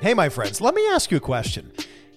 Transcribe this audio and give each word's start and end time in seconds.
Hey, 0.00 0.14
my 0.14 0.30
friends, 0.30 0.62
let 0.62 0.74
me 0.74 0.88
ask 0.88 1.10
you 1.10 1.18
a 1.18 1.20
question. 1.20 1.70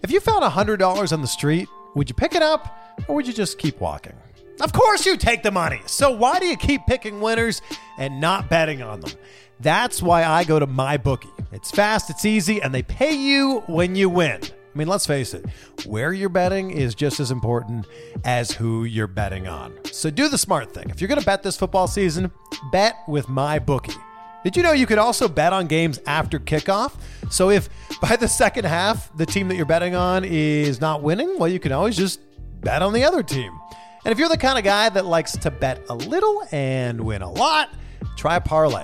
If 0.03 0.09
you 0.09 0.21
found 0.21 0.41
$100 0.41 1.11
on 1.11 1.21
the 1.21 1.27
street, 1.27 1.67
would 1.95 2.09
you 2.09 2.15
pick 2.15 2.33
it 2.33 2.41
up 2.41 3.03
or 3.09 3.15
would 3.15 3.27
you 3.27 3.33
just 3.33 3.57
keep 3.57 3.81
walking? 3.81 4.13
Of 4.61 4.71
course, 4.71 5.05
you 5.05 5.17
take 5.17 5.43
the 5.43 5.51
money. 5.51 5.81
So, 5.85 6.09
why 6.09 6.39
do 6.39 6.45
you 6.45 6.55
keep 6.55 6.85
picking 6.87 7.19
winners 7.19 7.61
and 7.97 8.21
not 8.21 8.49
betting 8.49 8.81
on 8.81 9.01
them? 9.01 9.11
That's 9.59 10.01
why 10.01 10.23
I 10.23 10.45
go 10.45 10.59
to 10.59 10.65
MyBookie. 10.65 11.29
It's 11.51 11.71
fast, 11.71 12.09
it's 12.09 12.23
easy, 12.23 12.61
and 12.61 12.73
they 12.73 12.83
pay 12.83 13.15
you 13.15 13.63
when 13.67 13.95
you 13.97 14.09
win. 14.09 14.39
I 14.41 14.77
mean, 14.77 14.87
let's 14.87 15.05
face 15.05 15.33
it, 15.33 15.45
where 15.85 16.13
you're 16.13 16.29
betting 16.29 16.71
is 16.71 16.95
just 16.95 17.19
as 17.19 17.31
important 17.31 17.85
as 18.23 18.51
who 18.51 18.85
you're 18.85 19.07
betting 19.07 19.45
on. 19.49 19.77
So, 19.91 20.09
do 20.09 20.29
the 20.29 20.37
smart 20.37 20.73
thing. 20.73 20.89
If 20.89 21.01
you're 21.01 21.09
going 21.09 21.19
to 21.19 21.25
bet 21.25 21.43
this 21.43 21.57
football 21.57 21.87
season, 21.87 22.31
bet 22.71 22.95
with 23.09 23.27
MyBookie. 23.27 23.99
Did 24.43 24.57
you 24.57 24.63
know 24.63 24.73
you 24.73 24.85
could 24.85 24.97
also 24.97 25.27
bet 25.27 25.53
on 25.53 25.67
games 25.67 25.99
after 26.05 26.39
kickoff? 26.39 26.93
So 27.29 27.49
if 27.49 27.69
by 28.01 28.15
the 28.15 28.27
second 28.27 28.65
half 28.65 29.15
the 29.15 29.25
team 29.25 29.47
that 29.47 29.55
you're 29.55 29.65
betting 29.65 29.95
on 29.95 30.25
is 30.25 30.81
not 30.81 31.01
winning, 31.01 31.39
well, 31.39 31.49
you 31.49 31.59
can 31.59 31.71
always 31.71 31.95
just 31.95 32.19
bet 32.61 32.81
on 32.81 32.93
the 32.93 33.03
other 33.03 33.23
team. 33.23 33.57
And 34.05 34.11
if 34.11 34.19
you're 34.19 34.29
the 34.29 34.37
kind 34.37 34.57
of 34.57 34.65
guy 34.65 34.89
that 34.89 35.05
likes 35.05 35.31
to 35.33 35.51
bet 35.51 35.81
a 35.89 35.95
little 35.95 36.45
and 36.51 37.01
win 37.01 37.21
a 37.21 37.31
lot, 37.31 37.69
try 38.17 38.37
parlay. 38.39 38.83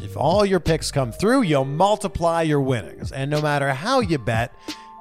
If 0.00 0.16
all 0.16 0.44
your 0.44 0.60
picks 0.60 0.90
come 0.90 1.12
through, 1.12 1.42
you'll 1.42 1.64
multiply 1.64 2.42
your 2.42 2.60
winnings. 2.60 3.12
And 3.12 3.30
no 3.30 3.42
matter 3.42 3.72
how 3.72 4.00
you 4.00 4.18
bet, 4.18 4.54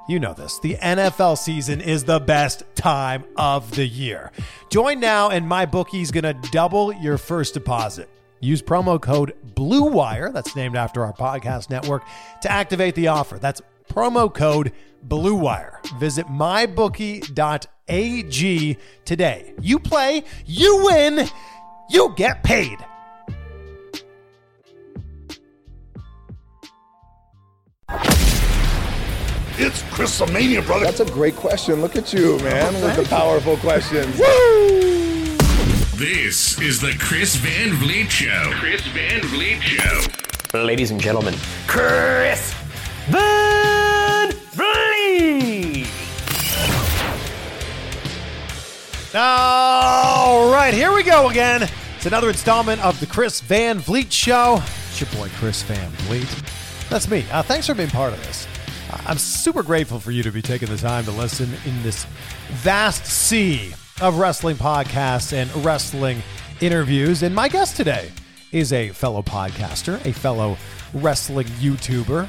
you 0.08 0.20
know 0.20 0.34
this. 0.34 0.60
The 0.60 0.76
NFL 0.76 1.38
season 1.38 1.80
is 1.80 2.04
the 2.04 2.20
best 2.20 2.64
time 2.76 3.24
of 3.36 3.72
the 3.72 3.86
year. 3.86 4.32
Join 4.70 5.00
now, 5.00 5.30
and 5.30 5.48
my 5.48 5.66
bookie's 5.66 6.12
going 6.12 6.24
to 6.24 6.50
double 6.52 6.92
your 6.94 7.18
first 7.18 7.54
deposit. 7.54 8.10
Use 8.42 8.62
promo 8.62 9.00
code 9.00 9.34
BLUEWIRE, 9.56 10.34
that's 10.34 10.56
named 10.56 10.76
after 10.76 11.06
our 11.06 11.14
podcast 11.14 11.70
network, 11.70 12.04
to 12.42 12.52
activate 12.52 12.96
the 12.96 13.08
offer. 13.08 13.38
That's 13.38 13.62
promo 13.90 14.34
code 14.34 14.72
BLUEWIRE. 15.08 16.00
Visit 16.00 16.26
mybookie.ag 16.26 17.38
today. 19.06 19.54
You 19.62 19.80
play, 19.80 20.24
you 20.46 20.84
win, 20.86 21.30
you 21.90 22.14
get 22.18 22.44
paid. 22.44 22.78
It's 29.64 29.84
Chrisomania, 29.84 30.66
brother. 30.66 30.86
That's 30.86 31.02
a 31.02 31.06
great 31.06 31.36
question. 31.36 31.82
Look 31.82 31.96
at 31.96 32.12
you, 32.12 32.40
man, 32.40 32.74
with 32.82 32.96
the 32.96 33.04
powerful 33.04 33.58
questions. 33.58 34.20
This 36.02 36.60
is 36.60 36.82
the 36.82 36.96
Chris 36.98 37.36
Van 37.36 37.74
Vliet 37.76 38.10
Show. 38.10 38.50
Chris 38.56 38.82
Van 38.88 39.22
Vliet 39.22 39.62
Show. 39.62 40.02
Ladies 40.58 40.90
and 40.90 41.00
gentlemen, 41.00 41.36
Chris 41.68 42.56
Van 43.10 44.32
Vliet. 44.52 45.88
All 49.14 50.52
right, 50.52 50.74
here 50.74 50.92
we 50.92 51.04
go 51.04 51.30
again. 51.30 51.70
It's 51.98 52.08
another 52.08 52.30
installment 52.30 52.84
of 52.84 53.00
the 53.00 53.06
Chris 53.06 53.40
Van 53.42 53.78
Vliet 53.78 54.12
Show. 54.12 54.60
It's 54.90 55.02
your 55.02 55.10
boy, 55.12 55.30
Chris 55.36 55.62
Van 55.62 55.92
Vliet. 56.08 56.28
That's 56.90 57.08
me. 57.08 57.28
Uh, 57.32 57.44
thanks 57.44 57.68
for 57.68 57.76
being 57.76 57.92
part 57.92 58.12
of 58.12 58.24
this. 58.24 58.48
Uh, 58.92 59.00
I'm 59.06 59.20
super 59.20 59.62
grateful 59.62 60.00
for 60.00 60.10
you 60.10 60.24
to 60.24 60.32
be 60.32 60.42
taking 60.42 60.70
the 60.70 60.78
time 60.78 61.06
to 61.06 61.12
listen 61.12 61.54
in 61.64 61.84
this 61.84 62.06
vast 62.64 63.06
sea 63.06 63.76
of 64.02 64.18
wrestling 64.18 64.56
podcasts 64.56 65.32
and 65.32 65.54
wrestling 65.64 66.24
interviews. 66.60 67.22
And 67.22 67.36
my 67.36 67.48
guest 67.48 67.78
today 67.78 68.12
is 68.52 68.74
a 68.74 68.90
fellow 68.90 69.22
podcaster, 69.22 70.04
a 70.06 70.12
fellow 70.12 70.58
wrestling 70.94 71.48
YouTuber. 71.48 72.28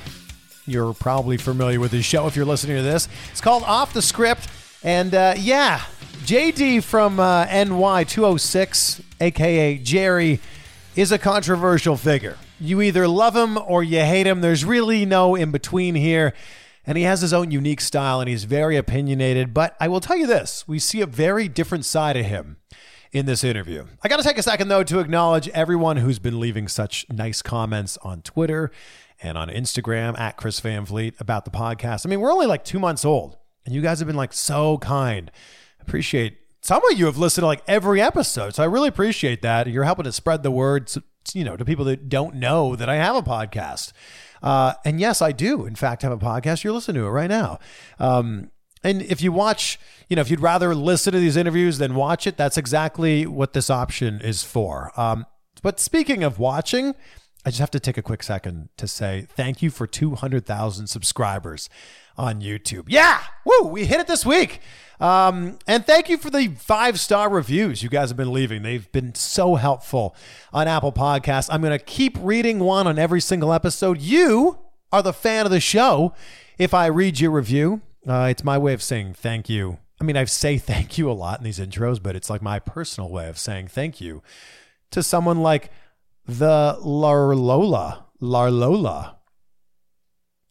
You're 0.66 0.92
probably 0.92 1.38
familiar 1.38 1.80
with 1.80 1.90
his 1.90 2.04
show 2.04 2.26
if 2.26 2.36
you're 2.36 2.44
listening 2.44 2.76
to 2.76 2.82
this. 2.82 3.08
It's 3.30 3.40
called 3.40 3.62
Off 3.64 3.94
the 3.94 4.02
Script. 4.02 4.48
And 4.84 5.14
uh, 5.14 5.34
yeah, 5.38 5.80
JD 6.24 6.82
from 6.84 7.18
uh, 7.18 7.46
NY206, 7.46 9.02
aka 9.20 9.78
Jerry, 9.78 10.40
is 10.94 11.10
a 11.10 11.18
controversial 11.18 11.96
figure. 11.96 12.36
You 12.60 12.82
either 12.82 13.08
love 13.08 13.34
him 13.34 13.56
or 13.56 13.82
you 13.82 14.00
hate 14.00 14.26
him. 14.26 14.42
There's 14.42 14.64
really 14.64 15.06
no 15.06 15.34
in 15.34 15.50
between 15.50 15.94
here. 15.94 16.34
And 16.84 16.98
he 16.98 17.04
has 17.04 17.20
his 17.20 17.32
own 17.32 17.50
unique 17.50 17.80
style 17.80 18.20
and 18.20 18.28
he's 18.28 18.44
very 18.44 18.76
opinionated. 18.76 19.54
But 19.54 19.76
I 19.78 19.88
will 19.88 20.00
tell 20.00 20.16
you 20.16 20.26
this 20.26 20.66
we 20.66 20.78
see 20.78 21.00
a 21.00 21.06
very 21.06 21.48
different 21.48 21.84
side 21.84 22.16
of 22.16 22.26
him 22.26 22.56
in 23.12 23.26
this 23.26 23.44
interview. 23.44 23.86
I 24.02 24.08
got 24.08 24.16
to 24.16 24.22
take 24.22 24.38
a 24.38 24.42
second, 24.42 24.68
though, 24.68 24.82
to 24.84 24.98
acknowledge 24.98 25.48
everyone 25.50 25.98
who's 25.98 26.18
been 26.18 26.40
leaving 26.40 26.66
such 26.66 27.06
nice 27.10 27.42
comments 27.42 27.98
on 28.02 28.22
Twitter 28.22 28.70
and 29.22 29.38
on 29.38 29.48
Instagram 29.48 30.18
at 30.18 30.36
Chris 30.36 30.58
Van 30.60 30.84
Vliet 30.84 31.14
about 31.20 31.44
the 31.44 31.50
podcast. 31.50 32.06
I 32.06 32.08
mean, 32.08 32.20
we're 32.20 32.32
only 32.32 32.46
like 32.46 32.64
two 32.64 32.78
months 32.78 33.04
old, 33.04 33.36
and 33.64 33.74
you 33.74 33.82
guys 33.82 33.98
have 34.00 34.06
been 34.06 34.16
like 34.16 34.32
so 34.32 34.78
kind. 34.78 35.30
Appreciate 35.80 36.38
some 36.62 36.84
of 36.90 36.98
you 36.98 37.06
have 37.06 37.18
listened 37.18 37.42
to 37.42 37.46
like 37.46 37.62
every 37.68 38.00
episode. 38.00 38.54
So 38.54 38.62
I 38.62 38.66
really 38.66 38.88
appreciate 38.88 39.42
that. 39.42 39.66
You're 39.66 39.84
helping 39.84 40.04
to 40.04 40.12
spread 40.12 40.42
the 40.42 40.50
word, 40.50 40.90
you 41.34 41.44
know, 41.44 41.56
to 41.56 41.64
people 41.64 41.84
that 41.86 42.08
don't 42.08 42.36
know 42.36 42.76
that 42.76 42.88
I 42.88 42.96
have 42.96 43.16
a 43.16 43.22
podcast. 43.22 43.92
Uh, 44.42 44.74
and 44.84 45.00
yes, 45.00 45.22
I 45.22 45.32
do, 45.32 45.66
in 45.66 45.74
fact, 45.74 46.02
have 46.02 46.12
a 46.12 46.18
podcast. 46.18 46.64
You're 46.64 46.72
listening 46.72 47.02
to 47.02 47.06
it 47.06 47.10
right 47.10 47.30
now. 47.30 47.58
Um, 47.98 48.50
and 48.84 49.02
if 49.02 49.22
you 49.22 49.30
watch, 49.30 49.78
you 50.08 50.16
know, 50.16 50.22
if 50.22 50.30
you'd 50.30 50.40
rather 50.40 50.74
listen 50.74 51.12
to 51.12 51.20
these 51.20 51.36
interviews 51.36 51.78
than 51.78 51.94
watch 51.94 52.26
it, 52.26 52.36
that's 52.36 52.58
exactly 52.58 53.26
what 53.26 53.52
this 53.52 53.70
option 53.70 54.20
is 54.20 54.42
for. 54.42 54.90
Um, 55.00 55.26
but 55.62 55.78
speaking 55.78 56.24
of 56.24 56.40
watching, 56.40 56.94
I 57.44 57.50
just 57.50 57.60
have 57.60 57.70
to 57.72 57.80
take 57.80 57.98
a 57.98 58.02
quick 58.02 58.22
second 58.22 58.68
to 58.76 58.86
say 58.86 59.26
thank 59.30 59.62
you 59.62 59.70
for 59.70 59.86
200,000 59.86 60.86
subscribers 60.86 61.68
on 62.16 62.40
YouTube. 62.40 62.84
Yeah, 62.88 63.20
woo, 63.44 63.68
we 63.68 63.84
hit 63.84 64.00
it 64.00 64.06
this 64.06 64.24
week. 64.24 64.60
Um, 65.00 65.58
and 65.66 65.84
thank 65.84 66.08
you 66.08 66.16
for 66.16 66.30
the 66.30 66.48
five 66.58 67.00
star 67.00 67.28
reviews 67.28 67.82
you 67.82 67.88
guys 67.88 68.10
have 68.10 68.16
been 68.16 68.32
leaving. 68.32 68.62
They've 68.62 68.90
been 68.92 69.14
so 69.16 69.56
helpful 69.56 70.14
on 70.52 70.68
Apple 70.68 70.92
Podcasts. 70.92 71.48
I'm 71.50 71.60
going 71.60 71.76
to 71.76 71.84
keep 71.84 72.16
reading 72.20 72.60
one 72.60 72.86
on 72.86 72.98
every 72.98 73.20
single 73.20 73.52
episode. 73.52 74.00
You 74.00 74.58
are 74.92 75.02
the 75.02 75.12
fan 75.12 75.44
of 75.44 75.50
the 75.50 75.58
show. 75.58 76.14
If 76.58 76.72
I 76.72 76.86
read 76.86 77.18
your 77.18 77.32
review, 77.32 77.80
uh, 78.06 78.28
it's 78.30 78.44
my 78.44 78.58
way 78.58 78.74
of 78.74 78.82
saying 78.82 79.14
thank 79.14 79.48
you. 79.48 79.78
I 80.00 80.04
mean, 80.04 80.16
I 80.16 80.24
say 80.26 80.58
thank 80.58 80.96
you 80.96 81.10
a 81.10 81.12
lot 81.12 81.38
in 81.38 81.44
these 81.44 81.58
intros, 81.58 82.00
but 82.00 82.14
it's 82.14 82.30
like 82.30 82.42
my 82.42 82.60
personal 82.60 83.10
way 83.10 83.28
of 83.28 83.38
saying 83.38 83.68
thank 83.68 84.00
you 84.00 84.22
to 84.92 85.02
someone 85.02 85.42
like 85.42 85.72
the 86.26 86.78
Larlola. 86.82 88.04
Larlola. 88.20 89.16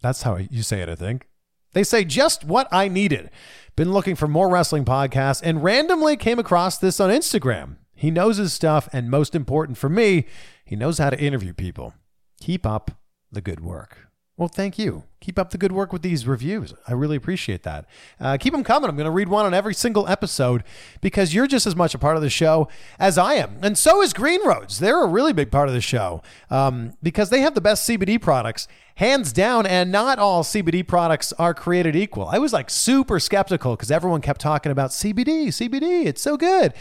That's 0.01 0.23
how 0.23 0.37
you 0.37 0.63
say 0.63 0.81
it, 0.81 0.89
I 0.89 0.95
think. 0.95 1.27
They 1.73 1.83
say 1.83 2.03
just 2.03 2.43
what 2.43 2.67
I 2.71 2.87
needed. 2.87 3.29
Been 3.75 3.93
looking 3.93 4.15
for 4.15 4.27
more 4.27 4.49
wrestling 4.49 4.83
podcasts 4.83 5.41
and 5.43 5.63
randomly 5.63 6.17
came 6.17 6.39
across 6.39 6.77
this 6.77 6.99
on 6.99 7.09
Instagram. 7.09 7.77
He 7.95 8.11
knows 8.11 8.37
his 8.37 8.51
stuff, 8.51 8.89
and 8.91 9.09
most 9.09 9.35
important 9.35 9.77
for 9.77 9.87
me, 9.87 10.25
he 10.65 10.75
knows 10.75 10.97
how 10.97 11.11
to 11.11 11.19
interview 11.19 11.53
people. 11.53 11.93
Keep 12.41 12.65
up 12.65 12.91
the 13.31 13.41
good 13.41 13.59
work. 13.59 14.09
Well, 14.38 14.49
thank 14.49 14.79
you. 14.79 15.03
Keep 15.21 15.38
up 15.38 15.51
the 15.51 15.57
good 15.59 15.71
work 15.71 15.94
with 15.94 16.01
these 16.01 16.25
reviews. 16.25 16.73
I 16.88 16.94
really 16.94 17.15
appreciate 17.15 17.62
that. 17.62 17.85
Uh, 18.19 18.38
keep 18.38 18.53
them 18.53 18.63
coming. 18.63 18.89
I'm 18.89 18.95
going 18.95 19.06
to 19.06 19.12
read 19.12 19.29
one 19.29 19.45
on 19.45 19.53
every 19.53 19.75
single 19.75 20.07
episode 20.07 20.63
because 21.00 21.31
you're 21.31 21.45
just 21.45 21.68
as 21.68 21.75
much 21.75 21.94
a 21.94 22.00
part 22.00 22.15
of 22.15 22.23
the 22.23 22.29
show 22.29 22.68
as 22.97 23.19
I 23.19 23.35
am. 23.35 23.59
And 23.62 23.77
so 23.77 24.01
is 24.01 24.13
Green 24.13 24.44
Roads. 24.44 24.79
They're 24.79 25.03
a 25.03 25.07
really 25.07 25.31
big 25.31 25.51
part 25.51 25.68
of 25.68 25.75
the 25.75 25.81
show 25.81 26.23
um, 26.50 26.94
because 27.03 27.29
they 27.29 27.41
have 27.41 27.53
the 27.53 27.62
best 27.62 27.88
CBD 27.88 28.19
products, 28.19 28.68
hands 28.95 29.31
down. 29.31 29.68
And 29.68 29.91
not 29.91 30.18
all 30.18 30.41
CBD 30.41 30.88
products 30.88 31.33
are 31.33 31.53
created 31.53 31.95
equal. 31.95 32.27
I 32.27 32.39
was 32.39 32.51
like 32.51 32.71
super 32.71 33.19
skeptical 33.19 33.75
because 33.75 33.91
everyone 33.91 34.21
kept 34.21 34.41
talking 34.41 34.71
about 34.71 34.89
CBD, 34.89 35.50
CBD. 35.50 36.07
It's 36.07 36.21
so 36.24 36.35
good. 36.35 36.74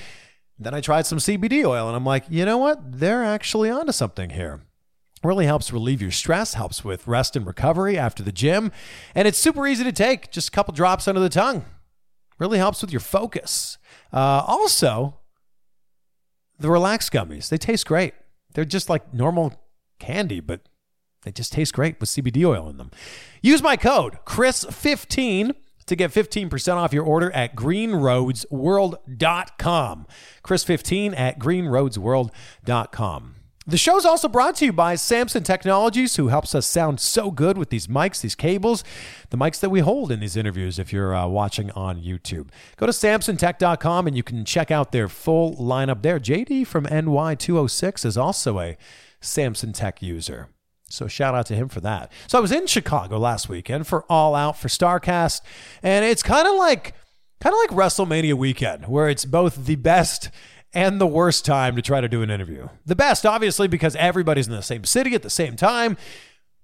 Then 0.58 0.72
I 0.72 0.80
tried 0.80 1.04
some 1.04 1.18
CBD 1.18 1.66
oil 1.66 1.88
and 1.88 1.94
I'm 1.94 2.06
like, 2.06 2.24
you 2.30 2.46
know 2.46 2.56
what? 2.56 3.00
They're 3.00 3.22
actually 3.22 3.68
onto 3.68 3.92
something 3.92 4.30
here 4.30 4.62
really 5.22 5.46
helps 5.46 5.72
relieve 5.72 6.02
your 6.02 6.10
stress, 6.10 6.54
helps 6.54 6.84
with 6.84 7.06
rest 7.06 7.36
and 7.36 7.46
recovery 7.46 7.96
after 7.98 8.22
the 8.22 8.32
gym, 8.32 8.72
and 9.14 9.28
it's 9.28 9.38
super 9.38 9.66
easy 9.66 9.84
to 9.84 9.92
take, 9.92 10.30
just 10.30 10.48
a 10.48 10.50
couple 10.50 10.72
drops 10.74 11.06
under 11.06 11.20
the 11.20 11.28
tongue. 11.28 11.64
Really 12.38 12.56
helps 12.58 12.80
with 12.80 12.90
your 12.90 13.00
focus. 13.00 13.76
Uh, 14.12 14.42
also, 14.46 15.18
the 16.58 16.70
relax 16.70 17.10
gummies, 17.10 17.48
they 17.50 17.58
taste 17.58 17.86
great. 17.86 18.14
They're 18.54 18.64
just 18.64 18.88
like 18.88 19.12
normal 19.14 19.52
candy, 19.98 20.40
but 20.40 20.62
They 21.22 21.32
just 21.32 21.52
taste 21.52 21.74
great 21.74 22.00
with 22.00 22.08
CBD 22.08 22.46
oil 22.46 22.66
in 22.70 22.78
them. 22.78 22.90
Use 23.42 23.62
my 23.62 23.76
code 23.76 24.20
Chris15 24.24 25.52
to 25.84 25.96
get 25.96 26.10
15% 26.12 26.76
off 26.76 26.94
your 26.94 27.04
order 27.04 27.30
at 27.32 27.54
greenroadsworld.com. 27.54 30.06
Chris15 30.42 31.18
at 31.18 31.38
greenroadsworld.com. 31.38 33.34
The 33.70 33.76
show's 33.76 34.04
also 34.04 34.26
brought 34.26 34.56
to 34.56 34.64
you 34.64 34.72
by 34.72 34.96
Samson 34.96 35.44
Technologies, 35.44 36.16
who 36.16 36.26
helps 36.26 36.56
us 36.56 36.66
sound 36.66 36.98
so 36.98 37.30
good 37.30 37.56
with 37.56 37.70
these 37.70 37.86
mics, 37.86 38.20
these 38.20 38.34
cables, 38.34 38.82
the 39.28 39.36
mics 39.36 39.60
that 39.60 39.70
we 39.70 39.78
hold 39.78 40.10
in 40.10 40.18
these 40.18 40.36
interviews 40.36 40.80
if 40.80 40.92
you're 40.92 41.14
uh, 41.14 41.28
watching 41.28 41.70
on 41.70 42.02
YouTube. 42.02 42.48
Go 42.78 42.86
to 42.86 42.92
samsontech.com 42.92 44.08
and 44.08 44.16
you 44.16 44.24
can 44.24 44.44
check 44.44 44.72
out 44.72 44.90
their 44.90 45.06
full 45.06 45.54
lineup 45.54 46.02
there. 46.02 46.18
JD 46.18 46.66
from 46.66 46.84
NY206 46.86 48.04
is 48.04 48.16
also 48.16 48.58
a 48.58 48.76
Samson 49.20 49.72
Tech 49.72 50.02
user. 50.02 50.48
So 50.88 51.06
shout 51.06 51.36
out 51.36 51.46
to 51.46 51.54
him 51.54 51.68
for 51.68 51.80
that. 51.80 52.10
So 52.26 52.38
I 52.38 52.40
was 52.40 52.50
in 52.50 52.66
Chicago 52.66 53.20
last 53.20 53.48
weekend 53.48 53.86
for 53.86 54.04
All 54.10 54.34
Out 54.34 54.58
for 54.58 54.66
Starcast, 54.66 55.42
and 55.80 56.04
it's 56.04 56.24
kind 56.24 56.48
of 56.48 56.56
like 56.56 56.94
kind 57.40 57.54
of 57.54 57.60
like 57.60 57.70
WrestleMania 57.70 58.34
weekend, 58.34 58.88
where 58.88 59.08
it's 59.08 59.24
both 59.24 59.66
the 59.66 59.76
best 59.76 60.28
and 60.72 61.00
the 61.00 61.06
worst 61.06 61.44
time 61.44 61.76
to 61.76 61.82
try 61.82 62.00
to 62.00 62.08
do 62.08 62.22
an 62.22 62.30
interview. 62.30 62.68
The 62.86 62.96
best, 62.96 63.26
obviously, 63.26 63.68
because 63.68 63.96
everybody's 63.96 64.46
in 64.46 64.54
the 64.54 64.62
same 64.62 64.84
city 64.84 65.14
at 65.14 65.22
the 65.22 65.30
same 65.30 65.56
time. 65.56 65.96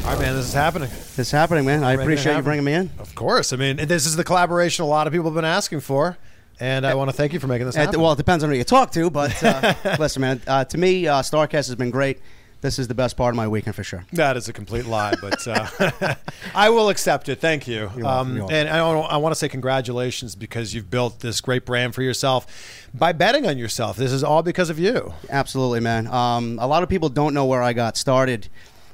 All 0.06 0.12
right, 0.12 0.20
man, 0.20 0.36
this 0.36 0.46
is 0.46 0.54
happening. 0.54 0.88
This 0.88 1.18
is 1.18 1.30
happening, 1.32 1.64
man. 1.64 1.82
I 1.82 1.94
it 1.94 2.00
appreciate 2.00 2.36
you 2.36 2.42
bringing 2.42 2.64
me 2.64 2.74
in. 2.74 2.90
Of 3.00 3.16
course. 3.16 3.52
I 3.52 3.56
mean, 3.56 3.76
this 3.76 4.06
is 4.06 4.14
the 4.14 4.22
collaboration 4.22 4.84
a 4.84 4.86
lot 4.86 5.08
of 5.08 5.12
people 5.12 5.24
have 5.26 5.34
been 5.34 5.44
asking 5.44 5.80
for. 5.80 6.16
And 6.60 6.86
I 6.86 6.94
want 6.94 7.10
to 7.10 7.16
thank 7.16 7.32
you 7.32 7.40
for 7.40 7.48
making 7.48 7.66
this 7.66 7.76
Uh, 7.76 7.80
happen. 7.80 8.00
well, 8.00 8.12
it 8.12 8.16
depends 8.16 8.44
on 8.44 8.50
who 8.50 8.56
you 8.56 8.62
talk 8.64 8.92
to, 8.92 9.10
but 9.10 9.42
uh, 9.42 9.74
listen, 9.98 10.20
man. 10.22 10.40
Uh, 10.46 10.64
to 10.66 10.78
me, 10.78 11.08
uh, 11.08 11.22
Starcast 11.22 11.50
has 11.66 11.74
been 11.74 11.90
great. 11.90 12.20
This 12.60 12.78
is 12.78 12.86
the 12.88 12.94
best 12.94 13.16
part 13.16 13.30
of 13.30 13.36
my 13.36 13.48
weekend 13.48 13.74
for 13.74 13.82
sure. 13.82 14.06
That 14.12 14.36
is 14.36 14.48
a 14.48 14.52
complete 14.52 14.86
lie, 14.86 15.14
but 15.20 15.46
uh, 15.46 16.14
I 16.54 16.70
will 16.70 16.88
accept 16.88 17.28
it. 17.28 17.40
Thank 17.40 17.66
you. 17.66 17.86
welcome, 17.96 18.06
Um, 18.06 18.28
you're 18.30 18.38
welcome. 18.44 18.56
and 18.56 18.68
I, 18.68 18.82
want- 18.94 19.12
I 19.12 19.16
want 19.16 19.32
to 19.34 19.38
say 19.38 19.48
congratulations 19.48 20.36
because 20.36 20.72
you've 20.72 20.88
built 20.90 21.18
this 21.20 21.40
great 21.40 21.66
brand 21.66 21.94
for 21.96 22.02
yourself 22.02 22.46
by 22.94 23.12
betting 23.12 23.44
on 23.46 23.58
yourself. 23.58 23.96
This 23.96 24.12
is 24.12 24.22
all 24.24 24.42
because 24.44 24.70
of 24.70 24.78
you. 24.78 25.12
Absolutely, 25.28 25.80
man. 25.80 26.06
Um, 26.06 26.58
a 26.60 26.66
lot 26.68 26.82
of 26.84 26.88
people 26.88 27.08
don't 27.08 27.34
know 27.34 27.44
where 27.44 27.62
I 27.62 27.72
got 27.72 27.96
started. 27.96 28.48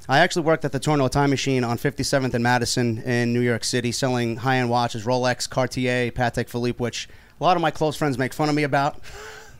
I 0.09 0.19
actually 0.19 0.43
worked 0.43 0.65
at 0.65 0.73
the 0.73 0.79
Tourneau 0.79 1.07
Time 1.07 1.29
Machine 1.29 1.63
on 1.63 1.77
57th 1.77 2.33
and 2.33 2.43
Madison 2.43 2.97
in 3.03 3.31
New 3.31 3.39
York 3.39 3.63
City, 3.63 3.93
selling 3.93 4.35
high-end 4.35 4.69
watches, 4.69 5.05
Rolex, 5.05 5.49
Cartier, 5.49 6.11
Patek 6.11 6.49
Philippe, 6.49 6.77
which 6.77 7.07
a 7.39 7.43
lot 7.43 7.55
of 7.55 7.61
my 7.61 7.71
close 7.71 7.95
friends 7.95 8.17
make 8.17 8.33
fun 8.33 8.49
of 8.49 8.55
me 8.55 8.63
about. 8.63 8.99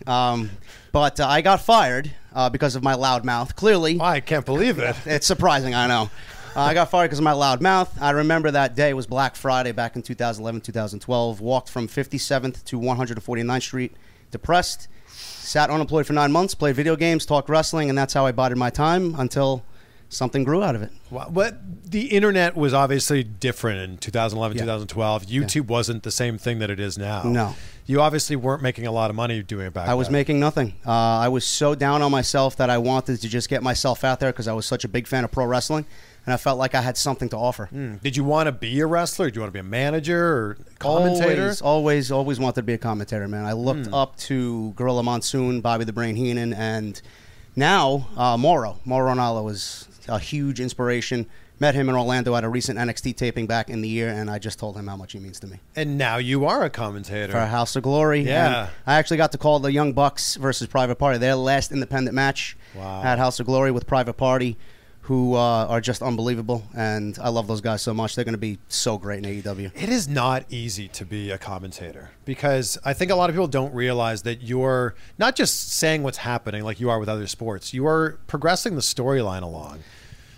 Um, 0.06 0.50
but 0.92 1.22
uh, 1.22 1.28
I 1.28 1.40
got 1.42 1.62
fired 1.62 2.12
uh, 2.34 2.50
because 2.50 2.75
of 2.75 2.84
my 2.84 2.94
loud 2.95 3.24
mouth. 3.24 3.56
Clearly, 3.56 4.01
I 4.01 4.19
can't 4.19 4.45
believe 4.45 4.80
it. 4.80 4.98
it's 5.06 5.25
surprising, 5.25 5.74
I 5.75 5.88
know. 5.88 6.10
Uh, 6.56 6.60
I 6.60 6.74
got 6.74 6.92
fired 6.92 7.07
because 7.07 7.19
of 7.19 7.24
my 7.24 7.31
loud 7.31 7.62
mouth. 7.62 7.98
I 8.01 8.12
remember 8.12 8.51
that 8.51 8.75
day 8.75 8.94
was 8.94 9.07
Black 9.07 9.38
Friday 9.38 9.72
back 9.72 9.95
in 9.95 10.01
2011, 10.01 10.60
2012. 10.60 11.40
Walked 11.40 11.69
from 11.69 11.88
57th 11.88 12.66
to 12.66 12.80
149th 12.80 13.62
Street, 13.62 13.95
depressed. 14.30 14.90
Sat 15.07 15.69
unemployed 15.69 16.06
for 16.06 16.13
nine 16.13 16.34
months, 16.34 16.54
played 16.54 16.75
video 16.75 16.98
games, 16.98 17.25
talked 17.25 17.48
wrestling, 17.48 17.88
and 17.88 17.98
that's 17.98 18.13
how 18.13 18.25
I 18.25 18.34
bided 18.34 18.57
my 18.57 18.69
time 18.69 19.16
until 19.18 19.63
something 20.13 20.44
grew 20.44 20.63
out 20.63 20.75
of 20.75 20.81
it. 20.83 20.92
Wow. 21.10 21.30
But 21.31 21.57
the 21.92 22.07
internet 22.07 22.56
was 22.56 22.74
obviously 22.74 23.24
different 23.24 23.80
in 23.80 23.98
2011, 23.98 24.57
2012. 24.57 25.25
YouTube 25.25 25.68
wasn't 25.68 26.04
the 26.04 26.12
same 26.12 26.38
thing 26.38 26.60
that 26.60 26.69
it 26.69 26.80
is 26.80 26.98
now. 26.98 27.24
No. 27.24 27.56
You 27.86 28.00
obviously 28.00 28.36
weren't 28.38 28.62
making 28.62 28.88
a 28.88 28.92
lot 28.92 29.10
of 29.10 29.15
money 29.18 29.44
doing 29.44 29.68
it 29.68 29.74
back 29.74 29.89
I 29.89 29.94
was 29.94 30.07
then. 30.07 30.13
making 30.13 30.39
nothing. 30.39 30.74
Uh, 30.86 30.92
I 30.92 31.27
was 31.27 31.44
so 31.45 31.75
down 31.75 32.01
on 32.01 32.12
myself 32.12 32.56
that 32.57 32.69
I 32.69 32.77
wanted 32.77 33.19
to 33.21 33.27
just 33.27 33.50
get 33.50 33.62
myself 33.62 34.04
out 34.06 34.21
there 34.21 34.31
because 34.31 34.48
I 34.48 34.54
was 34.54 34.65
such 34.65 34.86
a 34.86 34.88
big 34.88 35.06
fan 35.06 35.25
of 35.25 35.31
pro 35.31 35.45
wrestling, 35.45 35.86
and 36.25 36.33
I 36.33 36.38
felt 36.38 36.57
like 36.57 36.75
I 36.75 36.81
had 36.81 36.95
something 36.95 37.27
to 37.30 37.38
offer. 37.38 37.68
Did 38.01 38.16
you 38.16 38.24
want 38.24 38.48
to 38.48 38.54
be 38.54 38.80
a 38.80 38.86
wrestler? 38.88 39.25
Did 39.25 39.36
you 39.36 39.42
want 39.42 39.50
to 39.51 39.54
be 39.54 39.59
a 39.59 39.63
manager 39.69 40.25
or 40.25 40.57
commentator? 40.80 41.42
Always, 41.42 41.62
always, 41.62 42.12
always 42.12 42.39
wanted 42.39 42.56
to 42.56 42.63
be 42.63 42.74
a 42.74 42.77
commentator, 42.77 43.27
man. 43.27 43.44
I 43.45 43.51
looked 43.51 43.88
Hmm. 43.88 43.94
up 43.94 44.16
to 44.30 44.71
Gorilla 44.77 45.04
Monsoon, 45.04 45.59
Bobby 45.59 45.83
the 45.83 45.92
Brain 45.92 46.16
Heenan, 46.16 46.54
and 46.54 47.01
now 47.57 48.07
uh, 48.16 48.38
Mauro. 48.38 48.80
Mauro 48.86 49.13
Ranallo 49.13 49.44
was 49.44 49.89
a 50.08 50.20
huge 50.20 50.60
inspiration. 50.60 51.26
Met 51.60 51.76
him 51.76 51.88
in 51.88 51.96
Orlando 51.96 52.36
at 52.36 52.44
a 52.44 52.50
recent 52.50 52.80
NXT 52.80 53.16
taping 53.16 53.46
back 53.46 53.70
in 53.70 53.82
the 53.82 53.88
year, 53.88 54.10
and 54.10 54.30
I 54.30 54.40
just 54.40 54.58
told 54.60 54.76
him 54.76 54.88
how 54.88 54.98
much 54.98 55.14
he 55.14 55.20
means 55.20 55.40
to 55.42 55.48
me. 55.48 55.60
And 55.76 55.98
now 55.98 56.18
you 56.18 56.46
are 56.46 56.64
a 56.64 56.70
commentator. 56.70 57.31
For 57.31 57.45
House 57.45 57.76
of 57.76 57.83
Glory. 57.83 58.22
Yeah. 58.22 58.64
And 58.64 58.69
I 58.88 58.95
actually 58.95 59.18
got 59.18 59.31
to 59.33 59.38
call 59.38 59.60
the 59.60 59.72
Young 59.72 59.94
Bucks 59.94 60.36
versus 60.36 60.68
Private 60.68 60.95
Party, 60.95 61.19
their 61.19 61.36
last 61.36 61.72
independent 61.72 62.16
match 62.16 62.57
Wow. 62.76 63.04
at 63.04 63.19
House 63.19 63.40
of 63.40 63.45
Glory 63.45 63.72
with 63.72 63.86
Private 63.86 64.14
Party, 64.16 64.57
who 65.04 65.36
uh, 65.36 65.66
are 65.68 65.81
just 65.81 66.02
unbelievable. 66.02 66.64
And 66.76 67.18
I 67.22 67.30
love 67.30 67.48
those 67.48 67.62
guys 67.62 67.81
so 67.81 67.94
much. 67.94 68.16
They're 68.16 68.24
going 68.26 68.33
to 68.33 68.38
be 68.38 68.57
so 68.69 68.98
great 68.98 69.24
in 69.26 69.42
AEW. 69.42 69.72
It 69.76 69.90
is 69.90 70.07
not 70.07 70.45
easy 70.50 70.88
to 70.90 71.06
be 71.06 71.30
a 71.31 71.38
commentator 71.38 72.12
because 72.26 72.78
I 72.86 72.94
think 72.94 73.12
a 73.12 73.16
lot 73.16 73.30
of 73.30 73.36
people 73.36 73.48
don't 73.48 73.74
realize 73.74 74.22
that 74.24 74.42
you're 74.42 74.95
not 75.18 75.36
just 75.36 75.72
saying 75.74 76.04
what's 76.04 76.19
happening 76.19 76.64
like 76.64 76.80
you 76.80 76.90
are 76.90 77.00
with 77.00 77.10
other 77.10 77.28
sports. 77.28 77.74
You 77.74 77.86
are 77.86 78.18
progressing 78.28 78.76
the 78.76 78.81
storyline 78.81 79.42
along. 79.42 79.80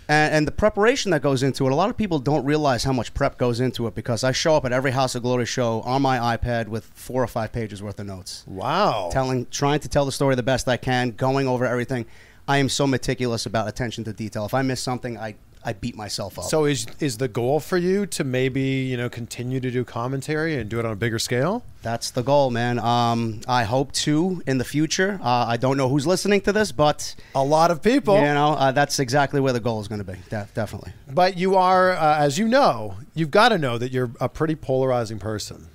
and, 0.08 0.34
and 0.34 0.46
the 0.48 0.52
preparation 0.52 1.12
that 1.12 1.22
goes 1.22 1.42
into 1.44 1.64
it. 1.66 1.72
A 1.72 1.74
lot 1.76 1.88
of 1.90 1.96
people 1.96 2.18
don't 2.18 2.44
realize 2.44 2.82
how 2.82 2.92
much 2.92 3.14
prep 3.14 3.38
goes 3.38 3.60
into 3.60 3.86
it 3.86 3.94
because 3.94 4.24
I 4.24 4.32
show 4.32 4.56
up 4.56 4.64
at 4.64 4.72
every 4.72 4.90
House 4.90 5.14
of 5.14 5.22
Glory 5.22 5.46
show 5.46 5.80
on 5.82 6.02
my 6.02 6.36
iPad 6.36 6.66
with 6.68 6.90
four 6.94 7.22
or 7.22 7.26
five 7.28 7.52
pages 7.52 7.82
worth 7.84 8.00
of 8.00 8.06
notes, 8.06 8.42
Wow. 8.48 9.10
telling, 9.12 9.46
trying 9.46 9.78
to 9.80 9.88
tell 9.88 10.04
the 10.04 10.12
story 10.12 10.34
the 10.34 10.42
best 10.42 10.66
I 10.68 10.76
can, 10.76 11.10
going 11.12 11.46
over 11.46 11.64
everything. 11.64 12.06
I 12.48 12.58
am 12.58 12.68
so 12.68 12.86
meticulous 12.86 13.46
about 13.46 13.68
attention 13.68 14.04
to 14.04 14.12
detail. 14.12 14.44
If 14.46 14.54
I 14.54 14.62
miss 14.62 14.80
something, 14.80 15.18
I, 15.18 15.34
I 15.64 15.72
beat 15.72 15.96
myself 15.96 16.38
up. 16.38 16.44
So 16.44 16.64
is 16.64 16.86
is 17.00 17.18
the 17.18 17.26
goal 17.26 17.58
for 17.58 17.76
you 17.76 18.06
to 18.06 18.22
maybe, 18.22 18.60
you 18.62 18.96
know, 18.96 19.08
continue 19.08 19.58
to 19.58 19.68
do 19.70 19.84
commentary 19.84 20.54
and 20.56 20.70
do 20.70 20.78
it 20.78 20.84
on 20.84 20.92
a 20.92 20.96
bigger 20.96 21.18
scale? 21.18 21.64
That's 21.82 22.10
the 22.12 22.22
goal, 22.22 22.50
man. 22.50 22.78
Um, 22.78 23.40
I 23.48 23.64
hope 23.64 23.90
to 24.06 24.42
in 24.46 24.58
the 24.58 24.64
future. 24.64 25.18
Uh, 25.20 25.46
I 25.48 25.56
don't 25.56 25.76
know 25.76 25.88
who's 25.88 26.06
listening 26.06 26.40
to 26.42 26.52
this, 26.52 26.70
but 26.70 27.16
A 27.34 27.42
lot 27.42 27.72
of 27.72 27.82
people. 27.82 28.14
you 28.16 28.22
know 28.22 28.52
uh, 28.52 28.70
that's 28.70 29.00
exactly 29.00 29.40
where 29.40 29.52
the 29.52 29.58
goal 29.60 29.80
is 29.80 29.88
going 29.88 30.04
to 30.04 30.12
be. 30.12 30.18
De- 30.30 30.48
definitely. 30.54 30.92
But 31.10 31.36
you 31.36 31.56
are, 31.56 31.92
uh, 31.92 32.16
as 32.18 32.38
you 32.38 32.46
know, 32.46 32.94
you've 33.14 33.32
got 33.32 33.48
to 33.48 33.58
know 33.58 33.76
that 33.76 33.90
you're 33.90 34.12
a 34.20 34.28
pretty 34.28 34.54
polarizing 34.54 35.18
person. 35.18 35.66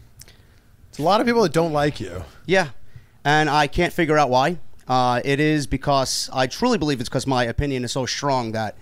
It's 0.89 0.99
a 0.99 1.03
lot 1.03 1.19
of 1.19 1.27
people 1.27 1.41
that 1.43 1.53
don't 1.53 1.73
like 1.73 1.99
you. 1.99 2.23
Yeah, 2.45 2.69
and 3.25 3.49
I 3.49 3.67
can't 3.67 3.91
figure 3.93 4.17
out 4.17 4.29
why. 4.29 4.57
Uh, 4.91 5.21
it 5.23 5.39
is 5.39 5.67
because 5.67 6.29
I 6.33 6.47
truly 6.47 6.77
believe 6.77 6.99
it's 6.99 7.07
because 7.07 7.25
my 7.25 7.45
opinion 7.45 7.85
is 7.85 7.93
so 7.93 8.05
strong 8.05 8.51
that 8.51 8.75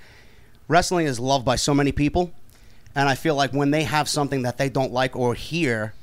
wrestling 0.67 1.05
is 1.05 1.19
loved 1.19 1.45
by 1.45 1.55
so 1.55 1.71
many 1.71 1.91
people, 1.91 2.31
and 2.95 3.07
I 3.07 3.13
feel 3.13 3.35
like 3.35 3.51
when 3.51 3.69
they 3.69 3.83
have 3.83 4.09
something 4.09 4.41
that 4.41 4.57
they 4.57 4.69
don't 4.69 4.91
like 4.91 5.15
or 5.15 5.35
hear, 5.35 5.93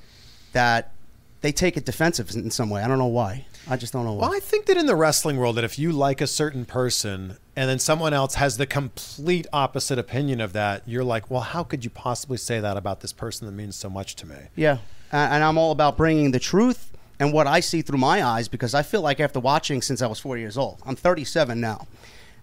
that 0.53 0.93
they 1.41 1.51
take 1.51 1.77
it 1.77 1.85
defensive 1.85 2.31
in 2.37 2.53
some 2.53 2.71
way. 2.71 2.85
I 2.85 2.87
don't 2.87 2.99
know 2.99 3.07
why. 3.07 3.47
I 3.69 3.77
just 3.77 3.93
don't 3.93 4.05
know 4.05 4.13
why. 4.13 4.29
Well, 4.29 4.37
I 4.37 4.39
think 4.39 4.67
that 4.67 4.77
in 4.77 4.87
the 4.87 4.95
wrestling 4.95 5.39
world, 5.39 5.57
that 5.57 5.65
if 5.65 5.77
you 5.77 5.91
like 5.91 6.21
a 6.21 6.29
certain 6.29 6.67
person 6.67 7.39
and 7.57 7.69
then 7.69 7.81
someone 7.81 8.15
else 8.15 8.37
has 8.37 8.59
the 8.59 8.67
complete 8.67 9.49
opposite 9.53 9.99
opinion 9.99 10.41
of 10.41 10.53
that, 10.53 10.85
you're 10.87 11.03
like, 11.03 11.33
well, 11.33 11.41
how 11.41 11.65
could 11.65 11.83
you 11.83 11.91
possibly 11.91 12.37
say 12.37 12.61
that 12.61 12.77
about 12.77 13.01
this 13.01 13.13
person 13.13 13.49
that 13.49 13.55
means 13.55 13.75
so 13.75 13.91
much 13.91 14.15
to 14.17 14.27
me? 14.27 14.37
Yeah, 14.55 14.79
and 15.11 15.43
I'm 15.43 15.59
all 15.59 15.73
about 15.73 15.97
bringing 15.97 16.31
the 16.31 16.39
truth 16.39 16.93
and 17.19 17.33
what 17.33 17.47
I 17.47 17.61
see 17.61 17.83
through 17.83 17.99
my 17.99 18.23
eyes 18.23 18.49
because 18.49 18.75
I 18.75 18.83
feel 18.83 19.01
like 19.01 19.21
after 19.21 19.41
watching 19.41 19.83
since 19.83 20.03
I 20.03 20.07
was 20.07 20.19
four 20.19 20.37
years 20.37 20.59
old, 20.59 20.81
I'm 20.85 20.97
37 20.97 21.61
now, 21.61 21.87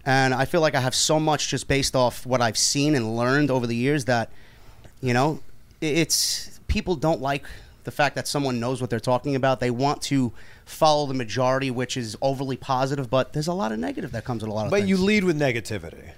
and 0.04 0.34
I 0.34 0.44
feel 0.44 0.60
like 0.60 0.74
I 0.74 0.80
have 0.80 0.94
so 0.94 1.20
much 1.20 1.48
just 1.48 1.68
based 1.68 1.94
off 1.94 2.26
what 2.26 2.40
I've 2.40 2.58
seen 2.58 2.94
and 2.94 3.16
learned 3.16 3.50
over 3.50 3.66
the 3.66 3.76
years 3.76 4.04
that, 4.06 4.30
you 5.00 5.14
know, 5.14 5.40
it's 5.80 6.60
people 6.66 6.96
don't 6.96 7.20
like 7.20 7.44
the 7.84 7.90
fact 7.90 8.16
that 8.16 8.26
someone 8.26 8.58
knows 8.58 8.80
what 8.80 8.90
they're 8.90 9.00
talking 9.00 9.36
about. 9.36 9.60
They 9.60 9.70
want 9.70 10.02
to 10.02 10.32
follow 10.64 11.06
the 11.06 11.14
majority, 11.14 11.70
which 11.70 11.96
is 11.96 12.16
overly 12.20 12.56
positive, 12.56 13.10
but 13.10 13.32
there's 13.32 13.46
a 13.46 13.52
lot 13.52 13.72
of 13.72 13.78
negative 13.78 14.12
that 14.12 14.24
comes 14.24 14.42
with 14.42 14.50
a 14.50 14.54
lot 14.54 14.66
of 14.66 14.72
things. 14.72 14.82
But 14.82 14.86
things. 14.88 15.00
you 15.00 15.04
lead 15.04 15.24
with 15.24 15.38
negativity. 15.38 16.10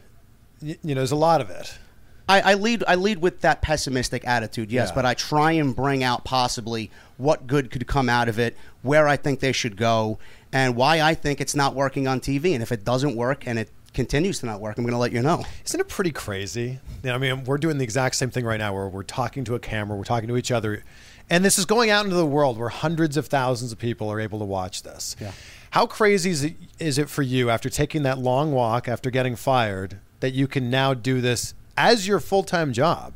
You 0.60 0.76
know, 0.82 0.94
there's 0.94 1.12
a 1.12 1.16
lot 1.16 1.40
of 1.40 1.50
it. 1.50 1.78
I, 2.28 2.40
I 2.40 2.54
lead 2.54 2.82
I 2.88 2.96
lead 2.96 3.18
with 3.18 3.40
that 3.42 3.62
pessimistic 3.62 4.26
attitude, 4.26 4.72
yes, 4.72 4.88
Yeah. 4.88 4.94
but 4.94 5.06
I 5.06 5.14
try 5.14 5.52
and 5.52 5.74
bring 5.76 6.02
out 6.02 6.24
possibly 6.24 6.90
what 7.18 7.46
good 7.46 7.70
could 7.70 7.86
come 7.86 8.08
out 8.08 8.28
of 8.28 8.38
it, 8.38 8.56
where 8.82 9.06
I 9.06 9.16
think 9.16 9.40
they 9.40 9.52
should 9.52 9.76
go, 9.76 10.18
and 10.52 10.74
why 10.76 11.00
I 11.00 11.14
think 11.14 11.40
it's 11.40 11.54
not 11.54 11.74
working 11.74 12.08
on 12.08 12.20
TV. 12.20 12.52
And 12.54 12.62
if 12.62 12.72
it 12.72 12.84
doesn't 12.84 13.14
work 13.16 13.46
and 13.46 13.58
it 13.58 13.70
continues 13.94 14.40
to 14.40 14.46
not 14.46 14.60
work, 14.60 14.76
I'm 14.76 14.84
going 14.84 14.92
to 14.92 14.98
let 14.98 15.12
you 15.12 15.22
know. 15.22 15.44
Isn't 15.64 15.80
it 15.80 15.88
pretty 15.88 16.10
crazy? 16.10 16.80
You 17.02 17.08
know, 17.10 17.14
I 17.14 17.18
mean, 17.18 17.44
we're 17.44 17.58
doing 17.58 17.78
the 17.78 17.84
exact 17.84 18.16
same 18.16 18.30
thing 18.30 18.44
right 18.44 18.58
now 18.58 18.74
where 18.74 18.88
we're 18.88 19.02
talking 19.04 19.44
to 19.44 19.54
a 19.54 19.58
camera, 19.58 19.96
we're 19.96 20.04
talking 20.04 20.28
to 20.28 20.36
each 20.36 20.50
other, 20.50 20.82
and 21.30 21.44
this 21.44 21.58
is 21.58 21.64
going 21.64 21.90
out 21.90 22.04
into 22.04 22.16
the 22.16 22.26
world 22.26 22.58
where 22.58 22.68
hundreds 22.68 23.16
of 23.16 23.26
thousands 23.28 23.72
of 23.72 23.78
people 23.78 24.10
are 24.10 24.20
able 24.20 24.38
to 24.40 24.44
watch 24.44 24.82
this. 24.82 25.16
Yeah. 25.20 25.32
How 25.70 25.86
crazy 25.86 26.30
is 26.30 26.44
it, 26.44 26.56
is 26.78 26.98
it 26.98 27.08
for 27.08 27.22
you 27.22 27.50
after 27.50 27.68
taking 27.70 28.02
that 28.02 28.18
long 28.18 28.52
walk, 28.52 28.88
after 28.88 29.10
getting 29.10 29.36
fired, 29.36 29.98
that 30.20 30.32
you 30.34 30.46
can 30.46 30.70
now 30.70 30.92
do 30.94 31.20
this 31.20 31.54
as 31.76 32.06
your 32.06 32.20
full 32.20 32.42
time 32.42 32.72
job? 32.72 33.14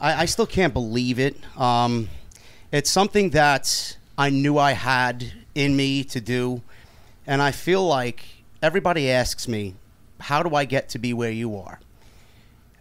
I, 0.00 0.22
I 0.22 0.24
still 0.26 0.46
can't 0.46 0.72
believe 0.72 1.18
it. 1.18 1.36
Um, 1.56 2.08
it's 2.70 2.90
something 2.90 3.30
that 3.30 3.96
I 4.16 4.30
knew 4.30 4.58
I 4.58 4.72
had 4.72 5.32
in 5.54 5.76
me 5.76 6.04
to 6.04 6.20
do, 6.20 6.62
and 7.26 7.42
I 7.42 7.50
feel 7.50 7.86
like 7.86 8.24
everybody 8.62 9.10
asks 9.10 9.48
me, 9.48 9.74
"How 10.20 10.42
do 10.42 10.54
I 10.54 10.64
get 10.64 10.88
to 10.90 10.98
be 10.98 11.12
where 11.12 11.30
you 11.30 11.56
are?" 11.56 11.80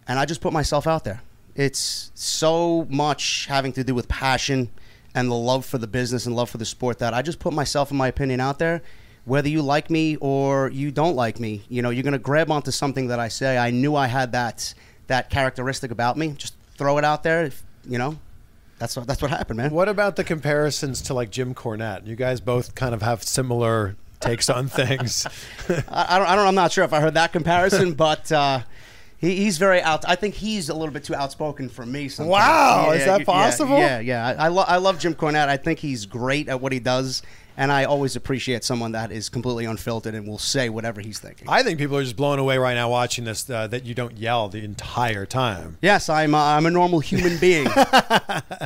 And 0.07 0.19
I 0.19 0.25
just 0.25 0.41
put 0.41 0.53
myself 0.53 0.87
out 0.87 1.03
there. 1.03 1.21
It's 1.55 2.11
so 2.13 2.85
much 2.89 3.47
having 3.47 3.73
to 3.73 3.83
do 3.83 3.95
with 3.95 4.07
passion 4.07 4.69
and 5.15 5.31
the 5.31 5.35
love 5.35 5.65
for 5.65 5.79
the 5.79 5.87
business 5.87 6.27
and 6.27 6.35
love 6.35 6.49
for 6.49 6.59
the 6.59 6.65
sport 6.65 6.99
that 6.99 7.13
I 7.13 7.23
just 7.23 7.39
put 7.39 7.51
myself 7.51 7.89
and 7.89 7.97
my 7.97 8.07
opinion 8.07 8.39
out 8.39 8.59
there. 8.59 8.83
Whether 9.27 9.49
you 9.49 9.61
like 9.61 9.89
me 9.89 10.15
or 10.15 10.69
you 10.69 10.89
don't 10.89 11.15
like 11.15 11.39
me, 11.39 11.61
you 11.67 11.81
know, 11.81 11.89
you're 11.89 12.03
going 12.03 12.13
to 12.13 12.17
grab 12.19 12.49
onto 12.49 12.71
something 12.71 13.07
that 13.07 13.19
I 13.19 13.27
say. 13.27 13.57
I 13.57 13.71
knew 13.71 13.93
I 13.95 14.07
had 14.07 14.31
that 14.31 14.73
that 15.07 15.29
characteristic 15.29 15.91
about 15.91 16.17
me. 16.17 16.29
Just 16.29 16.55
throw 16.77 16.97
it 16.97 17.03
out 17.03 17.23
there, 17.23 17.45
if- 17.45 17.63
you 17.85 17.97
know. 17.97 18.17
That's 18.79 18.95
what 18.95 19.07
that's 19.07 19.21
what 19.21 19.31
happened, 19.31 19.57
man. 19.57 19.71
What 19.71 19.89
about 19.89 20.15
the 20.15 20.23
comparisons 20.23 21.01
to 21.03 21.13
like 21.13 21.31
Jim 21.31 21.55
Cornette? 21.55 22.05
You 22.05 22.15
guys 22.15 22.39
both 22.39 22.75
kind 22.75 22.93
of 22.93 23.01
have 23.01 23.23
similar 23.23 23.95
takes 24.19 24.49
on 24.49 24.67
things. 24.67 25.25
I, 25.69 26.15
I 26.15 26.19
don't, 26.19 26.27
I 26.27 26.35
don't. 26.35 26.47
I'm 26.47 26.55
not 26.55 26.71
sure 26.71 26.83
if 26.83 26.93
I 26.93 27.01
heard 27.01 27.15
that 27.15 27.33
comparison, 27.33 27.93
but 27.95 28.31
uh, 28.31 28.61
he, 29.17 29.35
he's 29.35 29.57
very 29.57 29.81
out. 29.81 30.07
I 30.07 30.15
think 30.15 30.35
he's 30.35 30.69
a 30.69 30.75
little 30.75 30.93
bit 30.93 31.03
too 31.03 31.15
outspoken 31.15 31.69
for 31.69 31.85
me. 31.85 32.07
Sometimes. 32.07 32.31
Wow, 32.31 32.91
is 32.91 33.05
that 33.05 33.21
yeah, 33.21 33.25
possible? 33.25 33.77
Yeah, 33.79 33.99
yeah. 33.99 34.27
I, 34.27 34.45
I, 34.45 34.47
lo- 34.49 34.65
I 34.67 34.77
love 34.77 34.99
Jim 34.99 35.15
Cornette. 35.15 35.49
I 35.49 35.57
think 35.57 35.79
he's 35.79 36.05
great 36.05 36.47
at 36.47 36.61
what 36.61 36.71
he 36.71 36.79
does, 36.79 37.23
and 37.57 37.71
I 37.71 37.83
always 37.85 38.15
appreciate 38.15 38.63
someone 38.63 38.93
that 38.93 39.11
is 39.11 39.27
completely 39.29 39.65
unfiltered 39.65 40.13
and 40.15 40.27
will 40.27 40.37
say 40.37 40.69
whatever 40.69 41.01
he's 41.01 41.19
thinking. 41.19 41.49
I 41.49 41.63
think 41.63 41.79
people 41.79 41.97
are 41.97 42.03
just 42.03 42.15
blown 42.15 42.39
away 42.39 42.57
right 42.57 42.75
now 42.75 42.89
watching 42.89 43.25
this 43.25 43.49
uh, 43.49 43.67
that 43.67 43.83
you 43.85 43.93
don't 43.93 44.15
yell 44.17 44.47
the 44.47 44.63
entire 44.63 45.25
time. 45.25 45.77
yes, 45.81 46.07
I'm. 46.07 46.33
Uh, 46.35 46.37
I'm 46.55 46.65
a 46.65 46.71
normal 46.71 46.99
human 46.99 47.37
being. 47.41 47.67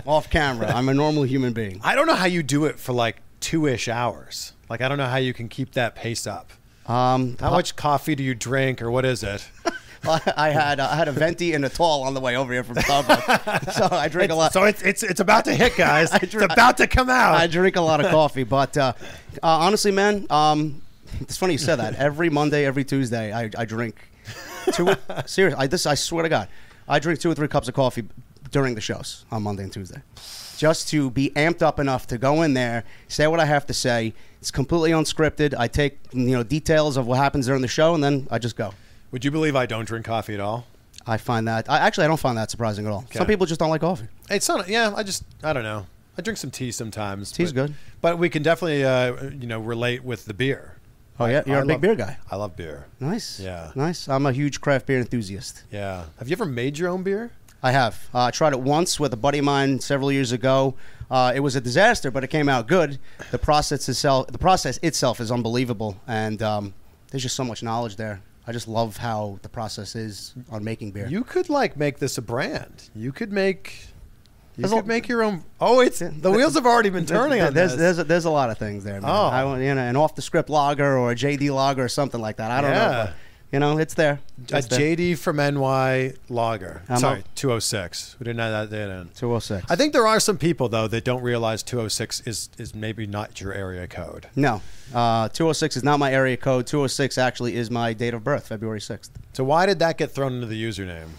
Off 0.05 0.29
camera, 0.29 0.67
I'm 0.67 0.89
a 0.89 0.93
normal 0.93 1.23
human 1.23 1.53
being. 1.53 1.79
I 1.83 1.95
don't 1.95 2.05
know 2.07 2.15
how 2.15 2.25
you 2.25 2.43
do 2.43 2.65
it 2.65 2.79
for 2.79 2.93
like 2.93 3.17
two 3.39 3.65
ish 3.67 3.87
hours. 3.87 4.53
Like, 4.69 4.81
I 4.81 4.87
don't 4.87 4.97
know 4.97 5.07
how 5.07 5.17
you 5.17 5.33
can 5.33 5.49
keep 5.49 5.71
that 5.73 5.95
pace 5.95 6.25
up. 6.27 6.51
Um, 6.87 7.37
How 7.39 7.51
much 7.51 7.75
coffee 7.75 8.15
do 8.15 8.23
you 8.23 8.33
drink, 8.35 8.81
or 8.81 8.89
what 8.91 9.05
is 9.05 9.23
it? 9.23 9.47
I, 10.03 10.33
I 10.35 10.49
had 10.49 10.79
uh, 10.79 10.89
I 10.91 10.95
had 10.95 11.07
a 11.07 11.11
venti 11.11 11.53
and 11.53 11.63
a 11.63 11.69
tall 11.69 12.03
on 12.03 12.13
the 12.13 12.19
way 12.19 12.35
over 12.35 12.51
here 12.51 12.63
from 12.63 12.75
Starbucks, 12.77 13.73
so 13.73 13.87
I 13.91 14.07
drink 14.07 14.31
a 14.31 14.35
lot. 14.35 14.53
So 14.53 14.63
it's 14.63 14.81
it's 14.81 15.03
it's 15.03 15.19
about 15.19 15.45
to 15.45 15.53
hit, 15.53 15.75
guys. 15.75 16.11
it's 16.21 16.33
about 16.33 16.77
to 16.77 16.87
come 16.87 17.09
out. 17.09 17.35
I 17.35 17.47
drink 17.47 17.75
a 17.75 17.81
lot 17.81 18.03
of 18.03 18.09
coffee, 18.11 18.43
but 18.43 18.75
uh, 18.77 18.93
uh, 19.43 19.47
honestly, 19.47 19.91
man, 19.91 20.25
um, 20.29 20.81
it's 21.19 21.37
funny 21.37 21.53
you 21.53 21.59
said 21.59 21.77
that. 21.77 21.95
Every 21.95 22.29
Monday, 22.29 22.65
every 22.65 22.83
Tuesday, 22.83 23.31
I, 23.31 23.49
I 23.57 23.65
drink 23.65 23.95
two. 24.73 24.95
serious, 25.25 25.55
I 25.57 25.67
this 25.67 25.85
I 25.85 25.95
swear 25.95 26.23
to 26.23 26.29
God, 26.29 26.47
I 26.87 26.99
drink 26.99 27.19
two 27.19 27.29
or 27.29 27.35
three 27.35 27.47
cups 27.47 27.67
of 27.67 27.75
coffee 27.75 28.07
during 28.49 28.75
the 28.75 28.81
shows 28.81 29.25
on 29.31 29.43
Monday 29.43 29.63
and 29.63 29.71
Tuesday, 29.71 30.01
just 30.57 30.89
to 30.89 31.11
be 31.11 31.29
amped 31.35 31.61
up 31.61 31.79
enough 31.79 32.07
to 32.07 32.17
go 32.17 32.41
in 32.41 32.55
there, 32.55 32.85
say 33.07 33.27
what 33.27 33.39
I 33.39 33.45
have 33.45 33.67
to 33.67 33.73
say. 33.73 34.13
It's 34.39 34.49
completely 34.49 34.89
unscripted. 34.89 35.53
I 35.55 35.67
take 35.67 35.99
you 36.11 36.31
know 36.31 36.41
details 36.41 36.97
of 36.97 37.05
what 37.05 37.19
happens 37.19 37.45
during 37.45 37.61
the 37.61 37.67
show, 37.67 37.93
and 37.93 38.03
then 38.03 38.27
I 38.31 38.39
just 38.39 38.55
go. 38.55 38.73
Would 39.11 39.25
you 39.25 39.31
believe 39.31 39.55
I 39.55 39.65
don't 39.65 39.85
drink 39.85 40.05
coffee 40.05 40.33
at 40.33 40.39
all? 40.39 40.65
I 41.05 41.17
find 41.17 41.47
that 41.47 41.69
I 41.69 41.79
actually 41.79 42.05
I 42.05 42.07
don't 42.07 42.19
find 42.19 42.37
that 42.37 42.51
surprising 42.51 42.85
at 42.85 42.91
all. 42.91 43.05
Some 43.11 43.25
people 43.27 43.45
just 43.45 43.59
don't 43.59 43.69
like 43.69 43.81
coffee. 43.81 44.07
It's 44.29 44.47
not. 44.47 44.67
Yeah, 44.69 44.93
I 44.95 45.03
just 45.03 45.23
I 45.43 45.51
don't 45.53 45.63
know. 45.63 45.87
I 46.17 46.21
drink 46.21 46.37
some 46.37 46.51
tea 46.51 46.71
sometimes. 46.71 47.31
Tea's 47.31 47.51
but- 47.53 47.67
good. 47.67 47.73
but 48.01 48.17
we 48.19 48.29
can 48.29 48.43
definitely 48.43 48.83
uh, 48.83 49.29
you 49.31 49.47
know 49.47 49.59
relate 49.59 50.03
with 50.03 50.25
the 50.25 50.33
beer. 50.33 50.77
Oh 51.19 51.25
yeah, 51.25 51.43
you're 51.45 51.59
a 51.59 51.63
a 51.63 51.65
big 51.65 51.81
beer 51.81 51.95
guy. 51.95 52.17
I 52.29 52.35
love 52.35 52.55
beer. 52.55 52.85
Nice. 52.99 53.39
Yeah. 53.39 53.71
Nice. 53.75 54.07
I'm 54.07 54.25
a 54.25 54.31
huge 54.31 54.59
craft 54.61 54.85
beer 54.87 54.99
enthusiast. 54.99 55.63
Yeah. 55.71 56.05
Have 56.19 56.27
you 56.29 56.33
ever 56.33 56.45
made 56.45 56.77
your 56.77 56.89
own 56.89 57.03
beer? 57.03 57.31
I 57.63 57.71
have. 57.71 58.09
Uh, 58.13 58.23
I 58.25 58.31
tried 58.31 58.53
it 58.53 58.59
once 58.59 58.99
with 58.99 59.13
a 59.13 59.17
buddy 59.17 59.37
of 59.39 59.45
mine 59.45 59.79
several 59.79 60.11
years 60.11 60.31
ago. 60.31 60.73
Uh, 61.11 61.31
it 61.35 61.41
was 61.41 61.55
a 61.55 61.61
disaster, 61.61 62.09
but 62.09 62.23
it 62.23 62.27
came 62.29 62.49
out 62.49 62.67
good. 62.67 62.97
The 63.29 63.37
process 63.37 63.87
itself, 63.87 64.27
the 64.27 64.39
process 64.39 64.77
itself, 64.81 65.19
is 65.19 65.31
unbelievable, 65.31 65.99
and 66.07 66.41
um, 66.41 66.73
there's 67.11 67.21
just 67.21 67.35
so 67.35 67.43
much 67.43 67.61
knowledge 67.61 67.97
there. 67.97 68.21
I 68.47 68.51
just 68.51 68.67
love 68.67 68.97
how 68.97 69.39
the 69.43 69.49
process 69.49 69.95
is 69.95 70.33
on 70.49 70.63
making 70.63 70.91
beer. 70.91 71.07
You 71.07 71.23
could 71.23 71.49
like 71.49 71.77
make 71.77 71.99
this 71.99 72.17
a 72.17 72.21
brand. 72.21 72.89
You 72.95 73.11
could 73.11 73.31
make. 73.31 73.87
You 74.57 74.63
There's 74.63 74.73
a- 74.73 74.75
could 74.77 74.87
make 74.87 75.07
your 75.07 75.23
own. 75.23 75.43
Oh, 75.59 75.79
it's 75.79 75.99
the 75.99 76.31
wheels 76.31 76.55
have 76.55 76.65
already 76.65 76.89
been 76.89 77.05
turning 77.05 77.41
on 77.41 77.53
there's, 77.53 77.71
this. 77.71 77.79
There's 77.79 77.99
a, 77.99 78.03
there's 78.03 78.25
a 78.25 78.31
lot 78.31 78.49
of 78.49 78.57
things 78.57 78.83
there, 78.83 78.99
man. 78.99 79.09
Oh. 79.09 79.27
I, 79.27 79.59
you 79.61 79.73
know, 79.73 79.81
an 79.81 79.95
off 79.95 80.15
the 80.15 80.21
script 80.21 80.49
lager 80.49 80.97
or 80.97 81.11
a 81.11 81.15
JD 81.15 81.53
lager 81.53 81.83
or 81.83 81.89
something 81.89 82.19
like 82.19 82.37
that. 82.37 82.51
I 82.51 82.61
don't 82.61 82.71
know. 82.71 82.77
Yeah. 82.77 83.03
But, 83.05 83.13
you 83.51 83.59
know, 83.59 83.77
it's 83.77 83.93
there. 83.95 84.19
a 84.51 84.57
It's 84.57 84.67
there. 84.67 84.79
JD 84.79 85.17
from 85.17 85.37
NY 85.37 86.13
lager. 86.29 86.83
I'm 86.87 86.97
Sorry, 86.99 87.19
up. 87.19 87.25
206. 87.35 88.15
We 88.19 88.23
didn't 88.25 88.39
have 88.39 88.69
that 88.69 88.89
in. 88.89 89.09
206. 89.15 89.69
I 89.69 89.75
think 89.75 89.93
there 89.93 90.07
are 90.07 90.19
some 90.19 90.37
people 90.37 90.69
though 90.69 90.87
that 90.87 91.03
don't 91.03 91.21
realize 91.21 91.63
206 91.63 92.21
is 92.21 92.49
is 92.57 92.73
maybe 92.73 93.05
not 93.05 93.41
your 93.41 93.53
area 93.53 93.87
code. 93.87 94.27
No, 94.35 94.61
uh, 94.93 95.27
206 95.29 95.77
is 95.77 95.83
not 95.83 95.99
my 95.99 96.11
area 96.13 96.37
code. 96.37 96.65
206 96.67 97.17
actually 97.17 97.55
is 97.55 97.69
my 97.69 97.93
date 97.93 98.13
of 98.13 98.23
birth, 98.23 98.47
February 98.47 98.79
6th. 98.79 99.09
So 99.33 99.43
why 99.43 99.65
did 99.65 99.79
that 99.79 99.97
get 99.97 100.11
thrown 100.11 100.33
into 100.33 100.47
the 100.47 100.61
username? 100.63 101.09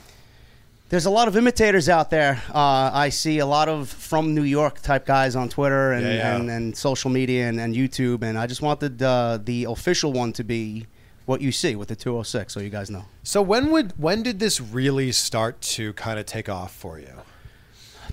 There's 0.89 1.07
a 1.07 1.11
lot 1.11 1.27
of 1.27 1.39
imitators 1.39 1.89
out 1.89 2.11
there. 2.11 2.43
Uh, 2.53 2.91
I 2.93 3.09
see 3.09 3.39
a 3.39 3.47
lot 3.47 3.67
of 3.71 3.89
from 3.89 4.35
New 4.35 4.43
York 4.43 4.83
type 4.83 5.07
guys 5.07 5.35
on 5.35 5.49
Twitter 5.49 5.93
and, 5.93 6.05
Yeah, 6.05 6.13
yeah. 6.15 6.37
and, 6.37 6.51
and 6.51 6.77
social 6.77 7.09
media 7.11 7.49
and, 7.49 7.59
and 7.59 7.75
YouTube, 7.75 8.23
and 8.23 8.37
I 8.39 8.47
just 8.47 8.61
wanted 8.61 9.03
uh, 9.03 9.39
the 9.43 9.65
official 9.65 10.13
one 10.13 10.35
to 10.35 10.45
be 10.45 10.87
what 11.27 11.41
you 11.41 11.53
see 11.53 11.77
with 11.77 11.89
the 11.89 11.97
206, 11.97 12.53
so 12.53 12.61
you 12.61 12.69
guys 12.71 12.91
know. 12.91 13.05
So 13.23 13.41
when 13.43 13.71
would 13.71 13.93
when 13.99 14.23
did 14.23 14.39
this 14.41 14.61
really 14.61 15.13
start 15.13 15.61
to 15.63 15.93
kind 15.95 16.19
of 16.19 16.27
take 16.27 16.49
off 16.49 16.75
for 16.75 16.99
you? 16.99 17.13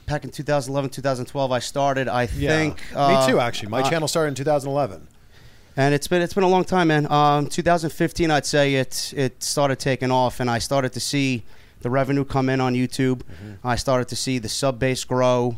Back 0.05 0.23
in 0.23 0.31
2011, 0.31 0.89
2012, 0.91 1.51
I 1.51 1.59
started. 1.59 2.07
I 2.07 2.25
think 2.25 2.77
me 2.95 3.27
too. 3.27 3.39
Actually, 3.39 3.69
my 3.69 3.81
uh, 3.81 3.89
channel 3.89 4.07
started 4.07 4.29
in 4.29 4.35
2011. 4.35 5.07
and 5.77 5.93
it's 5.93 6.07
been 6.07 6.21
it's 6.21 6.33
been 6.33 6.43
a 6.43 6.49
long 6.49 6.63
time, 6.63 6.87
man. 6.87 7.11
Um, 7.11 7.47
2015, 7.47 8.31
I'd 8.31 8.45
say 8.45 8.75
it 8.75 9.13
it 9.15 9.43
started 9.43 9.77
taking 9.79 10.09
off, 10.11 10.39
and 10.39 10.49
I 10.49 10.59
started 10.59 10.93
to 10.93 10.99
see 10.99 11.43
the 11.81 11.89
revenue 11.89 12.25
come 12.25 12.49
in 12.49 12.59
on 12.59 12.73
YouTube. 12.73 13.21
I 13.63 13.75
started 13.75 14.07
to 14.09 14.15
see 14.15 14.39
the 14.39 14.49
sub 14.49 14.79
base 14.79 15.03
grow, 15.03 15.55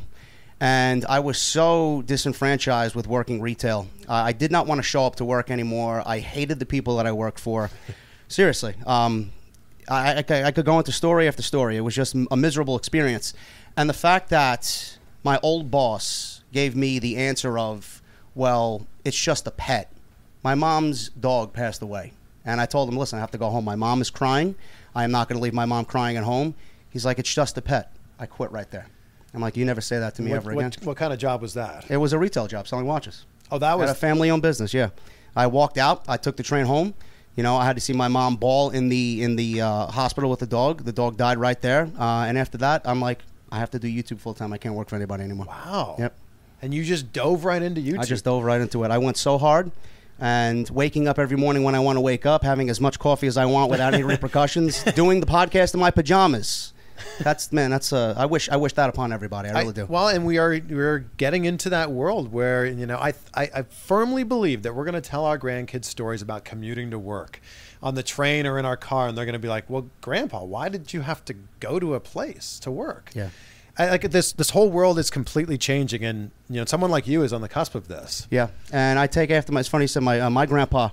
and 0.61 1.03
I 1.09 1.19
was 1.19 1.39
so 1.39 2.03
disenfranchised 2.03 2.93
with 2.93 3.07
working 3.07 3.41
retail. 3.41 3.87
Uh, 4.07 4.13
I 4.13 4.31
did 4.31 4.51
not 4.51 4.67
want 4.67 4.77
to 4.77 4.83
show 4.83 5.07
up 5.07 5.15
to 5.15 5.25
work 5.25 5.49
anymore. 5.49 6.03
I 6.05 6.19
hated 6.19 6.59
the 6.59 6.67
people 6.67 6.97
that 6.97 7.07
I 7.07 7.11
worked 7.11 7.39
for. 7.39 7.71
Seriously, 8.27 8.75
um, 8.85 9.31
I, 9.89 10.23
I, 10.29 10.43
I 10.43 10.51
could 10.51 10.65
go 10.65 10.77
into 10.77 10.91
story 10.91 11.27
after 11.27 11.41
story. 11.41 11.77
It 11.77 11.81
was 11.81 11.95
just 11.95 12.15
a 12.29 12.37
miserable 12.37 12.77
experience, 12.77 13.33
and 13.75 13.89
the 13.89 13.93
fact 13.93 14.29
that 14.29 14.99
my 15.23 15.39
old 15.41 15.71
boss 15.71 16.43
gave 16.53 16.75
me 16.75 16.99
the 16.99 17.17
answer 17.17 17.57
of, 17.57 18.01
"Well, 18.35 18.85
it's 19.03 19.19
just 19.19 19.47
a 19.47 19.51
pet." 19.51 19.91
My 20.43 20.53
mom's 20.53 21.09
dog 21.09 21.53
passed 21.53 21.81
away, 21.81 22.13
and 22.45 22.61
I 22.61 22.67
told 22.67 22.87
him, 22.87 22.97
"Listen, 22.97 23.17
I 23.17 23.21
have 23.21 23.31
to 23.31 23.37
go 23.39 23.49
home. 23.49 23.65
My 23.65 23.75
mom 23.75 23.99
is 23.99 24.11
crying. 24.11 24.53
I 24.95 25.05
am 25.05 25.11
not 25.11 25.27
going 25.27 25.39
to 25.39 25.43
leave 25.43 25.53
my 25.55 25.65
mom 25.65 25.85
crying 25.85 26.17
at 26.17 26.23
home." 26.23 26.53
He's 26.91 27.03
like, 27.03 27.17
"It's 27.17 27.33
just 27.33 27.57
a 27.57 27.61
pet." 27.61 27.91
I 28.19 28.27
quit 28.27 28.51
right 28.51 28.69
there. 28.69 28.87
I'm 29.33 29.41
like, 29.41 29.55
"You 29.57 29.65
never 29.65 29.81
say 29.81 29.99
that 29.99 30.15
to 30.15 30.21
me 30.21 30.31
What, 30.31 30.37
ever 30.37 30.51
again." 30.51 30.71
what, 30.79 30.85
what 30.85 30.97
kind 30.97 31.13
of 31.13 31.19
job 31.19 31.41
was 31.41 31.53
that? 31.53 31.89
It 31.89 31.97
was 31.97 32.13
a 32.13 32.19
retail 32.19 32.47
job 32.47 32.67
selling 32.67 32.85
watches. 32.85 33.25
Oh, 33.51 33.57
that 33.57 33.77
was 33.77 33.89
Had 33.89 33.95
a 33.95 33.99
family-owned 33.99 34.41
business. 34.41 34.73
Yeah, 34.73 34.89
I 35.35 35.47
walked 35.47 35.77
out. 35.77 36.03
I 36.07 36.17
took 36.17 36.37
the 36.37 36.43
train 36.43 36.65
home. 36.65 36.93
You 37.35 37.43
know, 37.43 37.55
I 37.55 37.65
had 37.65 37.75
to 37.77 37.81
see 37.81 37.93
my 37.93 38.07
mom 38.09 38.35
bawl 38.35 38.71
in 38.71 38.89
the 38.89 39.23
in 39.23 39.35
the 39.37 39.61
uh, 39.61 39.85
hospital 39.87 40.29
with 40.29 40.39
the 40.39 40.47
dog. 40.47 40.83
The 40.83 40.91
dog 40.91 41.17
died 41.17 41.37
right 41.37 41.59
there. 41.61 41.89
Uh, 41.97 42.25
and 42.27 42.37
after 42.37 42.57
that, 42.59 42.81
I'm 42.85 42.99
like, 42.99 43.19
I 43.51 43.59
have 43.59 43.71
to 43.71 43.79
do 43.79 43.87
YouTube 43.87 44.19
full 44.19 44.33
time. 44.33 44.51
I 44.53 44.57
can't 44.57 44.75
work 44.75 44.89
for 44.89 44.95
anybody 44.95 45.23
anymore. 45.23 45.45
wow. 45.47 45.95
Yep. 45.97 46.15
And 46.61 46.73
you 46.73 46.83
just 46.83 47.11
dove 47.11 47.43
right 47.43 47.61
into 47.61 47.81
YouTube. 47.81 47.99
I 47.99 48.03
just 48.05 48.23
dove 48.25 48.43
right 48.43 48.61
into 48.61 48.83
it. 48.83 48.91
I 48.91 48.97
went 48.97 49.17
so 49.17 49.37
hard. 49.37 49.71
And 50.19 50.69
waking 50.69 51.07
up 51.07 51.17
every 51.17 51.35
morning 51.37 51.63
when 51.63 51.73
I 51.73 51.79
want 51.79 51.97
to 51.97 52.01
wake 52.01 52.27
up, 52.27 52.43
having 52.43 52.69
as 52.69 52.79
much 52.79 52.99
coffee 52.99 53.25
as 53.25 53.37
I 53.37 53.45
want 53.45 53.71
without 53.71 53.95
any 53.95 54.03
repercussions, 54.15 54.83
doing 54.93 55.19
the 55.19 55.25
podcast 55.25 55.73
in 55.73 55.79
my 55.79 55.89
pajamas. 55.89 56.73
That's 57.19 57.51
man. 57.51 57.71
That's 57.71 57.93
uh. 57.93 58.13
I 58.17 58.25
wish. 58.25 58.49
I 58.49 58.57
wish 58.57 58.73
that 58.73 58.89
upon 58.89 59.11
everybody. 59.11 59.49
I 59.49 59.61
really 59.61 59.73
do. 59.73 59.85
Well, 59.85 60.07
and 60.07 60.25
we 60.25 60.37
are 60.37 60.59
we're 60.69 61.05
getting 61.17 61.45
into 61.45 61.69
that 61.69 61.91
world 61.91 62.31
where 62.31 62.65
you 62.65 62.85
know 62.85 62.97
I 62.97 63.13
I, 63.33 63.49
I 63.55 63.61
firmly 63.63 64.23
believe 64.23 64.63
that 64.63 64.75
we're 64.75 64.85
going 64.85 65.01
to 65.01 65.01
tell 65.01 65.25
our 65.25 65.37
grandkids 65.37 65.85
stories 65.85 66.21
about 66.21 66.45
commuting 66.45 66.91
to 66.91 66.99
work 66.99 67.41
on 67.83 67.95
the 67.95 68.03
train 68.03 68.45
or 68.45 68.59
in 68.59 68.65
our 68.65 68.77
car, 68.77 69.07
and 69.07 69.17
they're 69.17 69.25
going 69.25 69.33
to 69.33 69.39
be 69.39 69.47
like, 69.47 69.69
"Well, 69.69 69.89
Grandpa, 70.01 70.43
why 70.43 70.69
did 70.69 70.93
you 70.93 71.01
have 71.01 71.23
to 71.25 71.35
go 71.59 71.79
to 71.79 71.95
a 71.95 71.99
place 71.99 72.59
to 72.59 72.71
work?" 72.71 73.11
Yeah. 73.13 73.29
I, 73.77 73.89
like 73.89 74.11
this 74.11 74.33
this 74.33 74.49
whole 74.49 74.69
world 74.69 74.99
is 74.99 75.09
completely 75.09 75.57
changing, 75.57 76.03
and 76.03 76.31
you 76.49 76.57
know 76.57 76.65
someone 76.65 76.91
like 76.91 77.07
you 77.07 77.23
is 77.23 77.33
on 77.33 77.41
the 77.41 77.47
cusp 77.47 77.73
of 77.75 77.87
this. 77.87 78.27
Yeah, 78.29 78.49
and 78.71 78.99
I 78.99 79.07
take 79.07 79.31
after 79.31 79.51
my. 79.51 79.61
It's 79.61 79.69
funny 79.69 79.85
you 79.85 79.87
said 79.87 80.03
my 80.03 80.19
uh, 80.19 80.29
my 80.29 80.45
grandpa. 80.45 80.89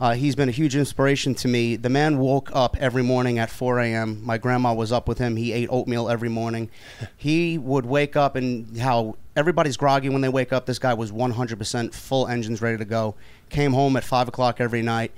Uh, 0.00 0.14
he's 0.14 0.34
been 0.34 0.48
a 0.48 0.52
huge 0.52 0.74
inspiration 0.74 1.34
to 1.36 1.46
me. 1.48 1.76
The 1.76 1.88
man 1.88 2.18
woke 2.18 2.50
up 2.52 2.76
every 2.78 3.02
morning 3.04 3.38
at 3.38 3.50
4 3.50 3.78
a.m. 3.80 4.24
My 4.24 4.36
grandma 4.36 4.74
was 4.74 4.90
up 4.90 5.06
with 5.06 5.18
him. 5.18 5.36
He 5.36 5.52
ate 5.52 5.68
oatmeal 5.70 6.08
every 6.08 6.28
morning. 6.28 6.70
He 7.16 7.56
would 7.56 7.86
wake 7.86 8.16
up 8.16 8.34
and 8.34 8.76
how 8.78 9.16
everybody's 9.36 9.76
groggy 9.76 10.08
when 10.08 10.22
they 10.22 10.28
wake 10.28 10.52
up. 10.52 10.66
This 10.66 10.80
guy 10.80 10.92
was 10.94 11.12
100% 11.12 11.94
full 11.94 12.26
engines 12.26 12.60
ready 12.60 12.78
to 12.78 12.84
go. 12.84 13.14
Came 13.48 13.72
home 13.74 13.96
at 13.96 14.02
5 14.02 14.26
o'clock 14.28 14.60
every 14.60 14.82
night. 14.82 15.12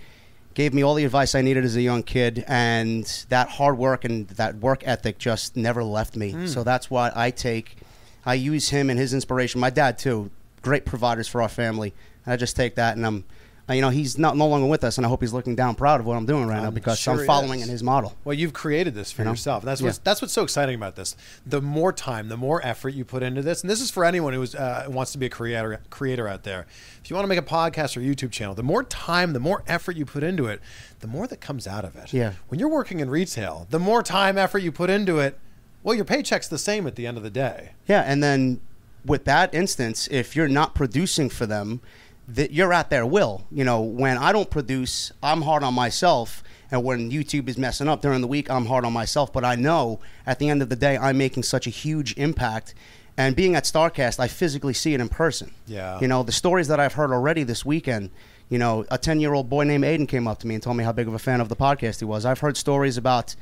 Gave 0.53 0.75
me 0.75 0.83
all 0.83 0.95
the 0.95 1.05
advice 1.07 1.35
I 1.35 1.41
needed 1.41 1.65
as 1.65 1.77
a 1.77 1.81
young 1.83 2.03
kid. 2.03 2.45
And 2.47 3.05
that 3.31 3.49
hard 3.49 3.79
work 3.79 4.05
and 4.05 4.29
that 4.29 4.57
work 4.57 4.83
ethic 4.87 5.17
just 5.19 5.57
never 5.57 5.83
left 5.83 6.15
me. 6.15 6.47
So 6.47 6.63
that's 6.63 6.91
what 6.91 7.17
I 7.17 7.31
take. 7.31 7.77
I 8.27 8.35
use 8.35 8.69
him 8.69 8.91
and 8.91 8.99
his 8.99 9.15
inspiration. 9.15 9.61
My 9.63 9.71
dad, 9.71 9.97
too. 9.99 10.31
Great 10.61 10.85
providers 10.85 11.27
for 11.27 11.41
our 11.41 11.49
family. 11.49 11.95
And 12.27 12.35
I 12.35 12.37
just 12.37 12.55
take 12.55 12.75
that 12.75 12.97
and 12.99 13.07
I'm. 13.07 13.25
You 13.67 13.81
know, 13.81 13.89
he's 13.89 14.19
not 14.19 14.37
no 14.37 14.47
longer 14.47 14.67
with 14.67 14.85
us, 14.85 14.99
and 14.99 15.07
I 15.07 15.09
hope 15.09 15.23
he's 15.23 15.33
looking 15.33 15.55
down 15.55 15.75
proud 15.75 15.99
of 15.99 16.05
what 16.05 16.19
I'm 16.19 16.27
doing 16.27 16.47
right 16.47 16.61
now 16.61 16.69
I'm 16.69 16.75
because 16.75 16.99
sure 16.99 17.19
I'm 17.19 17.27
following 17.27 17.61
in 17.61 17.69
his 17.71 17.83
model. 17.83 18.15
Well, 18.23 18.35
you've 18.35 18.53
created 18.53 18.95
this 18.95 19.11
for 19.11 19.23
You 19.23 19.25
know? 19.25 19.31
yourself. 19.31 19.65
That's 19.65 19.81
Yeah. 19.81 19.87
what's 19.87 19.99
that's 19.99 20.21
what's 20.21 20.35
so 20.35 20.43
exciting 20.43 20.75
about 20.75 20.97
this. 20.97 21.17
The 21.47 21.63
more 21.63 21.91
time, 21.91 22.29
the 22.29 22.37
more 22.37 22.61
effort 22.63 22.91
you 22.91 23.07
put 23.07 23.23
into 23.23 23.41
this, 23.41 23.63
and 23.63 23.71
this 23.71 23.81
is 23.81 23.91
for 23.91 24.05
anyone 24.05 24.35
who 24.35 24.43
uh, 24.59 24.85
wants 24.89 25.13
to 25.13 25.19
be 25.19 25.25
a 25.27 25.31
creator 25.31 25.81
creator 25.89 26.29
out 26.29 26.43
there. 26.43 26.67
If 27.03 27.09
you 27.09 27.17
want 27.17 27.25
to 27.25 27.29
make 27.29 27.39
a 27.39 27.43
podcast 27.43 27.97
or 27.97 28.01
YouTube 28.01 28.33
channel, 28.33 28.55
the 28.55 28.63
more 28.63 28.85
time, 28.85 29.33
the 29.33 29.41
more 29.41 29.63
effort 29.67 29.97
you 29.97 30.05
put 30.05 30.23
into 30.23 30.47
it, 30.47 30.61
the 31.01 31.07
more 31.07 31.27
that 31.27 31.41
comes 31.41 31.67
out 31.67 31.87
of 31.87 31.97
it. 31.97 32.13
Yeah. 32.13 32.33
When 32.49 32.61
you're 32.61 32.69
working 32.69 33.01
in 33.01 33.09
retail, 33.09 33.67
the 33.71 33.79
more 33.79 34.03
time, 34.03 34.37
effort 34.37 34.59
you 34.59 34.73
put 34.73 34.91
into 34.91 35.21
it, 35.21 35.39
well, 35.83 35.95
your 35.95 36.05
paycheck's 36.05 36.49
the 36.49 36.59
same 36.59 36.87
at 36.87 36.97
the 36.97 37.07
end 37.07 37.17
of 37.17 37.23
the 37.23 37.31
day. 37.31 37.71
Yeah, 37.87 38.03
and 38.03 38.23
then 38.23 38.61
with 39.07 39.25
that 39.25 39.55
instance, 39.55 40.07
if 40.11 40.35
you're 40.37 40.49
not 40.49 40.75
producing 40.75 41.29
for 41.31 41.47
them, 41.47 41.81
that 42.29 42.53
you're 42.53 42.73
at 42.73 42.91
their 42.91 43.07
will. 43.07 43.47
You 43.51 43.65
know, 43.65 43.81
when 43.83 44.17
I 44.17 44.33
don't 44.33 44.51
produce, 44.51 45.13
I'm 45.23 45.43
hard 45.43 45.63
on 45.63 45.75
myself, 45.75 46.43
and 46.71 46.83
when 46.85 47.11
YouTube 47.11 47.49
is 47.49 47.59
messing 47.59 47.89
up 47.89 48.03
during 48.03 48.21
the 48.21 48.27
week, 48.27 48.51
I'm 48.51 48.67
hard 48.67 48.85
on 48.85 48.93
myself. 48.93 49.33
But 49.33 49.45
I 49.45 49.55
know 49.55 50.01
at 50.27 50.39
the 50.39 50.49
end 50.49 50.63
of 50.63 50.69
the 50.69 50.77
day, 50.77 50.97
I'm 50.97 51.19
making 51.19 51.43
such 51.43 51.67
a 51.67 51.71
huge 51.71 52.17
impact. 52.17 52.75
And 53.17 53.37
being 53.37 53.55
at 53.55 53.65
Starcast, 53.65 54.19
I 54.19 54.27
physically 54.27 54.75
see 54.75 54.95
it 54.95 55.01
in 55.01 55.09
person. 55.09 55.53
Yeah. 55.67 56.01
You 56.01 56.09
know, 56.09 56.23
the 56.23 56.33
stories 56.33 56.69
that 56.69 56.81
I've 56.81 56.95
heard 56.95 57.13
already 57.13 57.45
this 57.45 57.65
weekend. 57.65 58.11
You 58.49 58.59
know, 58.59 58.85
a 58.91 58.99
10 58.99 59.21
year 59.21 59.33
old 59.33 59.49
boy 59.49 59.65
named 59.65 59.85
Aiden 59.85 60.07
came 60.09 60.29
up 60.29 60.39
to 60.41 60.47
me 60.47 60.55
and 60.55 60.63
told 60.63 60.77
me 60.77 60.85
how 60.85 60.93
big 60.93 61.09
of 61.09 61.15
a 61.15 61.19
fan 61.19 61.41
of 61.41 61.49
the 61.49 61.57
podcast 61.57 62.01
he 62.01 62.05
was. 62.05 62.25
I've 62.25 62.41
heard 62.41 62.57
stories 62.57 62.97
about 62.97 63.35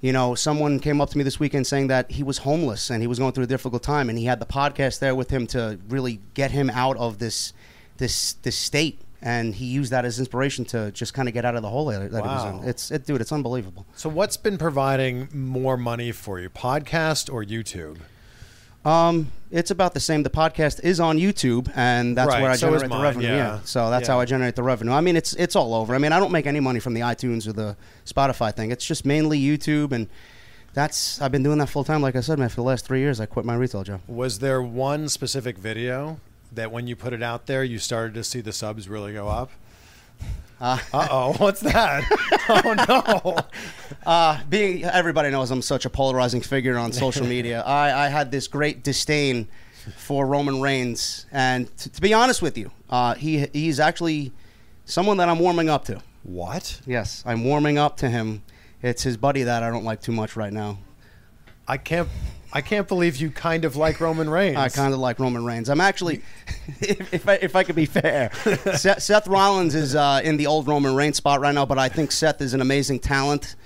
you 0.00 0.12
know, 0.12 0.34
someone 0.34 0.78
came 0.78 1.00
up 1.00 1.10
to 1.10 1.18
me 1.18 1.24
this 1.24 1.40
weekend 1.40 1.66
saying 1.66 1.86
that 1.86 2.10
he 2.10 2.22
was 2.22 2.38
homeless 2.38 2.90
and 2.90 3.02
he 3.02 3.06
was 3.06 3.18
going 3.18 3.32
through 3.32 3.44
a 3.44 3.48
difficult 3.48 3.82
time, 3.82 4.08
and 4.08 4.18
he 4.18 4.26
had 4.26 4.40
the 4.40 4.46
podcast 4.46 4.98
there 4.98 5.14
with 5.14 5.30
him 5.30 5.46
to 5.48 5.78
really 5.88 6.20
get 6.34 6.50
him 6.50 6.68
out 6.70 6.96
of 6.98 7.18
this 7.18 7.52
this 7.98 8.34
this 8.42 8.56
state. 8.56 9.00
And 9.22 9.54
he 9.54 9.64
used 9.64 9.90
that 9.92 10.04
as 10.04 10.18
inspiration 10.18 10.64
to 10.66 10.92
just 10.92 11.14
kind 11.14 11.26
of 11.26 11.32
get 11.34 11.44
out 11.44 11.56
of 11.56 11.62
the 11.62 11.70
hole 11.70 11.86
that, 11.86 12.12
that 12.12 12.22
he 12.22 12.28
was 12.28 12.44
in. 12.62 12.68
It's 12.68 12.90
it, 12.90 13.06
dude, 13.06 13.20
it's 13.20 13.32
unbelievable. 13.32 13.86
So, 13.96 14.08
what's 14.10 14.36
been 14.36 14.58
providing 14.58 15.28
more 15.32 15.76
money 15.76 16.12
for 16.12 16.38
you, 16.38 16.48
podcast 16.50 17.32
or 17.32 17.42
YouTube? 17.42 17.96
Um, 18.84 19.32
it's 19.50 19.72
about 19.72 19.94
the 19.94 20.00
same. 20.00 20.22
The 20.22 20.30
podcast 20.30 20.84
is 20.84 21.00
on 21.00 21.18
YouTube, 21.18 21.72
and 21.74 22.16
that's 22.16 22.28
Right, 22.28 22.42
where 22.42 22.50
I 22.52 22.56
so 22.56 22.70
generate 22.70 22.90
the 22.90 22.98
revenue. 23.00 23.26
yeah. 23.28 23.58
So 23.64 23.90
that's 23.90 24.06
Yeah. 24.06 24.14
how 24.14 24.20
I 24.20 24.26
generate 24.26 24.54
the 24.54 24.62
revenue. 24.62 24.92
I 24.92 25.00
mean, 25.00 25.16
it's 25.16 25.32
it's 25.34 25.56
all 25.56 25.74
over. 25.74 25.94
I 25.94 25.98
mean, 25.98 26.12
I 26.12 26.20
don't 26.20 26.30
make 26.30 26.46
any 26.46 26.60
money 26.60 26.78
from 26.78 26.94
the 26.94 27.00
iTunes 27.00 27.48
or 27.48 27.52
the 27.52 27.76
Spotify 28.04 28.54
thing. 28.54 28.70
It's 28.70 28.84
just 28.86 29.04
mainly 29.04 29.40
YouTube, 29.40 29.90
and 29.90 30.06
that's 30.72 31.20
I've 31.20 31.32
been 31.32 31.42
doing 31.42 31.58
that 31.58 31.68
full 31.68 31.82
time. 31.84 32.00
Like 32.00 32.14
I 32.14 32.20
said, 32.20 32.38
man, 32.38 32.48
for 32.48 32.56
the 32.56 32.62
last 32.62 32.84
three 32.86 33.00
years, 33.00 33.18
I 33.18 33.26
quit 33.26 33.44
my 33.44 33.56
retail 33.56 33.82
job. 33.82 34.02
Was 34.06 34.38
there 34.38 34.62
one 34.62 35.08
specific 35.08 35.58
video 35.58 36.20
that 36.56 36.72
when 36.72 36.86
you 36.86 36.96
put 36.96 37.12
it 37.12 37.22
out 37.22 37.46
there, 37.46 37.62
you 37.64 37.78
started 37.78 38.14
to 38.14 38.24
see 38.24 38.40
the 38.40 38.52
subs 38.52 38.88
really 38.88 39.12
go 39.12 39.28
up? 39.28 39.50
Uh 40.60 40.78
oh, 40.92 41.32
what's 41.38 41.60
that? 41.60 42.04
oh 42.48 42.74
no! 42.88 43.38
Uh, 44.06 44.40
being 44.48 44.84
everybody 44.84 45.30
knows 45.30 45.50
I'm 45.50 45.60
such 45.62 45.84
a 45.84 45.90
polarizing 45.90 46.40
figure 46.40 46.78
on 46.78 46.92
social 46.92 47.26
media. 47.26 47.60
I, 47.66 48.06
I 48.06 48.08
had 48.08 48.30
this 48.30 48.46
great 48.46 48.84
disdain 48.84 49.48
for 49.96 50.24
Roman 50.26 50.60
Reigns, 50.60 51.26
and 51.32 51.66
t- 51.76 51.90
to 51.90 52.00
be 52.00 52.14
honest 52.14 52.40
with 52.40 52.56
you, 52.56 52.70
uh, 52.88 53.14
he 53.14 53.46
he's 53.52 53.80
actually 53.80 54.32
someone 54.84 55.16
that 55.16 55.28
I'm 55.28 55.40
warming 55.40 55.68
up 55.68 55.84
to. 55.86 56.00
What? 56.22 56.80
Yes, 56.86 57.24
I'm 57.26 57.42
warming 57.44 57.78
up 57.78 57.96
to 57.98 58.08
him. 58.08 58.42
It's 58.80 59.02
his 59.02 59.16
buddy 59.16 59.42
that 59.42 59.64
I 59.64 59.70
don't 59.70 59.84
like 59.84 60.00
too 60.00 60.12
much 60.12 60.36
right 60.36 60.52
now. 60.52 60.78
I 61.66 61.78
can't. 61.78 62.08
I 62.52 62.60
can't 62.60 62.86
believe 62.88 63.16
you 63.16 63.30
kind 63.30 63.64
of 63.64 63.76
like 63.76 64.00
Roman 64.00 64.30
Reigns. 64.30 64.56
I 64.56 64.68
kind 64.68 64.94
of 64.94 65.00
like 65.00 65.18
Roman 65.18 65.44
Reigns. 65.44 65.68
I'm 65.68 65.80
actually, 65.80 66.22
if, 66.80 67.12
if, 67.12 67.28
I, 67.28 67.34
if 67.34 67.56
I 67.56 67.62
could 67.64 67.76
be 67.76 67.86
fair, 67.86 68.30
Seth, 68.74 69.02
Seth 69.02 69.26
Rollins 69.26 69.74
is 69.74 69.94
uh, 69.94 70.20
in 70.24 70.36
the 70.36 70.46
old 70.46 70.66
Roman 70.66 70.94
Reigns 70.94 71.16
spot 71.16 71.40
right 71.40 71.54
now, 71.54 71.66
but 71.66 71.78
I 71.78 71.88
think 71.88 72.12
Seth 72.12 72.40
is 72.40 72.54
an 72.54 72.60
amazing 72.60 73.00
talent. 73.00 73.56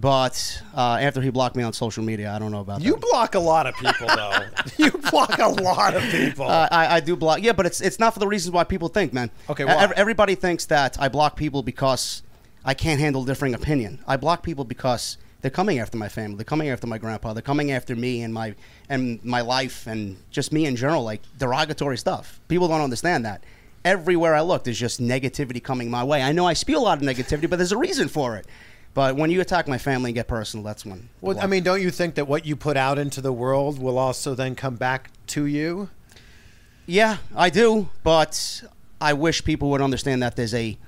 But 0.00 0.62
uh, 0.76 0.98
after 1.00 1.20
he 1.20 1.30
blocked 1.30 1.56
me 1.56 1.64
on 1.64 1.72
social 1.72 2.04
media, 2.04 2.30
I 2.32 2.38
don't 2.38 2.52
know 2.52 2.60
about 2.60 2.82
You 2.82 2.92
that. 2.92 3.00
block 3.00 3.34
a 3.34 3.40
lot 3.40 3.66
of 3.66 3.74
people, 3.74 4.06
though. 4.06 4.38
you 4.78 4.92
block 4.92 5.38
a 5.40 5.48
lot 5.48 5.96
of 5.96 6.04
people. 6.04 6.46
Uh, 6.46 6.68
I, 6.70 6.96
I 6.96 7.00
do 7.00 7.16
block. 7.16 7.42
Yeah, 7.42 7.52
but 7.52 7.66
it's 7.66 7.80
it's 7.80 7.98
not 7.98 8.14
for 8.14 8.20
the 8.20 8.28
reasons 8.28 8.52
why 8.52 8.62
people 8.62 8.88
think, 8.88 9.12
man. 9.12 9.28
Okay, 9.50 9.64
why? 9.64 9.92
everybody 9.96 10.36
thinks 10.36 10.66
that 10.66 11.00
I 11.00 11.08
block 11.08 11.34
people 11.34 11.64
because 11.64 12.22
I 12.64 12.74
can't 12.74 13.00
handle 13.00 13.24
differing 13.24 13.54
opinion. 13.54 13.98
I 14.06 14.16
block 14.16 14.44
people 14.44 14.64
because 14.64 15.18
they're 15.40 15.50
coming 15.50 15.78
after 15.78 15.96
my 15.96 16.08
family. 16.08 16.36
They're 16.36 16.44
coming 16.44 16.68
after 16.68 16.86
my 16.86 16.98
grandpa. 16.98 17.32
They're 17.32 17.42
coming 17.42 17.70
after 17.70 17.94
me 17.94 18.22
and 18.22 18.34
my 18.34 18.54
and 18.88 19.24
my 19.24 19.40
life 19.40 19.86
and 19.86 20.16
just 20.30 20.52
me 20.52 20.66
in 20.66 20.76
general, 20.76 21.04
like 21.04 21.22
derogatory 21.38 21.98
stuff. 21.98 22.40
People 22.48 22.68
don't 22.68 22.80
understand 22.80 23.24
that. 23.24 23.44
Everywhere 23.84 24.34
I 24.34 24.40
look, 24.40 24.64
there's 24.64 24.78
just 24.78 25.00
negativity 25.00 25.62
coming 25.62 25.90
my 25.90 26.02
way. 26.02 26.22
I 26.22 26.32
know 26.32 26.46
I 26.46 26.54
spew 26.54 26.76
a 26.76 26.80
lot 26.80 26.98
of 26.98 27.04
negativity, 27.04 27.48
but 27.48 27.56
there's 27.56 27.72
a 27.72 27.78
reason 27.78 28.08
for 28.08 28.36
it. 28.36 28.46
But 28.94 29.14
when 29.14 29.30
you 29.30 29.40
attack 29.40 29.68
my 29.68 29.78
family 29.78 30.10
and 30.10 30.14
get 30.16 30.26
personal, 30.26 30.64
that's 30.64 30.84
when. 30.84 31.08
well, 31.20 31.38
I 31.38 31.46
mean, 31.46 31.62
don't 31.62 31.80
you 31.80 31.90
think 31.90 32.16
that 32.16 32.26
what 32.26 32.44
you 32.44 32.56
put 32.56 32.76
out 32.76 32.98
into 32.98 33.20
the 33.20 33.32
world 33.32 33.78
will 33.78 33.98
also 33.98 34.34
then 34.34 34.56
come 34.56 34.74
back 34.74 35.10
to 35.28 35.46
you? 35.46 35.90
Yeah, 36.86 37.18
I 37.36 37.50
do, 37.50 37.90
but 38.02 38.64
I 39.00 39.12
wish 39.12 39.44
people 39.44 39.70
would 39.70 39.82
understand 39.82 40.22
that 40.22 40.34
there's 40.34 40.54
a 40.54 40.78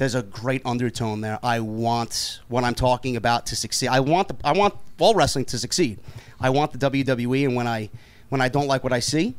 there's 0.00 0.14
a 0.14 0.22
great 0.22 0.62
undertone 0.64 1.20
there. 1.20 1.38
I 1.42 1.60
want 1.60 2.40
what 2.48 2.64
I'm 2.64 2.74
talking 2.74 3.16
about 3.16 3.44
to 3.46 3.54
succeed. 3.54 3.88
I 3.88 4.00
want 4.00 4.28
the 4.28 4.36
I 4.42 4.52
want 4.52 4.74
all 4.98 5.14
wrestling 5.14 5.44
to 5.44 5.58
succeed. 5.58 5.98
I 6.40 6.48
want 6.48 6.72
the 6.72 6.78
WWE, 6.90 7.44
and 7.44 7.54
when 7.54 7.66
I 7.66 7.90
when 8.30 8.40
I 8.40 8.48
don't 8.48 8.66
like 8.66 8.82
what 8.82 8.94
I 8.94 9.00
see, 9.00 9.34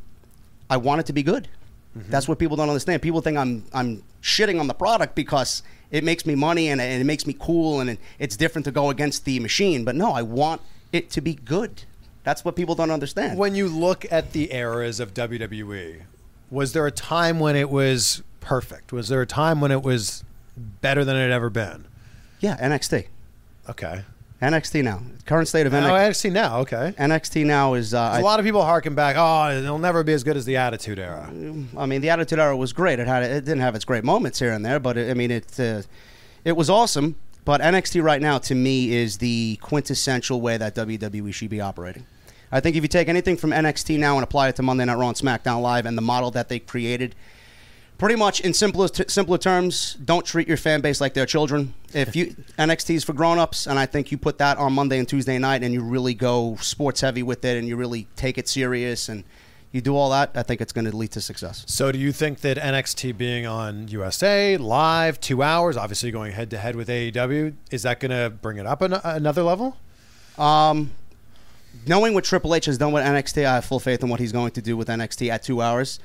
I 0.70 0.76
want 0.76 1.00
it 1.00 1.06
to 1.06 1.12
be 1.12 1.24
good. 1.24 1.48
Mm-hmm. 1.98 2.12
That's 2.12 2.28
what 2.28 2.38
people 2.38 2.56
don't 2.56 2.68
understand. 2.68 3.02
People 3.02 3.20
think 3.20 3.36
I'm 3.38 3.64
I'm 3.74 4.04
shitting 4.22 4.60
on 4.60 4.68
the 4.68 4.74
product 4.74 5.16
because 5.16 5.64
it 5.90 6.04
makes 6.04 6.24
me 6.24 6.36
money 6.36 6.68
and, 6.68 6.80
and 6.80 7.02
it 7.02 7.06
makes 7.06 7.26
me 7.26 7.34
cool 7.36 7.80
and 7.80 7.90
it, 7.90 7.98
it's 8.20 8.36
different 8.36 8.64
to 8.66 8.70
go 8.70 8.88
against 8.88 9.24
the 9.24 9.40
machine. 9.40 9.84
But 9.84 9.96
no, 9.96 10.12
I 10.12 10.22
want 10.22 10.60
it 10.92 11.10
to 11.10 11.20
be 11.20 11.34
good. 11.34 11.82
That's 12.22 12.44
what 12.44 12.54
people 12.54 12.76
don't 12.76 12.92
understand. 12.92 13.36
When 13.36 13.56
you 13.56 13.66
look 13.66 14.06
at 14.12 14.30
the 14.30 14.54
eras 14.54 15.00
of 15.00 15.12
WWE, 15.12 16.02
was 16.52 16.72
there 16.72 16.86
a 16.86 16.92
time 16.92 17.40
when 17.40 17.56
it 17.56 17.68
was 17.68 18.22
perfect? 18.38 18.92
Was 18.92 19.08
there 19.08 19.22
a 19.22 19.26
time 19.26 19.60
when 19.60 19.72
it 19.72 19.82
was 19.82 20.22
better 20.56 21.04
than 21.04 21.16
it 21.16 21.22
had 21.22 21.30
ever 21.30 21.50
been? 21.50 21.86
yeah, 22.40 22.56
NXT. 22.58 23.06
Okay. 23.70 24.02
NXT 24.40 24.82
now. 24.82 25.00
Current 25.24 25.46
state 25.46 25.66
of 25.68 25.72
Oh, 25.72 25.76
NXT. 25.76 26.32
Now. 26.32 26.58
Okay. 26.60 26.92
NXT 26.98 27.46
now 27.46 27.74
is. 27.74 27.94
Uh, 27.94 28.16
a 28.18 28.22
lot 28.22 28.40
of 28.40 28.44
people 28.44 28.64
harken 28.64 28.96
back. 28.96 29.14
Oh, 29.16 29.56
it'll 29.56 29.78
never 29.78 30.02
be 30.02 30.12
as 30.12 30.24
good 30.24 30.36
as 30.36 30.44
the 30.44 30.56
Attitude 30.56 30.98
Era. 30.98 31.28
I 31.78 31.86
mean, 31.86 32.00
the 32.00 32.10
Attitude 32.10 32.40
Era 32.40 32.56
was 32.56 32.72
great. 32.72 32.98
It 32.98 33.06
had 33.06 33.22
it 33.22 33.44
didn't 33.44 33.60
have 33.60 33.76
its 33.76 33.84
great 33.84 34.02
moments 34.02 34.40
here 34.40 34.50
and 34.50 34.64
there, 34.64 34.80
but 34.80 34.96
it, 34.96 35.10
I 35.10 35.14
mean, 35.14 35.30
it 35.30 35.60
uh, 35.60 35.82
it 36.44 36.56
was 36.56 36.68
awesome. 36.68 37.14
But 37.44 37.60
NXT 37.60 38.02
right 38.02 38.20
now, 38.20 38.38
to 38.38 38.54
me, 38.56 38.92
is 38.92 39.18
the 39.18 39.58
quintessential 39.62 40.40
way 40.40 40.56
that 40.56 40.74
WWE 40.74 41.32
should 41.32 41.50
be 41.50 41.60
operating. 41.60 42.04
I 42.50 42.58
think 42.58 42.74
if 42.76 42.82
you 42.82 42.88
take 42.88 43.08
anything 43.08 43.36
from 43.36 43.50
NXT 43.50 43.98
now 43.98 44.16
and 44.16 44.24
apply 44.24 44.48
it 44.48 44.56
to 44.56 44.62
Monday 44.62 44.84
Night 44.84 44.96
Raw 44.98 45.08
and 45.08 45.16
SmackDown 45.16 45.62
Live 45.62 45.86
and 45.86 45.96
the 45.96 46.02
model 46.02 46.32
that 46.32 46.48
they 46.48 46.58
created 46.58 47.14
Pretty 47.98 48.16
much 48.16 48.40
in 48.40 48.52
simpler 48.52 48.88
simpler 48.88 49.38
terms, 49.38 49.94
don't 49.94 50.26
treat 50.26 50.48
your 50.48 50.56
fan 50.56 50.80
base 50.80 51.00
like 51.00 51.14
they're 51.14 51.26
children. 51.26 51.72
If 51.94 52.16
you 52.16 52.34
NXT's 52.58 53.04
for 53.04 53.12
grown-ups, 53.12 53.66
and 53.66 53.78
I 53.78 53.86
think 53.86 54.10
you 54.10 54.18
put 54.18 54.38
that 54.38 54.58
on 54.58 54.72
Monday 54.72 54.98
and 54.98 55.08
Tuesday 55.08 55.38
night, 55.38 55.62
and 55.62 55.72
you 55.72 55.82
really 55.82 56.14
go 56.14 56.56
sports 56.60 57.00
heavy 57.00 57.22
with 57.22 57.44
it, 57.44 57.56
and 57.56 57.68
you 57.68 57.76
really 57.76 58.08
take 58.16 58.38
it 58.38 58.48
serious, 58.48 59.08
and 59.08 59.22
you 59.70 59.80
do 59.80 59.96
all 59.96 60.10
that, 60.10 60.32
I 60.34 60.42
think 60.42 60.60
it's 60.60 60.72
going 60.72 60.84
to 60.84 60.94
lead 60.94 61.12
to 61.12 61.20
success. 61.20 61.64
So, 61.66 61.90
do 61.92 61.98
you 61.98 62.12
think 62.12 62.40
that 62.40 62.58
NXT 62.58 63.16
being 63.16 63.46
on 63.46 63.88
USA 63.88 64.56
live, 64.58 65.18
two 65.20 65.42
hours, 65.42 65.76
obviously 65.76 66.10
going 66.10 66.32
head 66.32 66.50
to 66.50 66.58
head 66.58 66.76
with 66.76 66.88
AEW, 66.88 67.54
is 67.70 67.82
that 67.84 67.98
going 67.98 68.10
to 68.10 68.30
bring 68.30 68.58
it 68.58 68.66
up 68.66 68.82
an- 68.82 69.00
another 69.02 69.42
level? 69.42 69.76
Um, 70.36 70.90
knowing 71.86 72.12
what 72.14 72.24
Triple 72.24 72.54
H 72.54 72.66
has 72.66 72.78
done 72.78 72.92
with 72.92 73.04
NXT, 73.04 73.46
I 73.46 73.54
have 73.54 73.64
full 73.64 73.80
faith 73.80 74.02
in 74.02 74.08
what 74.10 74.20
he's 74.20 74.32
going 74.32 74.50
to 74.52 74.62
do 74.62 74.76
with 74.76 74.88
NXT 74.88 75.30
at 75.30 75.42
two 75.42 75.62
hours. 75.62 75.98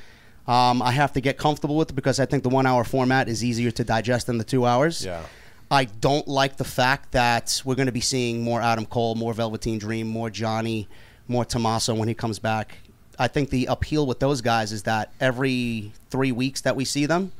Um, 0.47 0.81
I 0.81 0.91
have 0.91 1.13
to 1.13 1.21
get 1.21 1.37
comfortable 1.37 1.75
with 1.75 1.89
it 1.89 1.93
because 1.93 2.19
I 2.19 2.25
think 2.25 2.43
the 2.43 2.49
one 2.49 2.65
hour 2.65 2.83
format 2.83 3.27
is 3.27 3.43
easier 3.43 3.71
to 3.71 3.83
digest 3.83 4.27
than 4.27 4.37
the 4.37 4.43
two 4.43 4.65
hours. 4.65 5.05
Yeah. 5.05 5.23
I 5.69 5.85
don't 5.85 6.27
like 6.27 6.55
the 6.55 6.63
fact 6.63 7.11
that 7.11 7.61
we're 7.65 7.75
going 7.75 7.87
to 7.87 7.91
be 7.91 7.99
seeing 8.01 8.41
more 8.41 8.61
Adam 8.61 8.85
Cole, 8.85 9.15
more 9.15 9.33
Velveteen 9.33 9.77
Dream, 9.77 10.07
more 10.07 10.29
Johnny, 10.29 10.87
more 11.27 11.43
Tommaso 11.43 11.93
when 11.93 12.07
he 12.07 12.13
comes 12.13 12.39
back. 12.39 12.77
I 13.19 13.27
think 13.27 13.49
the 13.49 13.65
appeal 13.65 14.05
with 14.05 14.19
those 14.19 14.41
guys 14.41 14.71
is 14.71 14.83
that 14.83 15.11
every 15.19 15.91
three 16.09 16.31
weeks 16.31 16.61
that 16.61 16.75
we 16.75 16.85
see 16.85 17.05
them, 17.05 17.33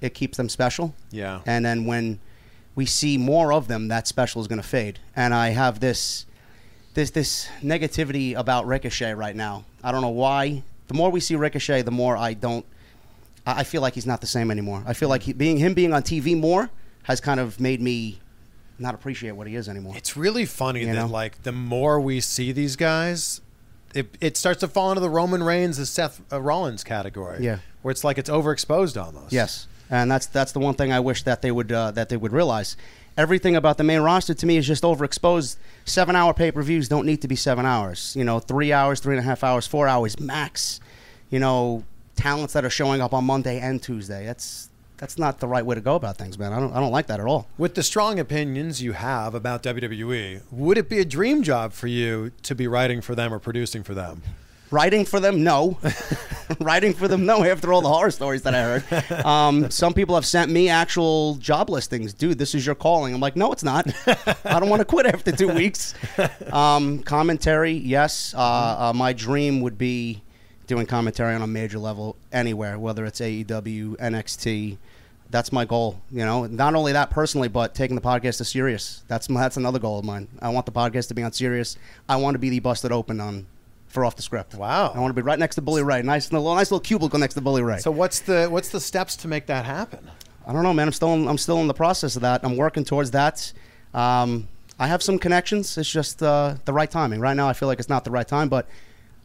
it 0.00 0.14
keeps 0.14 0.36
them 0.38 0.48
special. 0.48 0.94
Yeah. 1.10 1.40
And 1.44 1.64
then 1.64 1.84
when 1.84 2.20
we 2.74 2.86
see 2.86 3.18
more 3.18 3.52
of 3.52 3.68
them, 3.68 3.88
that 3.88 4.06
special 4.06 4.40
is 4.40 4.46
going 4.48 4.60
to 4.60 4.66
fade. 4.66 4.98
And 5.14 5.34
I 5.34 5.50
have 5.50 5.80
this 5.80 6.24
this 6.94 7.10
this 7.10 7.48
negativity 7.62 8.34
about 8.34 8.66
Ricochet 8.66 9.12
right 9.12 9.36
now. 9.36 9.64
I 9.84 9.92
don't 9.92 10.00
know 10.00 10.08
why. 10.08 10.62
The 10.88 10.94
more 10.94 11.10
we 11.10 11.20
see 11.20 11.34
Ricochet, 11.36 11.82
the 11.82 11.90
more 11.90 12.16
I 12.16 12.34
don't. 12.34 12.64
I 13.46 13.60
I 13.60 13.64
feel 13.64 13.82
like 13.82 13.94
he's 13.94 14.06
not 14.06 14.20
the 14.20 14.26
same 14.26 14.50
anymore. 14.50 14.82
I 14.86 14.92
feel 14.92 15.08
like 15.08 15.22
he, 15.24 15.32
being 15.32 15.58
him 15.58 15.74
being 15.74 15.92
on 15.92 16.02
TV 16.02 16.38
more 16.38 16.70
has 17.04 17.20
kind 17.20 17.40
of 17.40 17.60
made 17.60 17.80
me 17.80 18.20
not 18.78 18.94
appreciate 18.94 19.32
what 19.32 19.46
he 19.46 19.54
is 19.56 19.68
anymore. 19.68 19.94
It's 19.96 20.16
really 20.16 20.44
funny 20.44 20.80
You 20.80 20.86
that 20.86 20.94
know? 20.94 21.06
like 21.06 21.42
the 21.44 21.52
more 21.52 21.98
we 22.00 22.20
see 22.20 22.52
these 22.52 22.76
guys, 22.76 23.40
it, 23.94 24.14
it 24.20 24.36
starts 24.36 24.60
to 24.60 24.68
fall 24.68 24.90
into 24.90 25.00
the 25.00 25.08
Roman 25.08 25.42
Reigns, 25.42 25.78
the 25.78 25.86
Seth 25.86 26.20
uh, 26.32 26.40
Rollins 26.42 26.84
category. 26.84 27.42
Yeah. 27.42 27.58
where 27.82 27.90
it's 27.92 28.04
like 28.04 28.18
it's 28.18 28.28
overexposed 28.28 29.00
almost. 29.02 29.32
Yes, 29.32 29.66
and 29.88 30.10
that's 30.10 30.26
that's 30.26 30.52
the 30.52 30.58
one 30.58 30.74
thing 30.74 30.92
I 30.92 31.00
wish 31.00 31.22
that 31.22 31.40
they 31.42 31.50
would 31.52 31.72
uh, 31.72 31.90
that 31.92 32.08
they 32.10 32.16
would 32.16 32.32
realize. 32.32 32.76
Everything 33.16 33.56
about 33.56 33.78
the 33.78 33.84
main 33.84 34.00
roster 34.00 34.34
to 34.34 34.46
me 34.46 34.58
is 34.58 34.66
just 34.66 34.82
overexposed. 34.82 35.56
Seven 35.84 36.14
hour 36.14 36.34
pay 36.34 36.52
per 36.52 36.62
views 36.62 36.88
don't 36.88 37.06
need 37.06 37.22
to 37.22 37.28
be 37.28 37.36
seven 37.36 37.64
hours. 37.64 38.14
You 38.16 38.24
know, 38.24 38.40
three 38.40 38.72
hours, 38.72 39.00
three 39.00 39.14
and 39.16 39.20
a 39.20 39.26
half 39.28 39.42
hours, 39.42 39.66
four 39.66 39.88
hours 39.88 40.20
max. 40.20 40.80
You 41.30 41.38
know, 41.38 41.84
talents 42.14 42.52
that 42.52 42.64
are 42.64 42.70
showing 42.70 43.00
up 43.00 43.14
on 43.14 43.24
Monday 43.24 43.58
and 43.58 43.82
Tuesday. 43.82 44.26
That's 44.26 44.68
that's 44.98 45.18
not 45.18 45.40
the 45.40 45.48
right 45.48 45.64
way 45.64 45.74
to 45.74 45.80
go 45.80 45.94
about 45.94 46.16
things, 46.16 46.38
man. 46.38 46.52
I 46.52 46.60
don't 46.60 46.72
I 46.72 46.80
don't 46.80 46.92
like 46.92 47.06
that 47.06 47.20
at 47.20 47.26
all. 47.26 47.46
With 47.56 47.74
the 47.74 47.82
strong 47.82 48.18
opinions 48.18 48.82
you 48.82 48.92
have 48.92 49.34
about 49.34 49.62
WWE, 49.62 50.42
would 50.50 50.76
it 50.76 50.88
be 50.88 50.98
a 50.98 51.04
dream 51.04 51.42
job 51.42 51.72
for 51.72 51.86
you 51.86 52.32
to 52.42 52.54
be 52.54 52.66
writing 52.66 53.00
for 53.00 53.14
them 53.14 53.32
or 53.32 53.38
producing 53.38 53.82
for 53.82 53.94
them? 53.94 54.22
Writing 54.70 55.04
for 55.04 55.20
them, 55.20 55.44
no. 55.44 55.78
Writing 56.60 56.92
for 56.92 57.06
them, 57.06 57.24
no. 57.24 57.44
After 57.44 57.72
all 57.72 57.80
the 57.80 57.88
horror 57.88 58.10
stories 58.10 58.42
that 58.42 58.54
I 58.54 58.62
heard, 58.62 59.24
um, 59.24 59.70
some 59.70 59.94
people 59.94 60.14
have 60.16 60.26
sent 60.26 60.50
me 60.50 60.68
actual 60.68 61.36
job 61.36 61.70
listings. 61.70 62.12
Dude, 62.12 62.38
this 62.38 62.54
is 62.54 62.66
your 62.66 62.74
calling. 62.74 63.14
I'm 63.14 63.20
like, 63.20 63.36
no, 63.36 63.52
it's 63.52 63.62
not. 63.62 63.86
I 64.44 64.58
don't 64.58 64.68
want 64.68 64.80
to 64.80 64.84
quit 64.84 65.06
after 65.06 65.30
two 65.30 65.48
weeks. 65.48 65.94
Um, 66.50 67.00
commentary, 67.00 67.72
yes. 67.72 68.34
Uh, 68.34 68.40
uh, 68.40 68.92
my 68.94 69.12
dream 69.12 69.60
would 69.60 69.78
be 69.78 70.22
doing 70.66 70.86
commentary 70.86 71.34
on 71.34 71.42
a 71.42 71.46
major 71.46 71.78
level 71.78 72.16
anywhere, 72.32 72.78
whether 72.78 73.04
it's 73.04 73.20
AEW, 73.20 73.96
NXT. 73.96 74.78
That's 75.30 75.52
my 75.52 75.64
goal. 75.64 76.00
You 76.10 76.24
know, 76.24 76.46
not 76.46 76.74
only 76.74 76.92
that 76.92 77.10
personally, 77.10 77.48
but 77.48 77.74
taking 77.74 77.94
the 77.94 78.02
podcast 78.02 78.38
to 78.38 78.44
serious. 78.44 79.04
That's 79.08 79.28
my, 79.28 79.42
that's 79.42 79.56
another 79.56 79.78
goal 79.78 79.98
of 79.98 80.04
mine. 80.04 80.28
I 80.40 80.48
want 80.50 80.66
the 80.66 80.72
podcast 80.72 81.08
to 81.08 81.14
be 81.14 81.22
on 81.22 81.32
Sirius. 81.32 81.76
I 82.08 82.16
want 82.16 82.34
to 82.34 82.38
be 82.38 82.50
the 82.50 82.60
busted 82.60 82.92
open 82.92 83.20
on 83.20 83.46
for 83.96 84.04
off 84.04 84.14
the 84.14 84.20
script. 84.20 84.54
Wow. 84.54 84.92
I 84.94 85.00
want 85.00 85.08
to 85.08 85.14
be 85.14 85.24
right 85.24 85.38
next 85.38 85.54
to 85.54 85.62
Bully 85.62 85.82
Ray. 85.82 86.02
Nice 86.02 86.30
little 86.30 86.54
nice 86.54 86.70
little 86.70 86.80
cubicle 86.80 87.18
next 87.18 87.32
to 87.32 87.40
Bully 87.40 87.62
Ray. 87.62 87.78
So 87.78 87.90
what's 87.90 88.20
the 88.20 88.46
what's 88.46 88.68
the 88.68 88.78
steps 88.78 89.16
to 89.16 89.26
make 89.26 89.46
that 89.46 89.64
happen? 89.64 90.10
I 90.46 90.52
don't 90.52 90.62
know, 90.62 90.74
man. 90.74 90.86
I'm 90.86 90.92
still 90.92 91.14
in, 91.14 91.26
I'm 91.26 91.38
still 91.38 91.62
in 91.62 91.66
the 91.66 91.72
process 91.72 92.14
of 92.14 92.20
that. 92.20 92.44
I'm 92.44 92.58
working 92.58 92.84
towards 92.84 93.12
that. 93.12 93.50
Um, 93.94 94.48
I 94.78 94.86
have 94.86 95.02
some 95.02 95.18
connections. 95.18 95.78
It's 95.78 95.90
just 95.90 96.22
uh, 96.22 96.56
the 96.66 96.74
right 96.74 96.90
timing. 96.90 97.20
Right 97.20 97.34
now, 97.34 97.48
I 97.48 97.54
feel 97.54 97.68
like 97.68 97.78
it's 97.78 97.88
not 97.88 98.04
the 98.04 98.10
right 98.10 98.28
time, 98.28 98.50
but 98.50 98.68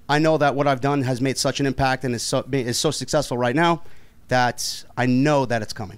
I 0.07 0.19
know 0.19 0.37
that 0.37 0.55
what 0.55 0.67
I've 0.67 0.79
done 0.79 1.01
has 1.01 1.19
made 1.19 1.37
such 1.37 1.59
an 1.59 1.65
impact 1.65 2.05
and 2.05 2.15
is 2.15 2.23
so 2.23 2.45
is 2.53 2.77
so 2.77 2.91
successful 2.91 3.37
right 3.37 3.55
now 3.55 3.83
that 4.29 4.85
I 4.95 5.05
know 5.05 5.45
that 5.47 5.61
it's 5.61 5.73
coming. 5.73 5.97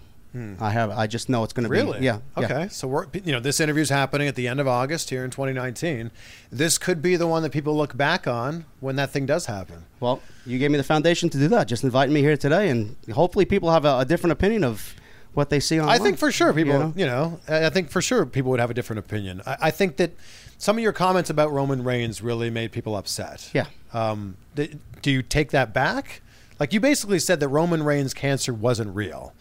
I 0.59 0.71
have. 0.71 0.89
I 0.89 1.05
just 1.07 1.29
know 1.29 1.43
it's 1.43 1.53
going 1.53 1.63
to 1.63 1.67
Hmm. 1.69 1.87
Really? 1.87 1.99
be. 1.99 2.05
Yeah. 2.05 2.19
yeah. 2.37 2.43
Okay. 2.45 2.67
So 2.69 2.87
we're 2.87 3.05
you 3.13 3.31
know 3.31 3.39
this 3.39 3.59
interview 3.59 3.81
is 3.83 3.89
happening 3.89 4.27
at 4.27 4.35
the 4.35 4.47
end 4.47 4.59
of 4.59 4.67
August 4.67 5.09
here 5.11 5.23
in 5.23 5.29
2019. 5.31 6.09
This 6.51 6.77
could 6.77 7.01
be 7.01 7.15
the 7.15 7.27
one 7.27 7.43
that 7.43 7.51
people 7.51 7.75
look 7.77 7.95
back 7.95 8.27
on 8.27 8.65
when 8.79 8.95
that 8.95 9.11
thing 9.11 9.25
does 9.25 9.45
happen. 9.45 9.85
Well, 9.99 10.21
you 10.45 10.57
gave 10.59 10.71
me 10.71 10.77
the 10.77 10.83
foundation 10.83 11.29
to 11.29 11.37
do 11.37 11.47
that. 11.49 11.67
Just 11.67 11.83
inviting 11.83 12.13
me 12.13 12.21
here 12.21 12.35
today, 12.37 12.69
and 12.69 12.95
hopefully, 13.13 13.45
people 13.45 13.71
have 13.71 13.85
a, 13.85 13.99
a 13.99 14.05
different 14.05 14.31
opinion 14.31 14.63
of 14.63 14.95
what 15.33 15.49
they 15.49 15.59
see 15.59 15.79
online. 15.79 15.99
I 15.99 16.03
think 16.03 16.17
for 16.17 16.31
sure 16.31 16.53
people, 16.53 16.73
You 16.73 16.93
you 16.95 17.05
know? 17.05 17.39
know, 17.47 17.55
I 17.55 17.65
I 17.67 17.69
think 17.69 17.89
for 17.89 18.01
sure 18.01 18.25
people 18.25 18.49
would 18.51 18.59
have 18.59 18.71
a 18.71 18.73
different 18.73 18.99
opinion. 18.99 19.41
I, 19.45 19.57
I 19.61 19.71
think 19.71 19.97
that 19.97 20.11
some 20.57 20.77
of 20.77 20.83
your 20.83 20.93
comments 20.93 21.29
about 21.29 21.51
Roman 21.51 21.83
Reigns 21.83 22.21
really 22.21 22.49
made 22.49 22.71
people 22.71 22.95
upset. 22.95 23.49
Yeah. 23.53 23.65
Um, 23.93 24.37
do 24.55 25.11
you 25.11 25.21
take 25.21 25.51
that 25.51 25.73
back? 25.73 26.21
Like 26.59 26.71
you 26.73 26.79
basically 26.79 27.19
said 27.19 27.39
that 27.39 27.47
Roman 27.49 27.83
Reigns' 27.83 28.13
cancer 28.13 28.53
wasn't 28.53 28.95
real. 28.95 29.33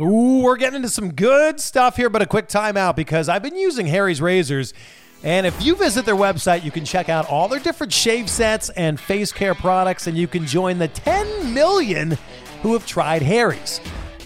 Ooh, 0.00 0.40
we're 0.42 0.56
getting 0.56 0.76
into 0.76 0.88
some 0.88 1.12
good 1.12 1.60
stuff 1.60 1.96
here, 1.96 2.10
but 2.10 2.20
a 2.20 2.26
quick 2.26 2.48
timeout 2.48 2.96
because 2.96 3.28
I've 3.28 3.44
been 3.44 3.54
using 3.54 3.86
Harry's 3.86 4.20
razors. 4.20 4.74
And 5.22 5.46
if 5.46 5.64
you 5.64 5.76
visit 5.76 6.04
their 6.04 6.16
website, 6.16 6.64
you 6.64 6.72
can 6.72 6.84
check 6.84 7.08
out 7.08 7.30
all 7.30 7.46
their 7.46 7.60
different 7.60 7.92
shave 7.92 8.28
sets 8.28 8.70
and 8.70 8.98
face 8.98 9.30
care 9.30 9.54
products, 9.54 10.08
and 10.08 10.18
you 10.18 10.26
can 10.26 10.46
join 10.46 10.78
the 10.78 10.88
10 10.88 11.54
million 11.54 12.18
who 12.62 12.72
have 12.72 12.86
tried 12.86 13.22
Harry's. 13.22 13.80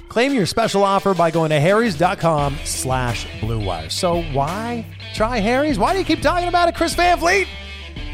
Claim 0.09 0.33
your 0.33 0.47
special 0.47 0.83
offer 0.85 1.13
by 1.13 1.31
going 1.31 1.51
to 1.51 1.61
harrys.com 1.61 2.57
slash 2.65 3.27
bluewire. 3.41 3.93
So 3.93 4.23
why 4.33 4.87
try 5.13 5.39
Harry's? 5.39 5.79
Why 5.79 5.93
do 5.93 5.99
you 5.99 6.05
keep 6.05 6.23
talking 6.23 6.49
about 6.49 6.71
it, 6.71 6.75
Chris 6.77 6.95
Van 6.95 7.19
Vliet? 7.19 7.47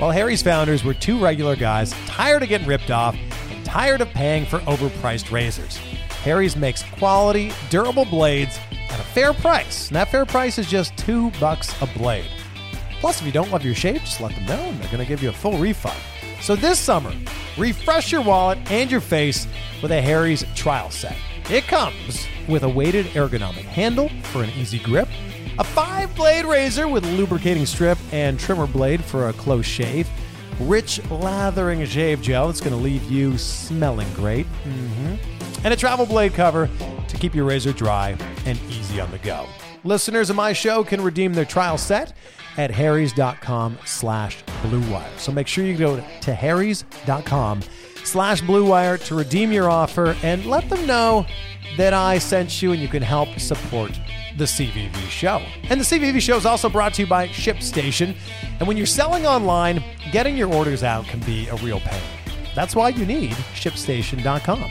Well, 0.00 0.10
Harry's 0.10 0.42
founders 0.42 0.82
were 0.82 0.92
two 0.92 1.22
regular 1.22 1.54
guys 1.54 1.92
tired 2.06 2.42
of 2.42 2.48
getting 2.48 2.66
ripped 2.66 2.90
off 2.90 3.16
and 3.50 3.64
tired 3.64 4.00
of 4.00 4.08
paying 4.08 4.44
for 4.44 4.58
overpriced 4.60 5.30
razors. 5.30 5.78
Harry's 6.24 6.56
makes 6.56 6.82
quality, 6.82 7.52
durable 7.68 8.06
blades 8.06 8.58
at 8.88 8.98
a 8.98 9.02
fair 9.02 9.34
price, 9.34 9.88
and 9.88 9.96
that 9.96 10.10
fair 10.10 10.24
price 10.24 10.58
is 10.58 10.66
just 10.66 10.96
two 10.96 11.30
bucks 11.32 11.74
a 11.82 11.86
blade. 11.98 12.30
Plus, 13.00 13.20
if 13.20 13.26
you 13.26 13.32
don't 13.32 13.50
love 13.50 13.62
your 13.62 13.74
shape, 13.74 14.00
just 14.00 14.22
let 14.22 14.34
them 14.34 14.46
know 14.46 14.54
and 14.54 14.80
they're 14.80 14.90
going 14.90 15.04
to 15.04 15.06
give 15.06 15.22
you 15.22 15.28
a 15.28 15.34
full 15.34 15.58
refund. 15.58 15.98
So 16.40 16.56
this 16.56 16.78
summer, 16.78 17.12
refresh 17.58 18.10
your 18.10 18.22
wallet 18.22 18.58
and 18.70 18.90
your 18.90 19.02
face 19.02 19.46
with 19.82 19.92
a 19.92 20.00
Harry's 20.00 20.46
trial 20.54 20.90
set. 20.90 21.14
It 21.50 21.64
comes 21.64 22.26
with 22.48 22.62
a 22.62 22.68
weighted 22.70 23.04
ergonomic 23.08 23.64
handle 23.64 24.08
for 24.22 24.42
an 24.42 24.48
easy 24.56 24.78
grip, 24.78 25.08
a 25.58 25.64
five 25.64 26.16
blade 26.16 26.46
razor 26.46 26.88
with 26.88 27.04
lubricating 27.04 27.66
strip 27.66 27.98
and 28.12 28.40
trimmer 28.40 28.66
blade 28.66 29.04
for 29.04 29.28
a 29.28 29.34
close 29.34 29.66
shave, 29.66 30.08
rich 30.58 31.02
lathering 31.10 31.84
shave 31.84 32.22
gel 32.22 32.46
that's 32.46 32.62
going 32.62 32.74
to 32.74 32.82
leave 32.82 33.10
you 33.10 33.36
smelling 33.36 34.10
great, 34.14 34.46
hmm 34.46 35.16
and 35.64 35.74
a 35.74 35.76
travel 35.76 36.06
blade 36.06 36.34
cover 36.34 36.68
to 37.08 37.16
keep 37.16 37.34
your 37.34 37.46
razor 37.46 37.72
dry 37.72 38.16
and 38.46 38.58
easy 38.70 39.00
on 39.00 39.10
the 39.10 39.18
go. 39.18 39.46
Listeners 39.82 40.30
of 40.30 40.36
my 40.36 40.52
show 40.52 40.84
can 40.84 41.00
redeem 41.00 41.34
their 41.34 41.44
trial 41.44 41.76
set 41.76 42.14
at 42.56 42.70
harrys.com 42.70 43.78
slash 43.84 44.44
bluewire. 44.62 45.18
So 45.18 45.32
make 45.32 45.46
sure 45.46 45.64
you 45.64 45.76
go 45.76 46.02
to 46.22 46.34
harrys.com 46.34 47.62
slash 48.04 48.42
bluewire 48.42 49.02
to 49.06 49.14
redeem 49.14 49.52
your 49.52 49.68
offer 49.68 50.16
and 50.22 50.46
let 50.46 50.68
them 50.68 50.86
know 50.86 51.26
that 51.76 51.92
I 51.92 52.18
sent 52.18 52.62
you 52.62 52.72
and 52.72 52.80
you 52.80 52.88
can 52.88 53.02
help 53.02 53.28
support 53.38 53.98
the 54.36 54.44
CVV 54.44 54.94
show. 55.08 55.42
And 55.64 55.80
the 55.80 55.84
CVV 55.84 56.20
show 56.20 56.36
is 56.36 56.46
also 56.46 56.68
brought 56.68 56.94
to 56.94 57.02
you 57.02 57.08
by 57.08 57.28
ShipStation. 57.28 58.16
And 58.58 58.68
when 58.68 58.76
you're 58.76 58.86
selling 58.86 59.26
online, 59.26 59.82
getting 60.12 60.36
your 60.36 60.52
orders 60.52 60.82
out 60.82 61.04
can 61.06 61.20
be 61.20 61.48
a 61.48 61.56
real 61.56 61.80
pain. 61.80 62.02
That's 62.54 62.76
why 62.76 62.90
you 62.90 63.06
need 63.06 63.32
ShipStation.com. 63.54 64.70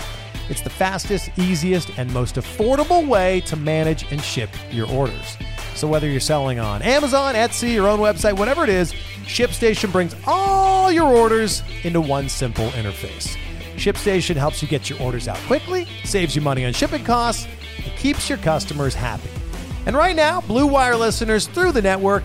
It's 0.49 0.62
the 0.62 0.69
fastest, 0.69 1.29
easiest, 1.38 1.97
and 1.97 2.12
most 2.13 2.36
affordable 2.36 3.08
way 3.08 3.41
to 3.41 3.56
manage 3.56 4.12
and 4.12 4.21
ship 4.21 4.49
your 4.71 4.89
orders. 4.89 5.38
So 5.75 5.88
whether 5.88 6.08
you're 6.08 6.19
selling 6.19 6.60
on 6.60 6.82
Amazon, 6.82 7.36
Etsy, 7.36 7.73
your 7.73 7.88
own 7.88 7.99
website, 7.99 8.38
whatever 8.38 8.63
it 8.63 8.69
is, 8.69 8.93
ShipStation 9.25 9.91
brings 9.91 10.15
all 10.27 10.91
your 10.91 11.12
orders 11.12 11.63
into 11.84 12.01
one 12.01 12.29
simple 12.29 12.69
interface. 12.71 13.38
ShipStation 13.75 14.36
helps 14.36 14.62
you 14.62 14.67
get 14.67 14.89
your 14.89 15.01
orders 15.01 15.27
out 15.27 15.38
quickly, 15.47 15.88
saves 16.03 16.36
you 16.36 16.41
money 16.41 16.65
on 16.65 16.73
shipping 16.73 17.03
costs, 17.03 17.47
and 17.77 17.91
keeps 17.97 18.29
your 18.29 18.38
customers 18.39 18.93
happy. 18.93 19.29
And 19.86 19.95
right 19.95 20.15
now, 20.15 20.41
Blue 20.41 20.67
Wire 20.67 20.95
listeners 20.95 21.47
through 21.47 21.71
the 21.71 21.82
network 21.82 22.23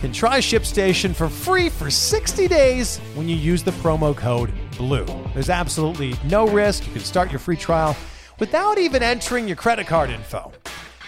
can 0.00 0.12
try 0.12 0.38
ShipStation 0.38 1.14
for 1.14 1.28
free 1.28 1.68
for 1.68 1.90
60 1.90 2.48
days 2.48 2.98
when 3.14 3.28
you 3.28 3.36
use 3.36 3.62
the 3.62 3.70
promo 3.72 4.16
code 4.16 4.50
BLUE. 4.78 5.04
There's 5.34 5.50
absolutely 5.50 6.14
no 6.24 6.48
risk. 6.48 6.86
You 6.86 6.92
can 6.92 7.02
start 7.02 7.30
your 7.30 7.38
free 7.38 7.56
trial 7.56 7.94
without 8.38 8.78
even 8.78 9.02
entering 9.02 9.46
your 9.46 9.56
credit 9.56 9.86
card 9.86 10.08
info. 10.08 10.52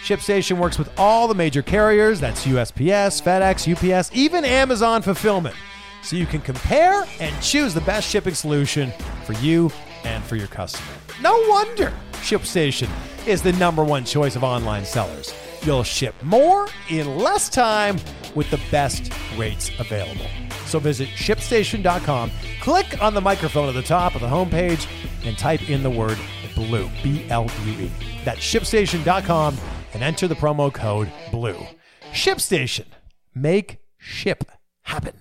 ShipStation 0.05 0.59
works 0.59 0.79
with 0.79 0.91
all 0.99 1.27
the 1.27 1.35
major 1.35 1.63
carriers 1.63 2.21
that's 2.21 2.45
USPS, 2.45 3.23
FedEx, 3.23 3.97
UPS, 3.97 4.11
even 4.13 4.45
Amazon 4.45 5.01
Fulfillment. 5.01 5.57
So 6.03 6.17
you 6.17 6.27
can 6.27 6.41
compare 6.41 7.05
and 7.21 7.43
choose 7.43 7.73
the 7.73 7.81
best 7.83 8.09
shipping 8.09 8.35
solution 8.35 8.93
for 9.25 9.33
you 9.35 9.71
and 10.05 10.23
for 10.25 10.37
your 10.37 10.49
customer. 10.49 10.93
No 11.23 11.43
wonder 11.49 11.93
ShipStation 12.15 12.91
is 13.27 13.41
the 13.41 13.53
number 13.55 13.85
one 13.85 14.05
choice 14.05 14.37
of 14.37 14.45
online 14.45 14.85
sellers. 14.85 15.33
You'll 15.63 15.85
ship 15.85 16.15
more 16.25 16.67
in 16.89 17.19
less 17.19 17.49
time 17.49 17.97
with 18.35 18.51
the 18.51 18.61
best 18.71 19.13
rates 19.37 19.71
available. 19.79 20.27
So 20.67 20.79
visit 20.79 21.09
shipstation.com, 21.09 22.31
click 22.61 23.03
on 23.03 23.15
the 23.15 23.21
microphone 23.21 23.69
at 23.69 23.75
the 23.75 23.83
top 23.83 24.15
of 24.15 24.21
the 24.21 24.27
homepage, 24.29 24.87
and 25.25 25.37
type 25.37 25.69
in 25.69 25.83
the 25.83 25.91
word 25.91 26.19
blue, 26.55 26.89
B 27.03 27.27
L 27.31 27.47
U 27.67 27.73
E. 27.73 27.91
That's 28.25 28.41
shipstation.com 28.41 29.57
and 29.95 30.03
enter 30.03 30.27
the 30.29 30.35
promo 30.35 30.73
code 30.73 31.11
BLUE. 31.31 31.67
ShipStation. 32.13 32.87
Make 33.35 33.79
ship 33.99 34.45
happen. 34.83 35.15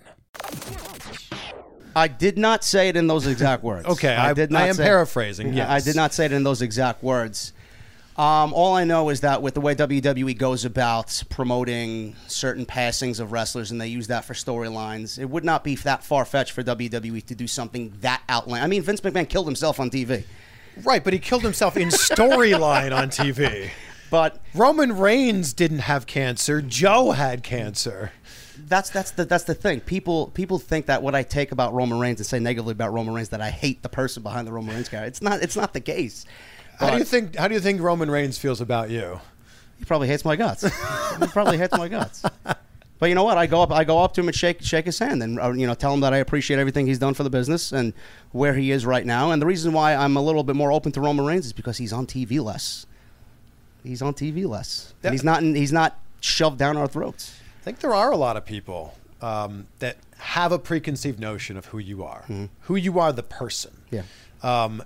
I 1.95 2.07
did 2.07 2.37
not 2.37 2.63
say 2.63 2.87
it 2.89 2.95
in 2.95 3.07
those 3.07 3.27
exact 3.27 3.63
words. 3.63 3.85
Okay, 3.87 4.15
I- 4.15 4.33
did 4.33 4.51
not. 4.51 4.61
I 4.61 4.67
am 4.67 4.77
paraphrasing, 4.77 5.53
Yeah, 5.53 5.71
I 5.71 5.79
did 5.81 5.95
not 5.95 6.13
say 6.13 6.25
it 6.25 6.31
in 6.31 6.43
those 6.43 6.61
exact 6.61 7.03
words. 7.03 7.53
Um, 8.17 8.53
all 8.53 8.75
I 8.75 8.83
know 8.83 9.09
is 9.09 9.21
that 9.21 9.41
with 9.41 9.53
the 9.53 9.61
way 9.61 9.73
WWE 9.73 10.37
goes 10.37 10.65
about 10.65 11.23
promoting 11.29 12.15
certain 12.27 12.65
passings 12.65 13.19
of 13.19 13.31
wrestlers, 13.31 13.71
and 13.71 13.79
they 13.79 13.87
use 13.87 14.07
that 14.07 14.25
for 14.25 14.33
storylines, 14.33 15.17
it 15.17 15.29
would 15.29 15.45
not 15.45 15.63
be 15.63 15.75
that 15.77 16.03
far 16.03 16.25
fetched 16.25 16.51
for 16.51 16.61
WWE 16.61 17.25
to 17.27 17.35
do 17.35 17.47
something 17.47 17.93
that 18.01 18.21
outland. 18.27 18.63
I 18.63 18.67
mean, 18.67 18.81
Vince 18.83 19.01
McMahon 19.01 19.27
killed 19.29 19.47
himself 19.47 19.79
on 19.79 19.89
TV, 19.89 20.23
Right, 20.83 21.03
but 21.03 21.13
he 21.13 21.19
killed 21.19 21.43
himself 21.43 21.77
in 21.77 21.87
storyline 21.89 22.95
on 22.95 23.09
TV. 23.09 23.69
but 24.09 24.41
Roman 24.53 24.97
Reigns 24.97 25.53
didn't 25.53 25.79
have 25.79 26.05
cancer. 26.05 26.61
Joe 26.61 27.11
had 27.11 27.43
cancer. 27.43 28.11
that's 28.67 28.89
that's 28.89 29.11
the 29.11 29.25
that's 29.25 29.45
the 29.45 29.53
thing. 29.55 29.79
People 29.79 30.27
people 30.27 30.59
think 30.59 30.85
that 30.87 31.01
what 31.01 31.15
I 31.15 31.23
take 31.23 31.51
about 31.51 31.73
Roman 31.73 31.99
Reigns 31.99 32.19
and 32.19 32.27
say 32.27 32.39
negatively 32.39 32.73
about 32.73 32.93
Roman 32.93 33.13
Reigns 33.13 33.29
that 33.29 33.41
I 33.41 33.49
hate 33.49 33.83
the 33.83 33.89
person 33.89 34.21
behind 34.21 34.47
the 34.47 34.51
Roman 34.51 34.75
Reigns 34.75 34.89
guy. 34.89 35.05
It's 35.05 35.21
not 35.21 35.41
it's 35.41 35.55
not 35.55 35.73
the 35.73 35.81
case. 35.81 36.25
How 36.81 36.91
do 36.91 36.97
you 36.97 37.03
think? 37.03 37.35
How 37.35 37.47
do 37.47 37.53
you 37.53 37.59
think 37.59 37.81
Roman 37.81 38.09
Reigns 38.09 38.37
feels 38.37 38.61
about 38.61 38.89
you? 38.89 39.19
He 39.77 39.85
probably 39.85 40.07
hates 40.07 40.25
my 40.25 40.35
guts. 40.35 40.63
he 40.63 41.27
probably 41.27 41.57
hates 41.57 41.77
my 41.77 41.87
guts. 41.87 42.23
But 43.01 43.09
you 43.09 43.15
know 43.15 43.23
what? 43.23 43.39
I 43.39 43.47
go 43.47 43.63
up, 43.63 43.71
I 43.71 43.83
go 43.83 43.97
up 43.97 44.13
to 44.13 44.21
him 44.21 44.27
and 44.27 44.35
shake 44.35 44.61
shake 44.61 44.85
his 44.85 44.99
hand, 44.99 45.23
and 45.23 45.39
uh, 45.39 45.51
you 45.53 45.65
know, 45.65 45.73
tell 45.73 45.91
him 45.91 46.01
that 46.01 46.13
I 46.13 46.17
appreciate 46.17 46.59
everything 46.59 46.85
he's 46.85 46.99
done 46.99 47.15
for 47.15 47.23
the 47.23 47.31
business 47.31 47.71
and 47.71 47.93
where 48.31 48.53
he 48.53 48.69
is 48.69 48.85
right 48.85 49.03
now. 49.05 49.31
And 49.31 49.41
the 49.41 49.47
reason 49.47 49.73
why 49.73 49.95
I'm 49.95 50.15
a 50.17 50.21
little 50.21 50.43
bit 50.43 50.55
more 50.55 50.71
open 50.71 50.91
to 50.91 51.01
Roman 51.01 51.25
Reigns 51.25 51.47
is 51.47 51.53
because 51.53 51.77
he's 51.77 51.91
on 51.91 52.05
TV 52.05 52.43
less. 52.43 52.85
He's 53.83 54.03
on 54.03 54.13
TV 54.13 54.47
less. 54.47 54.93
Yeah. 55.01 55.07
And 55.07 55.13
he's 55.15 55.23
not. 55.23 55.41
In, 55.41 55.55
he's 55.55 55.71
not 55.71 55.99
shoved 56.19 56.59
down 56.59 56.77
our 56.77 56.87
throats. 56.87 57.39
I 57.59 57.63
think 57.63 57.79
there 57.79 57.95
are 57.95 58.11
a 58.11 58.17
lot 58.17 58.37
of 58.37 58.45
people 58.45 58.95
um, 59.19 59.65
that 59.79 59.97
have 60.17 60.51
a 60.51 60.59
preconceived 60.59 61.19
notion 61.19 61.57
of 61.57 61.65
who 61.65 61.79
you 61.79 62.03
are, 62.03 62.25
who 62.61 62.75
you 62.75 62.99
are, 62.99 63.11
the 63.11 63.23
person. 63.23 63.71
Yeah. 63.89 64.03
Um, 64.43 64.83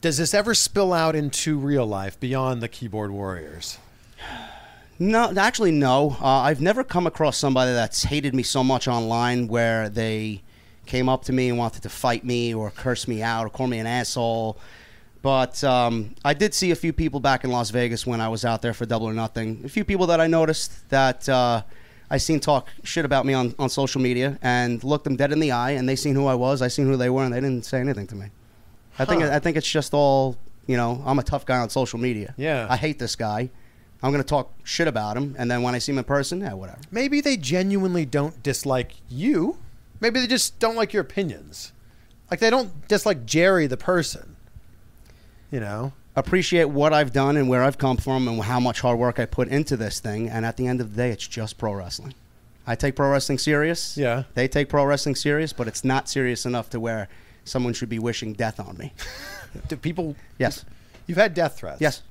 does 0.00 0.18
this 0.18 0.34
ever 0.34 0.54
spill 0.54 0.92
out 0.92 1.14
into 1.14 1.58
real 1.58 1.86
life 1.86 2.18
beyond 2.18 2.62
the 2.62 2.68
keyboard 2.68 3.10
warriors? 3.10 3.78
No, 4.98 5.32
actually, 5.36 5.72
no. 5.72 6.16
Uh, 6.20 6.26
I've 6.26 6.60
never 6.60 6.82
come 6.82 7.06
across 7.06 7.36
somebody 7.36 7.72
that's 7.72 8.04
hated 8.04 8.34
me 8.34 8.42
so 8.42 8.64
much 8.64 8.88
online 8.88 9.46
where 9.46 9.90
they 9.90 10.42
came 10.86 11.08
up 11.08 11.24
to 11.24 11.32
me 11.32 11.48
and 11.50 11.58
wanted 11.58 11.82
to 11.82 11.90
fight 11.90 12.24
me 12.24 12.54
or 12.54 12.70
curse 12.70 13.06
me 13.06 13.22
out 13.22 13.44
or 13.44 13.50
call 13.50 13.66
me 13.66 13.78
an 13.78 13.86
asshole. 13.86 14.58
But 15.20 15.62
um, 15.64 16.14
I 16.24 16.32
did 16.32 16.54
see 16.54 16.70
a 16.70 16.76
few 16.76 16.92
people 16.92 17.20
back 17.20 17.44
in 17.44 17.50
Las 17.50 17.70
Vegas 17.70 18.06
when 18.06 18.20
I 18.20 18.28
was 18.28 18.44
out 18.44 18.62
there 18.62 18.72
for 18.72 18.86
Double 18.86 19.06
or 19.06 19.12
Nothing. 19.12 19.60
A 19.64 19.68
few 19.68 19.84
people 19.84 20.06
that 20.06 20.20
I 20.20 20.28
noticed 20.28 20.88
that 20.88 21.28
uh, 21.28 21.62
I 22.08 22.16
seen 22.16 22.40
talk 22.40 22.68
shit 22.84 23.04
about 23.04 23.26
me 23.26 23.34
on, 23.34 23.54
on 23.58 23.68
social 23.68 24.00
media 24.00 24.38
and 24.40 24.82
looked 24.84 25.04
them 25.04 25.16
dead 25.16 25.32
in 25.32 25.40
the 25.40 25.50
eye, 25.50 25.72
and 25.72 25.88
they 25.88 25.96
seen 25.96 26.14
who 26.14 26.26
I 26.26 26.36
was, 26.36 26.62
I 26.62 26.68
seen 26.68 26.86
who 26.86 26.96
they 26.96 27.10
were, 27.10 27.24
and 27.24 27.34
they 27.34 27.40
didn't 27.40 27.66
say 27.66 27.80
anything 27.80 28.06
to 28.06 28.14
me. 28.14 28.26
I 28.98 29.04
think 29.04 29.22
Huh. 29.22 29.30
I 29.32 29.38
think 29.38 29.56
it's 29.56 29.70
just 29.70 29.94
all 29.94 30.36
you 30.66 30.76
know. 30.76 31.02
I'm 31.06 31.18
a 31.18 31.22
tough 31.22 31.46
guy 31.46 31.58
on 31.58 31.70
social 31.70 31.98
media. 31.98 32.34
Yeah. 32.36 32.66
I 32.68 32.76
hate 32.76 32.98
this 32.98 33.16
guy. 33.16 33.50
I'm 34.02 34.10
gonna 34.12 34.24
talk 34.24 34.52
shit 34.64 34.88
about 34.88 35.16
him, 35.16 35.34
and 35.38 35.50
then 35.50 35.62
when 35.62 35.74
I 35.74 35.78
see 35.78 35.92
him 35.92 35.98
in 35.98 36.04
person, 36.04 36.40
yeah, 36.40 36.52
whatever. 36.54 36.78
Maybe 36.90 37.20
they 37.20 37.36
genuinely 37.36 38.04
don't 38.04 38.42
dislike 38.42 38.92
you. 39.08 39.58
Maybe 40.00 40.20
they 40.20 40.26
just 40.26 40.58
don't 40.58 40.76
like 40.76 40.92
your 40.92 41.02
opinions. 41.02 41.72
Like 42.30 42.40
they 42.40 42.50
don't 42.50 42.86
dislike 42.88 43.24
Jerry 43.26 43.66
the 43.66 43.76
person. 43.76 44.36
You 45.50 45.60
know? 45.60 45.92
Appreciate 46.14 46.64
what 46.66 46.92
I've 46.92 47.12
done 47.12 47.36
and 47.36 47.48
where 47.48 47.62
I've 47.62 47.78
come 47.78 47.98
from 47.98 48.26
and 48.26 48.42
how 48.42 48.58
much 48.58 48.80
hard 48.80 48.98
work 48.98 49.18
I 49.20 49.26
put 49.26 49.48
into 49.48 49.76
this 49.76 50.00
thing. 50.00 50.28
And 50.28 50.46
at 50.46 50.56
the 50.56 50.66
end 50.66 50.80
of 50.80 50.94
the 50.94 50.96
day, 50.96 51.10
it's 51.10 51.26
just 51.26 51.58
pro 51.58 51.74
wrestling. 51.74 52.14
I 52.66 52.74
take 52.74 52.96
pro 52.96 53.10
wrestling 53.10 53.38
serious. 53.38 53.96
Yeah. 53.96 54.24
They 54.34 54.48
take 54.48 54.68
pro 54.68 54.84
wrestling 54.84 55.14
serious, 55.14 55.52
but 55.52 55.68
it's 55.68 55.84
not 55.84 56.08
serious 56.08 56.46
enough 56.46 56.70
to 56.70 56.80
where 56.80 57.08
someone 57.46 57.72
should 57.72 57.88
be 57.88 57.98
wishing 57.98 58.34
death 58.34 58.60
on 58.60 58.76
me. 58.76 58.92
Do 59.68 59.76
people 59.76 60.14
Yes. 60.38 60.64
You've 61.06 61.16
had 61.18 61.32
death 61.32 61.56
threats. 61.58 61.80
Yes. 61.80 62.02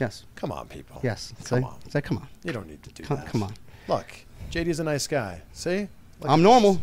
Yes. 0.00 0.24
Come 0.34 0.50
on, 0.50 0.66
people. 0.68 1.00
Yes. 1.04 1.32
Come 1.44 1.60
Say- 1.62 1.66
on. 1.66 1.90
Say, 1.90 2.00
come 2.00 2.18
on. 2.18 2.28
You 2.42 2.52
don't 2.52 2.66
need 2.68 2.82
to 2.82 2.90
do 2.90 3.02
Come, 3.04 3.18
that. 3.18 3.26
come 3.26 3.42
on. 3.44 3.54
Look, 3.88 4.06
JD's 4.50 4.80
a 4.80 4.84
nice 4.84 5.06
guy. 5.06 5.42
See? 5.52 5.88
Look 6.20 6.30
I'm 6.30 6.42
normal. 6.42 6.74
this. 6.74 6.82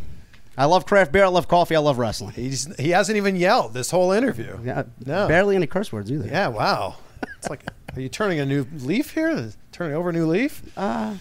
I 0.58 0.66
love 0.66 0.86
craft 0.86 1.12
beer. 1.12 1.26
I 1.26 1.28
love 1.30 1.48
coffee. 1.48 1.76
I 1.76 1.80
love 1.80 1.98
wrestling. 1.98 2.34
He's 2.36 2.74
he 2.80 2.92
hasn't 2.92 3.18
even 3.18 3.36
yelled 3.36 3.74
this 3.74 3.90
whole 3.92 4.12
interview. 4.12 4.60
Yeah, 4.64 4.84
No. 5.06 5.28
Barely 5.28 5.56
any 5.56 5.66
curse 5.68 5.92
words 5.92 6.12
either. 6.12 6.28
Yeah, 6.28 6.48
wow. 6.50 6.96
It's 7.40 7.50
like 7.50 7.64
are 7.96 8.00
you 8.02 8.10
turning 8.10 8.40
a 8.40 8.46
new 8.46 8.68
leaf 8.78 9.12
here? 9.16 9.52
Turning 9.72 9.96
over 9.96 10.10
a 10.10 10.14
new 10.14 10.28
leaf? 10.28 10.62
Uh, 10.78 11.16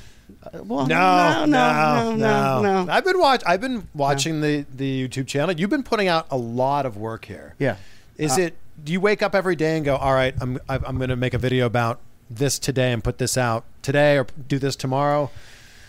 well, 0.52 0.86
No, 0.86 1.44
no, 1.46 2.14
no, 2.16 2.16
no, 2.16 2.84
no. 2.84 2.92
I've 2.92 3.04
been 3.04 3.18
watch. 3.18 3.42
I've 3.46 3.60
been 3.60 3.88
watching 3.94 4.40
the 4.40 4.64
the 4.74 5.08
YouTube 5.08 5.26
channel. 5.26 5.54
You've 5.54 5.70
been 5.70 5.82
putting 5.82 6.08
out 6.08 6.26
a 6.30 6.36
lot 6.36 6.86
of 6.86 6.96
work 6.96 7.24
here. 7.24 7.54
Yeah. 7.58 7.76
Is 8.16 8.38
Uh, 8.38 8.42
it? 8.42 8.56
Do 8.82 8.92
you 8.92 9.00
wake 9.00 9.22
up 9.22 9.34
every 9.34 9.56
day 9.56 9.76
and 9.76 9.84
go, 9.84 9.96
"All 9.96 10.14
right, 10.14 10.34
I'm 10.40 10.58
I'm 10.68 10.84
I'm 10.84 10.96
going 10.96 11.10
to 11.10 11.16
make 11.16 11.34
a 11.34 11.38
video 11.38 11.66
about 11.66 12.00
this 12.30 12.58
today 12.58 12.92
and 12.92 13.02
put 13.04 13.18
this 13.18 13.36
out 13.36 13.64
today, 13.82 14.18
or 14.18 14.26
do 14.48 14.58
this 14.58 14.76
tomorrow"? 14.76 15.30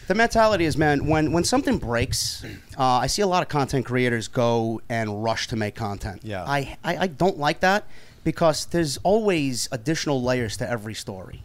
The 0.08 0.16
mentality 0.16 0.66
is, 0.66 0.78
man, 0.78 1.06
when 1.08 1.32
when 1.32 1.44
something 1.46 1.78
breaks, 1.78 2.44
uh, 2.78 2.84
I 2.84 3.08
see 3.08 3.22
a 3.22 3.28
lot 3.28 3.42
of 3.42 3.48
content 3.50 3.86
creators 3.86 4.28
go 4.28 4.82
and 4.90 5.24
rush 5.24 5.48
to 5.48 5.56
make 5.56 5.76
content. 5.76 6.22
Yeah. 6.24 6.44
I, 6.44 6.78
I 6.84 6.98
I 6.98 7.08
don't 7.08 7.38
like 7.40 7.62
that 7.62 7.86
because 8.26 8.66
there's 8.66 8.98
always 9.04 9.70
additional 9.72 10.22
layers 10.22 10.58
to 10.58 10.70
every 10.70 10.94
story. 10.94 11.44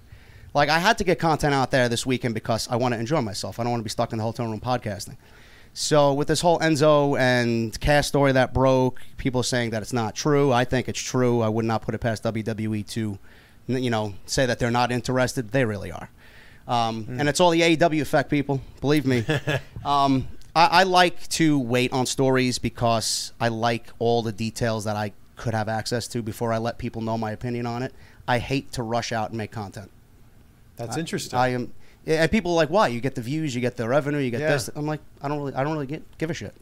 Like 0.59 0.71
I 0.71 0.81
had 0.81 0.99
to 0.99 1.05
get 1.05 1.21
content 1.21 1.55
out 1.55 1.71
there 1.71 1.88
this 1.88 2.05
weekend 2.05 2.35
because 2.35 2.66
I 2.66 2.75
want 2.75 2.92
to 2.92 2.99
enjoy 2.99 3.21
myself. 3.21 3.61
I 3.61 3.62
don't 3.62 3.71
want 3.71 3.79
to 3.79 3.85
be 3.85 3.90
stuck 3.90 4.11
in 4.11 4.18
the 4.18 4.25
hotel 4.25 4.44
room 4.49 4.59
podcasting. 4.59 5.16
So 5.73 6.12
with 6.12 6.27
this 6.27 6.40
whole 6.40 6.59
Enzo 6.59 7.16
and 7.16 7.79
Cass 7.79 8.09
story 8.09 8.33
that 8.33 8.53
broke, 8.53 9.01
people 9.18 9.44
saying 9.44 9.71
that 9.71 9.83
it's 9.83 9.92
not 9.92 10.16
true. 10.16 10.53
I 10.53 10.64
think 10.64 10.88
it's 10.88 10.99
true. 10.99 11.42
I 11.42 11.49
would 11.49 11.64
not 11.64 11.83
put 11.83 11.94
it 11.94 11.99
past 11.99 12.25
WWE 12.25 12.85
to, 12.88 13.21
you 13.68 13.90
know, 13.90 14.14
say 14.27 14.47
that 14.47 14.59
they're 14.59 14.73
not 14.73 14.90
interested. 14.90 15.53
They 15.53 15.64
really 15.64 15.92
are. 15.92 16.11
Um, 16.66 17.07
And 17.09 17.29
it's 17.29 17.38
all 17.38 17.51
the 17.51 17.61
AEW 17.61 18.01
effect, 18.01 18.29
people. 18.29 18.61
Believe 18.81 19.07
me. 19.07 19.25
um, 19.85 20.27
I, 20.57 20.81
I 20.81 20.83
like 20.83 21.29
to 21.29 21.57
wait 21.57 21.92
on 21.92 22.05
stories 22.05 22.59
because 22.59 23.33
I 23.40 23.47
like 23.47 23.92
all 24.01 24.23
the 24.23 24.33
details 24.33 24.87
that 24.87 24.97
I 24.97 25.12
could 25.37 25.55
have 25.55 25.68
access 25.68 26.09
to 26.09 26.21
before 26.21 26.53
I 26.53 26.59
let 26.59 26.79
people 26.79 27.01
know 27.01 27.16
my 27.16 27.31
opinion 27.31 27.64
on 27.64 27.85
it. 27.85 27.94
I 28.27 28.40
hate 28.40 28.73
to 28.73 28.83
rush 28.83 29.12
out 29.12 29.29
and 29.29 29.38
make 29.38 29.53
content. 29.53 29.92
That's 30.78 30.96
interesting. 30.96 31.38
I 31.38 31.48
am, 31.48 31.72
and 32.06 32.30
people 32.30 32.52
are 32.52 32.56
like, 32.56 32.70
"Why? 32.70 32.88
You 32.88 33.00
get 33.00 33.14
the 33.14 33.20
views, 33.22 33.54
you 33.54 33.60
get 33.60 33.76
the 33.76 33.86
revenue, 33.88 34.18
you 34.18 34.30
get 34.30 34.40
Yeah. 34.40 34.52
this." 34.52 34.70
I'm 34.74 34.86
like, 34.86 35.00
I 35.20 35.28
don't 35.28 35.38
really, 35.38 35.54
I 35.54 35.62
don't 35.64 35.72
really 35.74 35.86
get, 35.86 36.02
give 36.18 36.30
a 36.30 36.34
shit. 36.34 36.54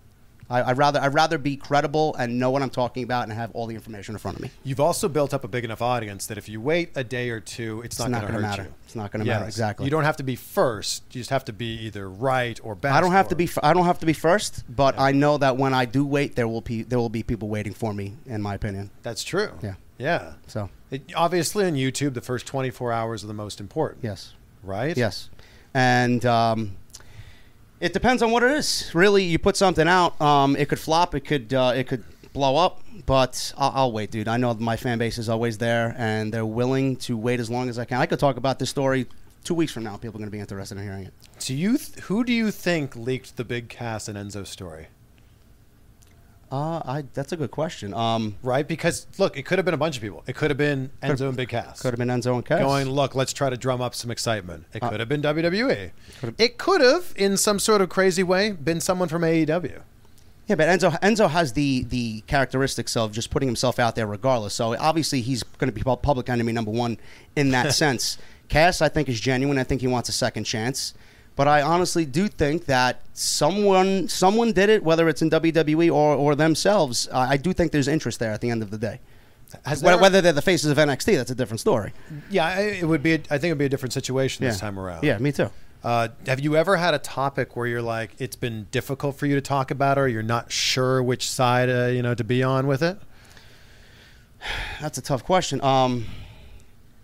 I, 0.48 0.62
I'd 0.62 0.79
rather, 0.79 1.00
I'd 1.00 1.12
rather 1.12 1.38
be 1.38 1.57
credible 1.57 2.14
and 2.20 2.38
know 2.38 2.52
what 2.52 2.62
I'm 2.62 2.70
talking 2.70 3.02
about 3.02 3.24
and 3.24 3.33
have 3.33 3.50
all 3.52 3.66
the 3.66 3.74
information 3.74 4.14
in 4.14 4.20
front 4.20 4.37
of 4.37 4.42
me. 4.44 4.52
You've 4.62 4.79
also 4.79 5.09
built 5.09 5.35
up 5.35 5.42
a 5.42 5.48
big 5.48 5.64
enough 5.64 5.83
audience 5.83 6.26
that 6.26 6.38
if 6.38 6.48
you 6.48 6.61
wait 6.61 6.90
a 6.94 7.02
day 7.02 7.31
or 7.31 7.40
two, 7.40 7.83
it's, 7.83 7.96
It's 7.96 7.98
not, 7.98 8.12
not 8.12 8.20
going 8.20 8.35
to 8.35 8.38
hurt 8.38 8.42
matter. 8.42 8.62
you. 8.62 8.74
It's 8.85 8.94
not 8.94 9.11
gonna 9.11 9.24
matter, 9.24 9.44
exactly. 9.44 9.87
You 9.87 9.90
don't 9.90 10.05
have 10.05 10.18
to 10.18 10.22
be 10.22 10.37
first. 10.37 11.02
You 11.11 11.20
just 11.20 11.31
have 11.31 11.44
to 11.46 11.52
be 11.52 11.74
either 11.87 12.09
right 12.09 12.61
or 12.62 12.76
best. 12.76 12.94
I 12.94 13.00
don't 13.00 13.11
have 13.11 13.26
to 13.31 13.35
be, 13.35 13.50
I 13.61 13.72
don't 13.72 13.87
have 13.87 13.98
to 13.98 14.07
be 14.07 14.12
first, 14.12 14.62
but 14.68 14.96
I 15.00 15.11
know 15.11 15.37
that 15.38 15.57
when 15.57 15.74
I 15.74 15.85
do 15.85 16.07
wait, 16.07 16.37
there 16.37 16.46
will 16.46 16.61
be, 16.61 16.85
there 16.85 17.00
will 17.00 17.09
be 17.09 17.24
people 17.24 17.48
waiting 17.48 17.74
for 17.74 17.92
me. 17.92 18.14
In 18.26 18.40
my 18.40 18.55
opinion, 18.55 18.90
That's 19.02 19.24
true. 19.24 19.50
Yeah. 19.64 19.74
Yeah. 19.98 20.35
so 20.46 20.70
It, 20.90 21.03
obviously, 21.14 21.64
on 21.66 21.75
YouTube, 21.75 22.14
the 22.14 22.20
first 22.20 22.46
24 22.46 22.92
hours 22.92 23.25
are 23.25 23.27
the 23.27 23.35
most 23.35 23.61
important. 23.61 24.05
yes, 24.05 24.33
Right? 24.62 24.96
yes, 24.96 25.31
and 25.75 26.25
um, 26.27 26.77
it 27.81 27.92
depends 27.92 28.22
on 28.22 28.31
what 28.31 28.42
it 28.42 28.53
is. 28.53 28.90
Really, 28.94 29.25
you 29.25 29.38
put 29.38 29.57
something 29.57 29.88
out, 29.88 30.20
um, 30.20 30.57
it 30.57 30.68
could 30.68 30.79
flop, 30.81 31.14
it 31.14 31.20
could, 31.20 31.53
uh, 31.53 31.72
it 31.75 31.88
could 31.88 32.05
blow 32.33 32.57
up, 32.57 32.83
but 33.07 33.53
I'll, 33.57 33.72
I'll 33.75 33.92
wait, 33.92 34.11
dude. 34.11 34.29
I 34.29 34.37
know 34.37 34.55
my 34.55 34.77
fan 34.77 34.99
base 34.99 35.18
is 35.18 35.29
always 35.29 35.59
there, 35.59 35.94
and 35.99 36.33
they're 36.33 36.46
willing 36.46 36.96
to 36.96 37.16
wait 37.16 37.40
as 37.40 37.51
long 37.51 37.68
as 37.68 37.79
I 37.79 37.85
can. 37.85 38.01
I 38.01 38.07
could 38.07 38.18
talk 38.20 38.37
about 38.37 38.59
this 38.59 38.70
story 38.70 39.07
two 39.46 39.55
weeks 39.55 39.72
from 39.72 39.85
now, 39.85 39.96
people 39.96 40.16
are 40.16 40.18
going 40.18 40.27
to 40.27 40.33
be 40.33 40.40
interested 40.40 40.77
in 40.77 40.83
hearing 40.83 41.05
it. 41.05 41.14
Do 41.38 41.55
you 41.55 41.79
th- 41.79 42.01
who 42.07 42.25
do 42.25 42.33
you 42.33 42.51
think 42.51 42.96
leaked 42.96 43.37
the 43.37 43.44
big 43.44 43.68
Cass 43.68 44.09
and 44.09 44.18
Enzo 44.18 44.44
story? 44.44 44.88
Uh, 46.51 46.81
I 46.85 47.05
that's 47.13 47.33
a 47.33 47.37
good 47.37 47.51
question. 47.51 47.93
Um, 47.93 48.37
Right, 48.43 48.67
because 48.67 49.07
look, 49.19 49.37
it 49.37 49.43
could 49.45 49.59
have 49.59 49.65
been 49.65 49.75
a 49.75 49.79
bunch 49.79 49.97
of 49.97 50.03
people. 50.03 50.23
It 50.27 50.37
could 50.37 50.51
have 50.51 50.57
been 50.59 50.91
Enzo 51.03 51.29
and 51.29 51.37
Big 51.37 51.49
Cass. 51.49 51.83
could 51.83 51.93
have 51.93 51.99
been 51.99 52.09
Enzo 52.09 52.35
and 52.35 52.45
Cass. 52.47 52.61
going, 52.61 52.89
look, 52.89 53.15
let's 53.17 53.33
try 53.33 53.51
to 53.51 53.57
drum 53.57 53.81
up 53.81 53.95
some 53.95 54.11
excitement. 54.13 54.65
It 54.73 54.83
Uh, 54.83 54.91
could 54.91 55.01
have 55.01 55.09
been 55.09 55.23
WWE. 55.23 55.91
It 56.39 56.57
could 56.59 56.81
have, 56.81 57.13
in 57.17 57.37
some 57.37 57.59
sort 57.59 57.81
of 57.81 57.89
crazy 57.89 58.23
way, 58.23 58.53
been 58.53 58.81
someone 58.81 59.09
from 59.09 59.23
AEW. 59.23 59.81
Yeah, 60.47 60.55
but 60.55 60.69
Enzo 60.69 60.99
Enzo 61.01 61.29
has 61.31 61.55
the 61.55 61.83
the 61.83 62.21
characteristics 62.29 62.97
of 62.97 63.11
just 63.11 63.31
putting 63.31 63.49
himself 63.49 63.81
out 63.81 63.97
there 63.97 64.07
regardless. 64.07 64.55
So 64.55 64.77
obviously 64.79 65.21
he's 65.23 65.43
going 65.43 65.69
to 65.69 65.75
be 65.75 65.83
public 65.83 66.29
enemy 66.29 66.53
number 66.53 66.71
one 66.71 66.99
in 67.35 67.51
that 67.51 67.75
sense. 67.83 68.19
Cass, 68.49 68.81
I 68.81 68.89
think, 68.89 69.09
is 69.09 69.19
genuine. 69.19 69.59
I 69.59 69.65
think 69.65 69.81
he 69.81 69.89
wants 69.89 70.09
a 70.09 70.13
second 70.13 70.45
chance. 70.45 70.95
But 71.37 71.46
I 71.49 71.61
honestly 71.62 72.05
do 72.07 72.29
think 72.29 72.64
that 72.64 73.03
someone 73.12 74.09
someone 74.09 74.53
did 74.53 74.70
it, 74.70 74.83
whether 74.83 75.09
it's 75.09 75.20
in 75.22 75.31
WWE 75.31 75.88
or, 75.92 76.16
or 76.16 76.35
themselves. 76.35 77.09
I 77.12 77.33
I 77.33 77.37
do 77.37 77.53
think 77.53 77.72
there's 77.72 77.88
interest 77.88 78.18
there 78.18 78.33
at 78.33 78.40
the 78.40 78.51
end 78.51 78.62
of 78.62 78.70
the 78.70 78.79
day. 78.79 79.01
Whether, 79.64 79.81
there- 79.81 79.99
whether 79.99 80.20
they're 80.22 80.33
the 80.33 80.42
faces 80.42 80.70
of 80.70 80.77
NXT, 80.79 81.14
that's 81.16 81.31
a 81.31 81.35
different 81.35 81.61
story. 81.61 81.92
Yeah, 82.31 82.46
I- 82.46 82.61
it 82.81 82.85
would 82.88 83.03
be. 83.03 83.14
I 83.14 83.38
think 83.38 83.44
it 83.44 83.51
would 83.51 83.59
be 83.59 83.64
a 83.66 83.68
different 83.68 83.92
situation 83.92 84.44
this 84.46 84.59
time 84.59 84.79
around. 84.79 85.05
Yeah, 85.05 85.18
me 85.18 85.31
too. 85.31 85.51
Uh, 85.85 86.09
have 86.27 86.40
you 86.40 86.57
ever 86.57 86.77
had 86.79 86.94
a 86.94 86.99
topic 86.99 87.55
where 87.55 87.66
you're 87.68 87.83
like, 87.83 88.11
it's 88.18 88.35
been 88.35 88.66
difficult 88.72 89.16
for 89.16 89.27
you 89.27 89.35
to 89.37 89.40
talk 89.40 89.70
about, 89.70 89.99
or 89.99 90.09
you're 90.09 90.22
not 90.22 90.51
sure 90.51 91.01
which 91.01 91.31
side, 91.31 91.68
uh, 91.70 91.87
you 91.87 92.03
know, 92.03 92.12
to 92.14 92.25
be 92.25 92.42
on 92.42 92.66
with 92.66 92.83
it? 92.83 92.99
That's 94.81 94.99
a 94.99 95.03
tough 95.03 95.22
question. 95.25 95.61
Um, 95.62 96.07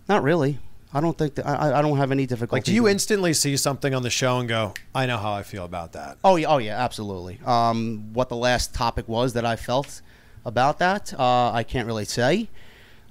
not 0.09 0.21
really. 0.23 0.59
I 0.93 1.01
don't 1.01 1.17
think 1.17 1.35
that, 1.35 1.47
I, 1.47 1.79
I 1.79 1.81
don't 1.81 1.97
have 1.97 2.11
any 2.11 2.27
difficulty. 2.27 2.57
Like, 2.57 2.65
do 2.65 2.73
you 2.73 2.87
instantly 2.87 3.33
see 3.33 3.57
something 3.57 3.95
on 3.95 4.03
the 4.03 4.11
show 4.11 4.37
and 4.39 4.47
go, 4.47 4.73
I 4.93 5.07
know 5.07 5.17
how 5.17 5.33
I 5.33 5.41
feel 5.41 5.65
about 5.65 5.93
that? 5.93 6.19
Oh 6.23 6.35
yeah, 6.35 6.47
oh 6.47 6.59
yeah, 6.59 6.77
absolutely. 6.77 7.39
Um, 7.45 8.13
what 8.13 8.29
the 8.29 8.35
last 8.35 8.75
topic 8.75 9.07
was 9.07 9.33
that 9.33 9.43
I 9.43 9.55
felt 9.55 10.01
about 10.45 10.79
that, 10.79 11.13
uh, 11.17 11.51
I 11.51 11.63
can't 11.63 11.87
really 11.87 12.05
say. 12.05 12.49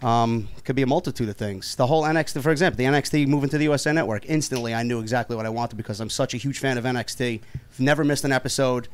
Um, 0.00 0.48
could 0.64 0.74
be 0.74 0.82
a 0.82 0.86
multitude 0.86 1.28
of 1.28 1.36
things. 1.36 1.76
The 1.76 1.86
whole 1.86 2.02
NXT, 2.02 2.42
for 2.42 2.50
example, 2.50 2.76
the 2.76 2.84
NXT 2.84 3.26
moving 3.28 3.48
to 3.50 3.58
the 3.58 3.64
USA 3.64 3.92
Network. 3.92 4.26
Instantly, 4.28 4.74
I 4.74 4.82
knew 4.82 4.98
exactly 5.00 5.36
what 5.36 5.46
I 5.46 5.48
wanted 5.48 5.76
because 5.76 6.00
I'm 6.00 6.10
such 6.10 6.34
a 6.34 6.36
huge 6.36 6.58
fan 6.58 6.76
of 6.76 6.84
NXT. 6.84 7.40
I've 7.70 7.80
never 7.80 8.02
missed 8.02 8.24
an 8.24 8.32
episode. 8.32 8.88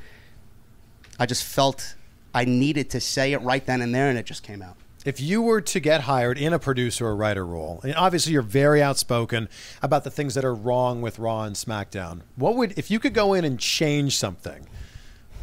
I 1.19 1.25
just 1.25 1.45
felt 1.45 1.97
I 2.35 2.45
needed 2.45 2.91
to 2.91 3.01
say 3.01 3.33
it 3.33 3.39
right 3.39 3.65
then 3.65 3.81
and 3.81 3.95
there, 3.95 4.11
and 4.11 4.19
it 4.19 4.27
just 4.27 4.43
came 4.43 4.61
out. 4.61 4.77
If 5.05 5.21
you 5.21 5.41
were 5.43 5.61
to 5.61 5.81
get 5.81 6.03
hired 6.03 6.39
in 6.39 6.53
a 6.53 6.59
producer 6.59 7.07
or 7.07 7.15
writer 7.17 7.47
role, 7.47 7.81
and 7.85 7.95
obviously 7.95 8.33
you're 8.33 8.43
very 8.43 8.83
outspoken 8.83 9.49
about 9.81 10.05
the 10.05 10.11
things 10.11 10.35
that 10.35 10.45
are 10.45 10.55
wrong 10.55 11.01
with 11.01 11.19
Raw 11.19 11.43
and 11.45 11.55
SmackDown, 11.55 12.23
what 12.37 12.57
would 12.57 12.77
if 12.79 12.91
you 12.91 12.99
could 12.99 13.15
go 13.15 13.33
in 13.35 13.45
and 13.45 13.59
change 13.59 14.17
something? 14.19 14.67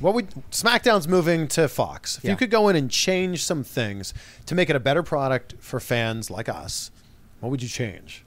What 0.01 0.13
would 0.13 0.29
SmackDown's 0.51 1.07
moving 1.07 1.47
to 1.49 1.69
Fox? 1.69 2.17
If 2.17 2.25
Yeah. 2.25 2.31
you 2.31 2.37
could 2.37 2.51
go 2.51 2.67
in 2.67 2.75
and 2.75 2.91
change 2.91 3.45
some 3.45 3.63
things 3.63 4.13
to 4.45 4.53
make 4.55 4.69
it 4.69 4.75
a 4.75 4.79
better 4.79 5.01
product 5.03 5.55
for 5.59 5.79
fans 5.79 6.29
like 6.29 6.49
us, 6.49 6.91
what 7.39 7.49
would 7.49 7.63
you 7.63 7.69
change? 7.69 8.23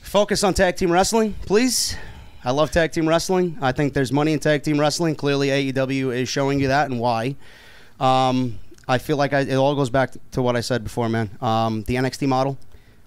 Focus 0.00 0.44
on 0.44 0.54
tag 0.54 0.76
team 0.76 0.92
wrestling, 0.92 1.34
please. 1.44 1.96
I 2.44 2.52
love 2.52 2.70
tag 2.70 2.92
team 2.92 3.08
wrestling. 3.08 3.58
I 3.60 3.72
think 3.72 3.94
there's 3.94 4.12
money 4.12 4.32
in 4.32 4.38
tag 4.38 4.62
team 4.62 4.78
wrestling. 4.78 5.16
Clearly, 5.16 5.48
AEW 5.50 6.10
is 6.16 6.28
showing 6.28 6.60
you 6.60 6.68
that 6.68 6.88
and 6.88 7.00
why. 7.00 7.34
Um, 7.98 8.60
I 8.88 8.98
feel 8.98 9.16
like 9.16 9.32
I, 9.32 9.40
it 9.40 9.54
all 9.54 9.74
goes 9.74 9.90
back 9.90 10.12
to 10.32 10.42
what 10.42 10.56
I 10.56 10.60
said 10.60 10.82
before, 10.82 11.08
man. 11.08 11.30
Um, 11.40 11.82
the 11.84 11.96
NXT 11.96 12.26
model. 12.26 12.58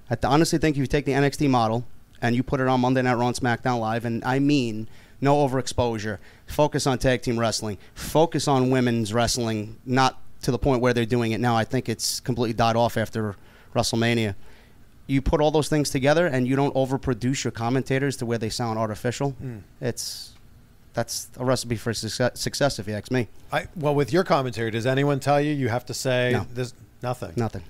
I 0.09 0.17
honestly 0.23 0.59
think 0.59 0.75
if 0.75 0.79
you 0.81 0.87
take 0.87 1.05
the 1.05 1.13
NXT 1.13 1.49
model 1.49 1.85
and 2.21 2.35
you 2.35 2.43
put 2.43 2.59
it 2.59 2.67
on 2.67 2.81
Monday 2.81 3.01
Night 3.01 3.15
Raw 3.15 3.27
and 3.27 3.35
SmackDown 3.35 3.79
Live, 3.79 4.05
and 4.05 4.23
I 4.23 4.39
mean 4.39 4.87
no 5.19 5.47
overexposure, 5.47 6.19
focus 6.45 6.85
on 6.85 6.97
tag 6.97 7.21
team 7.21 7.39
wrestling, 7.39 7.77
focus 7.95 8.47
on 8.47 8.69
women's 8.69 9.13
wrestling, 9.13 9.77
not 9.85 10.21
to 10.43 10.51
the 10.51 10.59
point 10.59 10.81
where 10.81 10.93
they're 10.93 11.05
doing 11.05 11.31
it 11.31 11.39
now. 11.39 11.55
I 11.55 11.63
think 11.63 11.89
it's 11.89 12.19
completely 12.19 12.53
died 12.53 12.75
off 12.75 12.97
after 12.97 13.35
WrestleMania 13.73 14.35
you 15.07 15.21
put 15.21 15.41
all 15.41 15.51
those 15.51 15.67
things 15.67 15.89
together 15.89 16.25
and 16.27 16.47
you 16.47 16.55
don't 16.55 16.73
overproduce 16.73 17.43
your 17.43 17.51
commentators 17.51 18.15
to 18.17 18.25
where 18.25 18.37
they 18.37 18.49
sound 18.49 18.79
artificial. 18.79 19.35
It's 19.81 20.33
that's 20.93 21.29
a 21.37 21.45
recipe 21.45 21.75
for 21.77 21.93
success, 21.93 22.39
success, 22.39 22.79
if 22.79 22.87
you 22.87 22.93
ask 22.93 23.11
me. 23.11 23.27
I, 23.51 23.67
well, 23.75 23.95
with 23.95 24.11
your 24.11 24.23
commentary, 24.23 24.71
does 24.71 24.85
anyone 24.85 25.19
tell 25.19 25.39
you 25.39 25.53
you 25.53 25.69
have 25.69 25.85
to 25.87 25.93
say 25.93 26.31
No. 26.33 26.45
there's 26.53 26.73
nothing? 27.01 27.33
Nothing. 27.35 27.63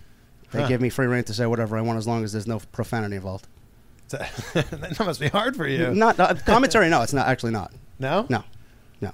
They 0.52 0.62
Huh. 0.62 0.68
give 0.68 0.82
me 0.82 0.90
free 0.90 1.08
reign 1.08 1.24
to 1.26 1.34
say 1.34 1.46
whatever 1.46 1.78
I 1.78 1.82
want 1.82 1.98
as 1.98 2.08
long 2.08 2.24
as 2.24 2.34
there's 2.34 2.48
no 2.48 2.60
profanity 2.72 3.16
involved. 3.16 3.48
that 4.10 4.96
must 5.00 5.22
be 5.22 5.30
hard 5.30 5.56
for 5.56 5.66
you. 5.66 5.94
Not 5.94 6.20
uh, 6.20 6.34
commentary. 6.46 6.90
No, 6.90 7.02
it's 7.02 7.14
not 7.14 7.28
actually 7.28 7.54
not. 7.54 7.72
No, 8.00 8.26
No, 8.30 8.44
no. 9.00 9.12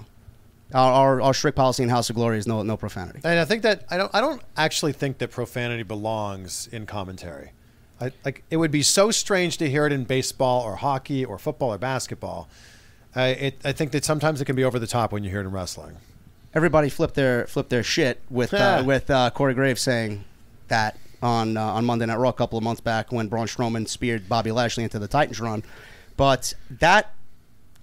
Our, 0.74 0.92
our, 0.92 1.20
our 1.22 1.34
strict 1.34 1.56
policy 1.56 1.82
in 1.84 1.88
House 1.88 2.10
of 2.10 2.16
Glory 2.16 2.38
is 2.38 2.46
no 2.48 2.62
no 2.62 2.76
profanity. 2.76 3.20
And 3.22 3.38
I 3.38 3.44
think 3.44 3.62
that 3.62 3.84
I 3.90 3.96
don't. 3.96 4.12
I 4.14 4.20
don't 4.20 4.42
actually 4.56 4.92
think 4.92 5.18
that 5.18 5.30
profanity 5.30 5.84
belongs 5.84 6.68
in 6.72 6.84
commentary. 6.86 7.52
I, 8.00 8.10
like 8.24 8.42
it 8.50 8.56
would 8.56 8.70
be 8.72 8.82
so 8.82 9.10
strange 9.12 9.58
to 9.58 9.70
hear 9.70 9.86
it 9.86 9.92
in 9.92 10.02
baseball 10.04 10.62
or 10.62 10.76
hockey 10.76 11.24
or 11.24 11.38
football 11.38 11.72
or 11.72 11.78
basketball. 11.78 12.48
I 13.18 13.26
it, 13.28 13.60
I 13.64 13.72
think 13.72 13.92
that 13.92 14.04
sometimes 14.04 14.40
it 14.40 14.44
can 14.44 14.56
be 14.56 14.64
over 14.64 14.78
the 14.78 14.86
top 14.86 15.12
when 15.12 15.24
you 15.24 15.30
hear 15.30 15.40
it 15.40 15.44
in 15.44 15.50
wrestling. 15.52 15.96
Everybody 16.54 16.88
flipped 16.88 17.14
their 17.14 17.46
flipped 17.46 17.70
their 17.70 17.82
shit 17.82 18.20
with 18.30 18.52
Yeah. 18.52 18.76
uh, 18.78 18.84
with 18.84 19.10
uh, 19.10 19.30
Corey 19.30 19.54
Graves 19.54 19.80
saying 19.80 20.24
that 20.68 20.96
on 21.22 21.56
uh, 21.56 21.62
on 21.62 21.84
Monday 21.84 22.06
Night 22.06 22.16
Raw 22.18 22.30
a 22.30 22.32
couple 22.32 22.56
of 22.58 22.64
months 22.64 22.80
back 22.80 23.12
when 23.12 23.28
Braun 23.28 23.46
Strowman 23.46 23.88
speared 23.88 24.28
Bobby 24.28 24.52
Lashley 24.52 24.84
into 24.84 24.98
the 24.98 25.08
Titantron. 25.08 25.64
But 26.16 26.54
that 26.70 27.14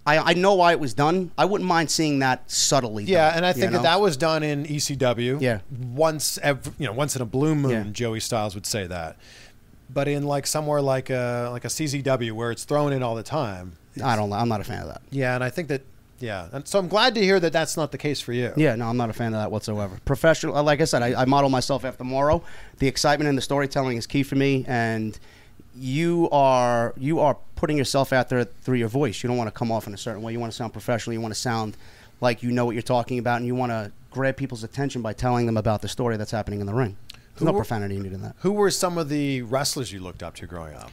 I, 0.07 0.17
I 0.19 0.33
know 0.33 0.53
why 0.53 0.71
it 0.71 0.79
was 0.79 0.93
done. 0.93 1.31
I 1.37 1.45
wouldn't 1.45 1.67
mind 1.67 1.89
seeing 1.89 2.19
that 2.19 2.49
subtly. 2.51 3.05
Yeah, 3.05 3.27
done, 3.29 3.37
and 3.37 3.45
I 3.45 3.49
you 3.49 3.53
think 3.55 3.71
know? 3.71 3.77
that 3.79 3.83
that 3.83 4.01
was 4.01 4.17
done 4.17 4.43
in 4.43 4.63
ECW. 4.65 5.41
Yeah. 5.41 5.59
once 5.71 6.37
ev 6.43 6.73
you 6.77 6.85
know 6.85 6.93
once 6.93 7.15
in 7.15 7.21
a 7.21 7.25
blue 7.25 7.55
moon, 7.55 7.71
Yeah. 7.71 7.83
Joey 7.91 8.19
Styles 8.19 8.55
would 8.55 8.65
say 8.65 8.87
that. 8.87 9.17
But 9.89 10.07
in 10.07 10.23
like 10.23 10.47
somewhere 10.47 10.81
like 10.81 11.09
a 11.09 11.49
like 11.51 11.65
a 11.65 11.69
CZW 11.69 12.31
where 12.33 12.51
it's 12.51 12.63
thrown 12.63 12.93
in 12.93 13.03
all 13.03 13.15
the 13.15 13.23
time. 13.23 13.73
I 14.03 14.15
don't. 14.15 14.31
I'm 14.34 14.49
not 14.49 14.62
a 14.62 14.63
fan 14.63 14.81
of 14.81 14.88
that. 14.88 15.01
Yeah, 15.12 15.36
and 15.36 15.43
I 15.43 15.49
think 15.49 15.67
that 15.69 15.81
yeah, 16.19 16.47
and 16.53 16.67
so 16.67 16.79
I'm 16.79 16.88
glad 16.88 17.15
to 17.15 17.21
hear 17.21 17.39
that 17.39 17.51
that's 17.53 17.75
not 17.77 17.91
the 17.91 17.97
case 17.97 18.21
for 18.21 18.31
you. 18.34 18.53
Yeah, 18.55 18.75
no, 18.75 18.88
I'm 18.88 18.97
not 18.97 19.10
a 19.10 19.13
fan 19.13 19.34
of 19.34 19.39
that 19.41 19.51
whatsoever. 19.51 19.99
Professional, 20.05 20.55
uh, 20.55 20.63
like 20.63 20.79
I 20.81 20.86
said, 20.86 21.01
I, 21.03 21.21
I 21.21 21.25
model 21.25 21.49
myself 21.49 21.84
after 21.86 22.03
Mauro. 22.03 22.41
The 22.79 22.88
excitement 22.88 23.27
and 23.29 23.38
the 23.38 23.41
storytelling 23.41 23.97
is 23.97 24.08
key 24.08 24.23
for 24.23 24.36
me, 24.36 24.63
and 24.67 25.17
you 25.77 26.29
are 26.31 26.93
you 26.97 27.19
are 27.19 27.38
putting 27.55 27.77
yourself 27.77 28.13
out 28.13 28.29
there 28.29 28.43
through 28.45 28.77
your 28.77 28.88
voice. 28.88 29.23
You 29.23 29.27
don't 29.27 29.38
want 29.38 29.47
to 29.47 29.58
come 29.58 29.71
off 29.71 29.88
in 29.88 29.93
a 29.93 29.97
certain 29.97 30.21
way. 30.21 30.31
You 30.31 30.39
want 30.39 30.51
to 30.51 30.55
sound 30.55 30.73
professional. 30.73 31.13
You 31.13 31.21
want 31.21 31.34
to 31.34 31.39
sound 31.39 31.75
like 32.21 32.41
you 32.43 32.51
know 32.51 32.65
what 32.65 32.75
you're 32.75 32.81
talking 32.81 33.19
about, 33.19 33.38
and 33.38 33.45
you 33.45 33.55
want 33.55 33.71
to 33.71 33.91
grab 34.12 34.38
people's 34.38 34.63
attention 34.63 35.01
by 35.01 35.12
telling 35.12 35.45
them 35.45 35.58
about 35.58 35.81
the 35.81 35.89
story 35.89 36.15
that's 36.15 36.31
happening 36.31 36.62
in 36.62 36.65
the 36.65 36.73
ring. 36.73 36.95
There's 37.12 37.39
Who 37.39 37.45
no 37.45 37.51
were- 37.51 37.60
profanity 37.60 37.97
needed 37.97 38.13
in 38.13 38.21
that. 38.21 38.36
Who 38.39 38.53
were 38.53 38.71
some 38.71 38.97
of 38.97 39.10
the 39.10 39.41
wrestlers 39.41 39.91
you 39.91 39.99
looked 39.99 40.23
up 40.23 40.36
to 40.36 40.47
growing 40.47 40.75
up? 40.75 40.91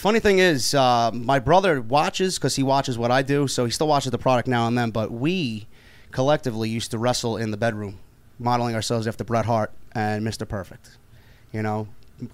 Funny 0.00 0.18
thing 0.18 0.38
is, 0.38 0.72
uh, 0.72 1.10
my 1.12 1.38
brother 1.38 1.78
watches 1.82 2.38
because 2.38 2.56
he 2.56 2.62
watches 2.62 2.96
what 2.96 3.10
I 3.10 3.20
do, 3.20 3.46
so 3.46 3.66
he 3.66 3.70
still 3.70 3.86
watches 3.86 4.10
the 4.10 4.16
product 4.16 4.48
now 4.48 4.66
and 4.66 4.78
then. 4.78 4.90
But 4.92 5.12
we 5.12 5.66
collectively 6.10 6.70
used 6.70 6.92
to 6.92 6.98
wrestle 6.98 7.36
in 7.36 7.50
the 7.50 7.58
bedroom, 7.58 7.98
modeling 8.38 8.74
ourselves 8.74 9.06
after 9.06 9.24
Bret 9.24 9.44
Hart 9.44 9.70
and 9.92 10.26
Mr. 10.26 10.48
Perfect. 10.48 10.96
You 11.52 11.60
know, 11.60 11.86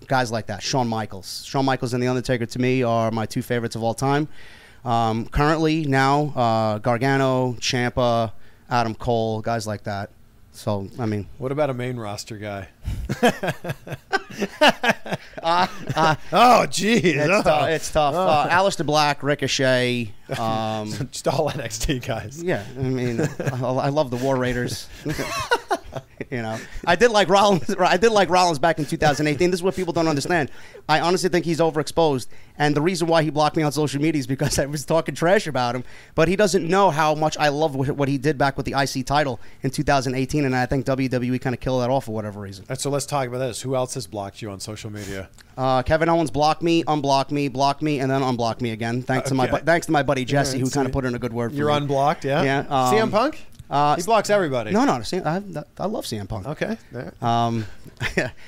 guys 0.07 0.31
like 0.31 0.47
that. 0.47 0.63
Shawn 0.63 0.87
Michaels, 0.87 1.45
Shawn 1.45 1.65
Michaels, 1.65 1.93
and 1.93 2.01
The 2.01 2.07
Undertaker 2.07 2.47
to 2.47 2.59
me 2.61 2.85
are 2.85 3.11
my 3.11 3.27
two 3.27 3.43
favorites 3.43 3.75
of 3.75 3.83
all 3.83 3.95
time. 3.95 4.29
Um, 4.85 5.27
currently, 5.27 5.87
now 5.87 6.27
uh, 6.37 6.79
Gargano, 6.79 7.55
Ciampa, 7.55 8.31
Adam 8.71 8.95
Cole, 8.95 9.41
guys 9.41 9.67
like 9.67 9.83
that. 9.83 10.11
So, 10.53 10.89
I 11.01 11.07
mean, 11.07 11.27
What 11.39 11.51
about 11.51 11.69
a 11.71 11.75
main 11.75 11.97
roster 11.97 12.37
guy? 12.37 12.69
Uh, 15.43 15.67
uh, 15.95 16.15
Oh, 16.33 16.67
geez. 16.67 17.05
it's, 17.05 17.31
Oh. 17.31 17.43
tough. 17.43 17.69
it's 17.69 17.91
tough. 17.91 18.15
Uh, 18.15 18.49
Aleister 18.51 18.85
Black, 18.85 19.23
Ricochet. 19.23 20.13
Um, 20.39 20.91
Just 21.13 21.29
all 21.29 21.51
NXT 21.51 22.05
guys. 22.05 22.43
Yeah, 22.43 22.65
I 22.77 22.83
mean, 22.83 23.21
I, 23.21 23.61
I 23.63 23.89
love 23.91 24.11
the 24.11 24.17
War 24.17 24.37
Raiders. 24.37 24.89
you 26.31 26.43
know, 26.43 26.59
I 26.85 26.97
did 26.97 27.11
like 27.13 27.29
Rollins. 27.29 27.73
I 27.79 27.97
did 27.97 28.11
like 28.11 28.29
Rollins 28.29 28.59
back 28.59 28.79
in 28.81 28.87
2018. 28.87 29.51
This 29.53 29.59
is 29.59 29.63
what 29.63 29.77
people 29.77 29.93
don't 29.93 30.09
understand. 30.09 30.51
I 30.89 31.01
honestly 31.01 31.29
think 31.29 31.45
he's 31.45 31.61
overexposed, 31.61 32.27
and 32.59 32.75
the 32.75 32.81
reason 32.81 33.07
why 33.07 33.23
he 33.23 33.31
blocked 33.31 33.57
me 33.57 33.63
on 33.63 33.71
social 33.71 34.01
media 34.03 34.19
is 34.19 34.27
because 34.27 34.59
I 34.59 34.67
was 34.67 34.85
talking 34.85 35.15
trash 35.15 35.47
about 35.47 35.77
him. 35.77 35.85
But 36.17 36.27
he 36.27 36.35
doesn't 36.35 36.67
know 36.69 36.91
how 36.91 37.15
much 37.15 37.37
I 37.39 37.49
love 37.49 37.77
what, 37.77 38.09
he 38.09 38.19
did 38.19 38.37
back 38.37 38.57
with 38.57 38.67
the 38.67 38.75
IC 38.77 39.07
title 39.07 39.39
in 39.63 39.71
2018, 39.71 40.45
and 40.45 40.57
I 40.57 40.67
think 40.67 40.87
WWE 40.87 41.41
kind 41.41 41.55
of 41.55 41.61
killed 41.61 41.83
that 41.83 41.91
off 41.91 42.07
for 42.07 42.13
whatever 42.13 42.41
reason. 42.41 42.65
Right, 42.77 42.81
so 42.83 42.91
let's 42.91 43.07
talk 43.07 43.27
about 43.29 43.39
this. 43.39 43.63
Who 43.63 43.75
else 43.75 43.95
has 43.95 44.07
blocked 44.07 44.43
you 44.43 44.51
on 44.51 44.61
social 44.61 44.91
media? 44.91 45.29
Uh, 45.57 45.83
Kevin 45.83 46.09
Owens 46.09 46.31
blocked 46.31 46.63
me, 46.63 46.85
unblocked 46.87 47.33
me, 47.33 47.49
blocked 47.49 47.81
me, 47.83 48.01
and 48.01 48.11
then 48.11 48.23
unblocked 48.23 48.61
me 48.61 48.71
again. 48.73 49.03
Thanks 49.03 49.29
to 49.31 49.35
my 49.35 49.47
thanks 49.47 49.87
to 49.87 49.93
my 49.93 50.03
buddy 50.03 50.25
Jesse, 50.25 50.59
who 50.59 50.69
kind 50.69 50.87
of 50.87 50.93
put 50.93 51.05
in 51.05 51.15
a 51.15 51.19
good 51.19 51.33
word. 51.33 51.53
For 51.53 51.57
You're 51.57 51.71
me. 51.71 51.77
unblocked, 51.79 52.25
yeah? 52.25 52.43
Yeah. 52.43 52.59
um, 52.61 52.95
CM 52.95 53.11
Punk? 53.11 53.47
Uh, 53.69 53.97
He 53.97 54.03
blocks 54.03 54.31
everybody. 54.31 54.71
No, 54.71 54.85
no, 54.85 54.93
I, 54.93 55.43
I 55.79 55.87
love 55.87 56.05
CM 56.05 56.29
Punk. 56.29 56.47
Okay. 56.47 56.77
Um, 57.21 57.67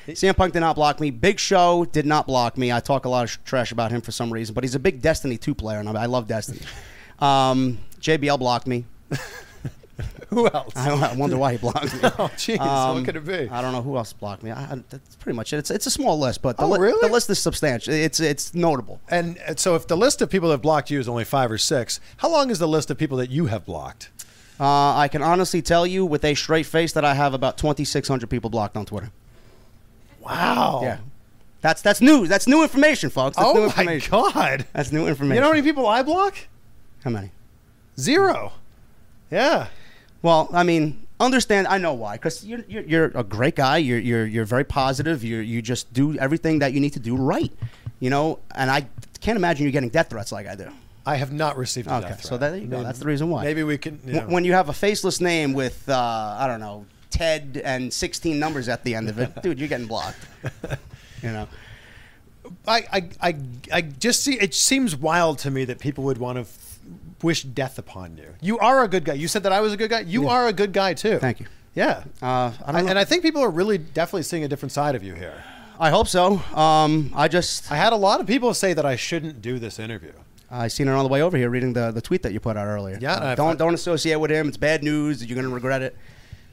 CM 0.09 0.37
Punk 0.37 0.53
did 0.53 0.61
not 0.61 0.77
block 0.77 1.01
me. 1.01 1.11
Big 1.11 1.41
Show 1.41 1.87
did 1.87 2.07
not 2.07 2.27
block 2.27 2.57
me. 2.57 2.71
I 2.71 2.81
talk 2.81 3.05
a 3.05 3.09
lot 3.09 3.25
of 3.25 3.31
sh- 3.31 3.39
trash 3.45 3.73
about 3.73 3.91
him 3.91 4.01
for 4.01 4.13
some 4.13 4.33
reason, 4.33 4.55
but 4.55 4.63
he's 4.63 4.75
a 4.77 4.79
big 4.79 5.03
Destiny 5.03 5.37
2 5.37 5.55
player, 5.55 5.81
and 5.81 5.89
I, 5.89 6.03
I 6.03 6.07
love 6.07 6.29
Destiny. 6.29 6.61
Um, 7.19 7.79
JBL 8.01 8.39
blocked 8.39 8.67
me. 8.67 8.85
Who 10.29 10.47
else? 10.49 10.73
I, 10.77 10.91
I 10.91 11.15
wonder 11.15 11.37
why 11.37 11.53
he 11.53 11.59
blocked 11.59 11.93
me. 11.95 12.01
Oh, 12.19 12.31
jeez. 12.37 12.61
Um, 12.61 12.97
what 12.97 13.05
could 13.05 13.17
it 13.17 13.25
be? 13.25 13.49
I 13.51 13.61
don't 13.63 13.73
know 13.73 13.83
who 13.83 13.97
else 13.97 14.13
blocked 14.13 14.43
me. 14.43 14.51
I, 14.51 14.63
I, 14.75 14.83
that's 14.91 15.17
pretty 15.17 15.35
much 15.37 15.53
it. 15.53 15.59
It's, 15.59 15.71
it's 15.71 15.87
a 15.87 15.91
small 15.91 16.19
list, 16.19 16.43
but 16.43 16.57
the, 16.57 16.63
Oh, 16.65 16.69
li- 16.69 16.79
really? 16.79 16.99
the 17.07 17.13
list 17.13 17.29
is 17.31 17.39
substantial. 17.39 17.93
It's 17.95 18.21
it's 18.21 18.55
notable. 18.55 19.01
And 19.09 19.39
and 19.39 19.59
so, 19.59 19.75
if 19.75 19.87
the 19.89 19.97
list 19.97 20.23
of 20.23 20.31
people 20.31 20.49
that 20.51 20.55
have 20.55 20.63
blocked 20.63 20.91
you 20.91 21.01
is 21.01 21.09
only 21.09 21.25
five 21.25 21.51
or 21.51 21.59
six, 21.59 21.99
how 22.19 22.29
long 22.31 22.51
is 22.51 22.59
the 22.59 22.69
list 22.69 22.91
of 22.91 22.99
people 22.99 23.17
that 23.19 23.31
you 23.31 23.47
have 23.47 23.65
blocked? 23.67 24.11
Uh, 24.61 24.97
I 24.97 25.09
can 25.09 25.23
honestly 25.23 25.63
tell 25.63 25.87
you 25.87 26.05
with 26.05 26.25
a 26.25 26.35
straight 26.35 26.67
face 26.67 26.93
that 26.93 27.05
I 27.05 27.15
have 27.15 27.33
about 27.33 27.59
2,600 27.59 28.29
people 28.29 28.51
blocked 28.51 28.77
on 28.77 28.85
Twitter. 28.87 29.11
Wow. 30.21 30.81
Yeah. 30.83 30.99
That's 31.61 31.83
that's 31.83 32.01
new. 32.01 32.27
That's 32.27 32.47
new 32.47 32.63
information, 32.63 33.11
folks. 33.11 33.37
That's 33.37 33.55
new 33.55 33.65
Oh 33.65 33.73
my. 33.85 33.99
God. 33.99 34.67
That's 34.73 34.93
new 34.93 35.07
information. 35.09 35.35
You 35.37 35.41
know 35.41 35.47
how 35.49 35.53
many 35.53 35.63
people 35.63 35.87
I 35.87 36.03
block? 36.03 36.37
How 37.03 37.11
many? 37.11 37.31
Zero. 37.99 38.53
Yeah. 39.31 39.67
Well, 40.23 40.49
I 40.53 40.63
mean, 40.65 41.07
understand. 41.21 41.67
I 41.67 41.79
know 41.79 41.95
why. 41.95 42.15
Because 42.17 42.45
you're, 42.45 42.61
you're 42.69 42.83
you're 42.83 43.05
a 43.15 43.23
great 43.25 43.55
guy. 43.57 43.79
You're 43.79 43.99
you're 43.99 44.27
you're 44.27 44.45
very 44.45 44.65
positive. 44.65 45.23
You 45.25 45.39
you 45.39 45.63
just 45.63 45.93
do 45.93 46.17
everything 46.19 46.59
that 46.61 46.73
you 46.73 46.81
need 46.81 46.95
to 46.95 47.01
do 47.01 47.17
right. 47.17 47.53
You 48.01 48.11
know, 48.11 48.39
and 48.55 48.71
I 48.71 48.87
can't 49.21 49.37
imagine 49.37 49.67
you 49.67 49.73
getting 49.73 49.89
death 49.91 50.11
threats 50.11 50.33
like 50.33 50.47
I 50.47 50.55
do. 50.55 50.69
I 51.07 51.17
have 51.17 51.33
not 51.33 51.57
received 51.57 51.89
a 51.89 51.95
Okay, 51.97 52.09
death 52.09 52.23
so 52.23 52.29
threat. 52.31 52.41
there 52.41 52.57
you 52.57 52.67
go. 52.67 52.77
Maybe- 52.77 52.85
That's 52.85 52.99
the 52.99 53.07
reason 53.07 53.31
why. 53.31 53.43
Maybe 53.45 53.63
we 53.63 53.79
can. 53.79 53.99
You 54.07 54.13
know. 54.15 54.21
When 54.29 54.45
you 54.45 54.53
have 54.53 54.69
a 54.69 54.73
faceless 54.75 55.21
name 55.21 55.53
with 55.55 55.89
uh, 55.89 56.37
I 56.39 56.47
don't 56.47 56.61
know 56.61 56.85
Ted 57.11 57.61
and 57.65 57.93
16 57.93 58.39
numbers 58.39 58.69
at 58.69 58.85
the 58.85 58.95
end 58.95 59.09
of 59.09 59.19
it, 59.19 59.31
dude, 59.43 59.59
you're 59.59 59.69
getting 59.69 59.87
blocked. 59.87 60.19
You 61.23 61.31
know. 61.33 61.49
I, 62.67 62.85
I, 62.93 63.09
I, 63.21 63.37
I 63.73 63.81
just 63.83 64.23
see 64.25 64.35
it 64.41 64.55
seems 64.55 64.97
wild 64.97 65.39
to 65.41 65.51
me 65.51 65.65
that 65.67 65.79
people 65.81 66.05
would 66.05 66.19
want 66.19 66.39
to 66.39 66.45
wish 67.23 67.43
death 67.43 67.79
upon 67.79 68.17
you. 68.17 68.35
You 68.41 68.59
are 68.59 68.83
a 68.85 68.89
good 68.89 69.05
guy. 69.05 69.15
You 69.15 69.29
said 69.29 69.43
that 69.45 69.53
I 69.53 69.61
was 69.61 69.73
a 69.73 69.77
good 69.77 69.91
guy. 69.91 70.01
You 70.01 70.29
are 70.29 70.47
a 70.47 70.53
good 70.53 70.73
guy 70.73 70.95
too. 70.95 71.19
Thank 71.19 71.41
you. 71.41 71.47
Yeah. 71.75 72.05
Uh, 72.23 72.53
I 72.65 72.73
I- 72.73 72.81
and 72.83 72.99
I 72.99 73.05
think 73.05 73.23
people 73.23 73.43
are 73.43 73.51
really 73.51 73.79
definitely 73.79 74.23
seeing 74.25 74.45
a 74.45 74.49
different 74.49 74.73
side 74.73 74.95
of 74.95 75.03
you 75.03 75.15
here. 75.15 75.43
I 75.81 75.91
hope 75.91 76.09
so. 76.09 76.39
Um, 76.55 77.13
I 77.15 77.29
just 77.29 77.71
I 77.71 77.77
had 77.77 77.93
a 77.93 77.97
lot 77.97 78.21
of 78.21 78.27
people 78.27 78.53
say 78.55 78.73
that 78.73 78.85
I 78.85 78.97
shouldn't 78.97 79.41
do 79.43 79.59
this 79.59 79.79
interview. 79.79 80.13
I 80.51 80.69
seen 80.69 80.89
it 80.89 80.93
on 80.93 81.05
the 81.05 81.09
way 81.11 81.21
over 81.23 81.37
here 81.37 81.51
reading 81.51 81.75
the, 81.75 81.91
the 81.91 82.01
tweet 82.01 82.23
that 82.23 82.33
you 82.33 82.41
put 82.41 82.57
out 82.57 82.67
earlier. 82.67 82.99
Yeah, 83.01 83.13
Uh, 83.15 83.35
don't 83.35 83.59
don't 83.59 83.75
associate 83.75 84.17
with 84.17 84.31
him. 84.31 84.49
It's 84.49 84.57
bad 84.57 84.83
news. 84.83 85.25
You're 85.25 85.37
gonna 85.37 85.55
regret 85.55 85.83
it. 85.83 85.97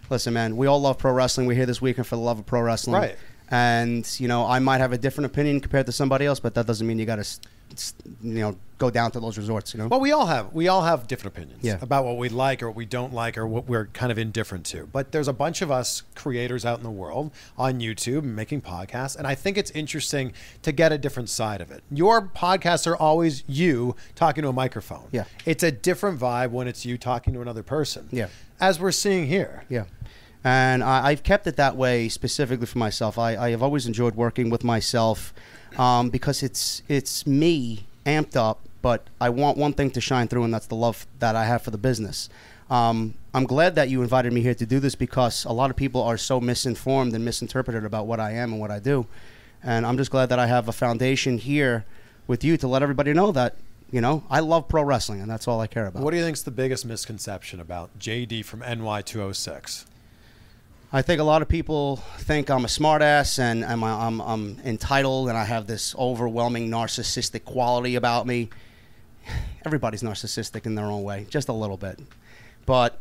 Listen, 0.10 0.34
man, 0.34 0.58
we 0.58 0.68
all 0.68 0.80
love 0.82 0.98
pro 1.00 1.12
wrestling. 1.12 1.48
We're 1.48 1.56
here 1.56 1.66
this 1.66 1.82
weekend 1.82 2.06
for 2.06 2.16
the 2.18 2.22
love 2.22 2.38
of 2.38 2.46
pro 2.46 2.62
wrestling. 2.62 2.98
Right. 3.02 3.16
And 3.50 4.08
you 4.20 4.28
know, 4.28 4.46
I 4.46 4.60
might 4.60 4.80
have 4.80 4.92
a 4.94 4.98
different 4.98 5.26
opinion 5.28 5.60
compared 5.60 5.86
to 5.88 5.92
somebody 5.92 6.26
else, 6.26 6.40
but 6.40 6.54
that 6.56 6.68
doesn't 6.68 6.86
mean 6.86 7.00
you 7.00 7.06
got 7.06 7.16
to, 7.24 7.40
you 8.22 8.40
know, 8.40 8.56
go 8.78 8.90
down 8.90 9.10
to 9.12 9.20
those 9.20 9.38
resorts. 9.38 9.74
You 9.74 9.80
know. 9.80 9.88
Well, 9.88 10.00
we 10.00 10.12
all 10.12 10.26
have 10.26 10.52
we 10.54 10.68
all 10.68 10.84
have 10.84 11.08
different 11.08 11.36
opinions 11.38 11.64
Yeah. 11.64 11.78
about 11.82 12.04
what 12.06 12.18
we 12.18 12.28
like 12.30 12.62
or 12.62 12.68
what 12.68 12.76
we 12.76 12.86
don't 12.86 13.14
like 13.14 13.38
or 13.38 13.48
what 13.48 13.68
we're 13.68 13.86
kind 13.88 14.12
of 14.12 14.18
indifferent 14.18 14.66
to. 14.68 14.88
But 14.92 15.12
there's 15.12 15.28
a 15.28 15.34
bunch 15.34 15.62
of 15.62 15.72
us 15.72 16.04
creators 16.16 16.66
out 16.66 16.78
in 16.78 16.84
the 16.84 16.92
world 16.92 17.32
on 17.58 17.80
YouTube 17.80 18.24
making 18.24 18.62
podcasts, 18.62 19.16
and 19.16 19.26
I 19.26 19.36
think 19.36 19.58
it's 19.58 19.72
interesting 19.72 20.34
to 20.64 20.72
get 20.72 20.92
a 20.92 20.98
different 20.98 21.30
side 21.30 21.62
of 21.62 21.72
it. 21.72 21.84
Your 21.92 22.22
podcasts 22.22 22.86
are 22.88 22.96
always 22.98 23.44
you 23.48 23.96
talking 24.16 24.42
to 24.44 24.50
a 24.50 24.54
microphone. 24.54 25.08
Yeah. 25.12 25.24
it's 25.46 25.64
a 25.64 25.72
different 25.72 26.20
vibe 26.20 26.52
when 26.52 26.68
it's 26.68 26.86
you 26.86 26.98
talking 26.98 27.34
to 27.34 27.42
another 27.42 27.64
person. 27.64 28.10
Yeah. 28.12 28.28
as 28.60 28.80
we're 28.80 28.92
seeing 28.92 29.28
here. 29.28 29.64
Yeah. 29.70 29.86
And 30.44 30.84
I, 30.84 31.08
I've 31.08 31.24
kept 31.24 31.48
it 31.48 31.56
that 31.56 31.76
way 31.76 32.08
specifically 32.08 32.68
for 32.68 32.78
myself. 32.78 33.18
I, 33.18 33.36
I 33.36 33.50
have 33.50 33.64
always 33.64 33.88
enjoyed 33.88 34.14
working 34.16 34.50
with 34.52 34.64
myself 34.64 35.34
um, 35.78 36.10
because 36.10 36.44
it's 36.44 36.82
it's 36.88 37.26
me 37.26 37.86
amped 38.06 38.36
up, 38.36 38.60
but 38.82 39.08
I 39.20 39.30
want 39.30 39.58
one 39.58 39.74
thing 39.74 39.92
to 39.92 40.02
shine 40.02 40.28
through, 40.28 40.44
and 40.44 40.54
that's 40.54 40.68
the 40.68 40.76
love 40.76 41.08
that 41.20 41.36
I 41.36 41.46
have 41.46 41.62
for 41.62 41.72
the 41.72 41.78
business. 41.78 42.30
Um, 42.70 43.14
I'm 43.34 43.46
glad 43.46 43.76
that 43.76 43.90
you 43.90 44.02
invited 44.02 44.34
me 44.34 44.42
here 44.42 44.56
to 44.56 44.66
do 44.66 44.80
this 44.80 44.96
because 44.96 45.46
a 45.46 45.52
lot 45.52 45.70
of 45.70 45.76
people 45.76 46.02
are 46.02 46.18
so 46.18 46.40
misinformed 46.40 47.14
and 47.14 47.24
misinterpreted 47.24 47.84
about 47.84 48.08
what 48.08 48.20
I 48.20 48.32
am 48.32 48.54
and 48.54 48.62
what 48.62 48.72
I 48.72 48.80
do. 48.80 49.06
And 49.62 49.86
I'm 49.86 49.98
just 49.98 50.12
glad 50.12 50.30
that 50.30 50.40
I 50.40 50.48
have 50.48 50.68
a 50.68 50.72
foundation 50.72 51.38
here 51.38 51.86
with 52.28 52.44
you 52.44 52.58
to 52.58 52.68
let 52.68 52.82
everybody 52.82 53.14
know 53.14 53.32
that, 53.32 53.58
you 53.92 54.02
know, 54.02 54.24
I 54.30 54.40
love 54.40 54.68
pro 54.68 54.84
wrestling, 54.84 55.22
and 55.22 55.30
that's 55.30 55.48
all 55.48 55.60
I 55.60 55.68
care 55.68 55.88
about. 55.88 56.02
What 56.02 56.12
do 56.12 56.18
you 56.18 56.24
think's 56.24 56.44
the 56.44 56.52
biggest 56.52 56.86
misconception 56.86 57.60
about 57.60 57.98
JD 58.00 58.46
from 58.46 58.62
NY206? 58.62 59.86
I 60.94 61.02
think 61.02 61.20
a 61.20 61.24
lot 61.24 61.42
of 61.42 61.50
people 61.50 61.98
think 62.20 62.50
I'm 62.50 62.64
a 62.64 62.68
smartass 62.68 63.40
and 63.40 63.66
I'm, 63.66 63.84
I'm, 63.84 64.22
I'm 64.22 64.60
entitled 64.64 65.30
and 65.30 65.38
I 65.38 65.44
have 65.44 65.68
this 65.68 65.96
overwhelming 65.96 66.70
narcissistic 66.70 67.44
quality 67.44 67.96
about 67.96 68.28
me. 68.28 68.50
Everybody's 69.66 70.04
narcissistic 70.04 70.66
in 70.66 70.76
their 70.76 70.86
own 70.86 71.04
way, 71.04 71.26
just 71.30 71.50
a 71.50 71.54
little 71.54 71.78
bit. 71.78 72.00
But 72.66 73.00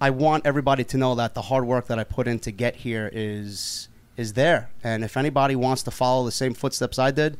I 0.00 0.10
want 0.10 0.46
everybody 0.46 0.84
to 0.84 0.98
know 0.98 1.14
that 1.14 1.34
the 1.34 1.42
hard 1.42 1.64
work 1.64 1.86
that 1.86 1.98
I 1.98 2.04
put 2.04 2.28
in 2.28 2.38
to 2.40 2.50
get 2.50 2.76
here 2.76 3.08
is 3.12 3.88
is 4.16 4.32
there. 4.32 4.70
And 4.82 5.04
if 5.04 5.16
anybody 5.16 5.54
wants 5.54 5.82
to 5.84 5.90
follow 5.90 6.24
the 6.24 6.32
same 6.32 6.54
footsteps 6.54 6.98
I 6.98 7.10
did, 7.10 7.36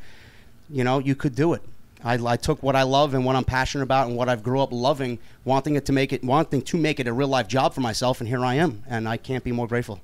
you 0.69 0.85
know, 0.85 0.99
you 0.99 1.15
could 1.15 1.35
do 1.35 1.55
it. 1.55 1.63
I, 2.05 2.15
I 2.15 2.37
took 2.37 2.63
what 2.63 2.77
I 2.77 2.83
love 2.83 3.15
and 3.15 3.25
what 3.25 3.37
I'm 3.37 3.45
passionate 3.45 3.85
about 3.85 4.07
and 4.09 4.17
what 4.17 4.29
I've 4.29 4.43
grew 4.43 4.61
up 4.61 4.71
loving, 4.73 5.19
wanting 5.45 5.77
it 5.77 5.87
to 5.87 5.93
make 5.93 6.13
it, 6.13 6.23
wanting 6.23 6.63
to 6.63 6.77
make 6.77 7.01
it 7.01 7.07
a 7.09 7.13
real 7.13 7.29
life 7.29 7.49
job 7.49 7.75
for 7.75 7.81
myself, 7.81 8.21
and 8.21 8.29
here 8.29 8.45
I 8.45 8.55
am, 8.55 8.83
and 8.89 9.09
I 9.09 9.17
can't 9.17 9.43
be 9.43 9.53
more 9.53 9.67
grateful. 9.67 10.01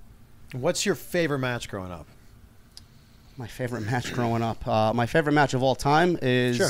What's 0.52 0.84
your 0.84 0.94
favorite 0.94 1.38
match 1.38 1.68
growing 1.68 1.92
up? 1.92 2.06
My 3.36 3.46
favorite 3.46 3.82
match 3.86 4.12
growing 4.12 4.42
up, 4.42 4.66
uh, 4.66 4.92
my 4.92 5.06
favorite 5.06 5.32
match 5.32 5.54
of 5.54 5.62
all 5.62 5.74
time 5.74 6.18
is, 6.20 6.56
Sure. 6.56 6.68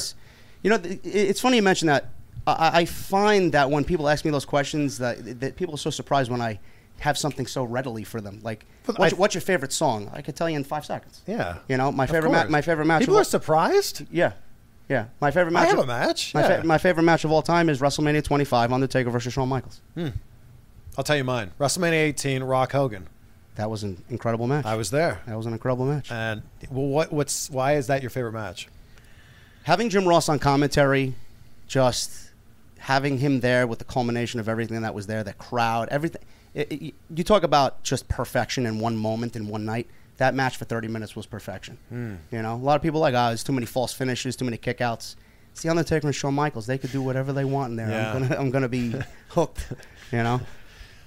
you 0.62 0.70
know, 0.70 0.78
th- 0.78 1.00
it's 1.04 1.40
funny 1.40 1.56
you 1.56 1.62
mention 1.62 1.88
that. 1.88 2.10
I, 2.46 2.80
I 2.80 2.84
find 2.84 3.52
that 3.52 3.70
when 3.70 3.84
people 3.84 4.08
ask 4.08 4.24
me 4.24 4.30
those 4.30 4.44
questions, 4.44 4.98
that, 4.98 5.40
that 5.40 5.56
people 5.56 5.74
are 5.74 5.78
so 5.78 5.90
surprised 5.90 6.30
when 6.30 6.40
I 6.40 6.58
have 7.00 7.16
something 7.18 7.46
so 7.46 7.64
readily 7.64 8.04
for 8.04 8.20
them. 8.20 8.40
Like, 8.42 8.64
what's, 8.96 9.12
I- 9.12 9.16
what's 9.16 9.34
your 9.34 9.40
favorite 9.42 9.72
song? 9.72 10.10
I 10.12 10.22
could 10.22 10.36
tell 10.36 10.48
you 10.50 10.56
in 10.56 10.64
five 10.64 10.84
seconds. 10.84 11.22
Yeah. 11.26 11.58
You 11.68 11.76
know, 11.76 11.90
my 11.92 12.06
favorite, 12.06 12.30
ma- 12.30 12.46
my 12.48 12.60
favorite 12.62 12.86
match. 12.86 13.00
People 13.00 13.18
are 13.18 13.24
surprised. 13.24 14.04
Yeah, 14.10 14.32
yeah. 14.88 15.06
My 15.20 15.30
favorite 15.30 15.52
match. 15.52 15.62
I 15.64 15.66
have 15.68 15.78
of- 15.78 15.84
a 15.84 15.86
match. 15.86 16.34
My, 16.34 16.40
yeah. 16.40 16.60
fa- 16.60 16.66
my 16.66 16.78
favorite 16.78 17.04
match 17.04 17.24
of 17.24 17.32
all 17.32 17.42
time 17.42 17.68
is 17.68 17.80
WrestleMania 17.80 18.22
25, 18.24 18.72
Undertaker 18.72 19.10
versus 19.10 19.32
Shawn 19.32 19.48
Michaels. 19.48 19.80
Hmm. 19.94 20.08
I'll 20.98 21.04
tell 21.04 21.16
you 21.16 21.24
mine. 21.24 21.52
WrestleMania 21.58 21.92
18, 21.92 22.42
Rock 22.42 22.72
Hogan. 22.72 23.08
That 23.56 23.70
was 23.70 23.82
an 23.82 24.02
incredible 24.10 24.46
match. 24.46 24.64
I 24.64 24.76
was 24.76 24.90
there. 24.90 25.20
that 25.26 25.36
was 25.36 25.46
an 25.46 25.52
incredible 25.52 25.84
match. 25.86 26.10
And 26.10 26.42
well, 26.70 26.86
what 26.86 27.12
what's 27.12 27.50
why 27.50 27.74
is 27.76 27.86
that 27.88 28.02
your 28.02 28.10
favorite 28.10 28.32
match? 28.32 28.68
having 29.64 29.88
Jim 29.88 30.08
Ross 30.08 30.28
on 30.28 30.38
commentary, 30.40 31.14
just 31.68 32.30
having 32.78 33.18
him 33.18 33.38
there 33.40 33.66
with 33.66 33.78
the 33.78 33.84
culmination 33.84 34.40
of 34.40 34.48
everything 34.48 34.82
that 34.82 34.92
was 34.94 35.06
there, 35.06 35.22
the 35.22 35.32
crowd, 35.34 35.88
everything. 35.90 36.20
It, 36.54 36.72
it- 36.72 36.94
you 37.14 37.24
talk 37.24 37.42
about 37.42 37.82
just 37.84 38.08
perfection 38.08 38.66
in 38.66 38.78
one 38.78 38.96
moment, 38.96 39.36
in 39.36 39.46
one 39.48 39.64
night. 39.64 39.86
That 40.22 40.34
match 40.34 40.56
for 40.56 40.64
30 40.64 40.86
minutes 40.86 41.16
was 41.16 41.26
perfection. 41.26 41.78
Hmm. 41.88 42.14
You 42.30 42.42
know, 42.42 42.54
a 42.54 42.62
lot 42.62 42.76
of 42.76 42.82
people 42.82 43.00
are 43.00 43.10
like, 43.10 43.14
oh, 43.14 43.26
there's 43.30 43.42
too 43.42 43.52
many 43.52 43.66
false 43.66 43.92
finishes, 43.92 44.36
too 44.36 44.44
many 44.44 44.56
kickouts. 44.56 45.16
It's 45.50 45.62
the 45.62 45.68
Undertaker 45.68 46.06
and 46.06 46.14
Shawn 46.14 46.32
Michaels. 46.34 46.64
They 46.66 46.78
could 46.78 46.92
do 46.92 47.02
whatever 47.02 47.32
they 47.32 47.44
want 47.44 47.70
in 47.72 47.76
there. 47.76 47.90
Yeah. 47.90 48.12
I'm 48.14 48.22
gonna, 48.22 48.36
I'm 48.36 48.50
gonna 48.52 48.68
be 48.68 48.94
hooked. 49.30 49.66
You 50.12 50.22
know. 50.22 50.40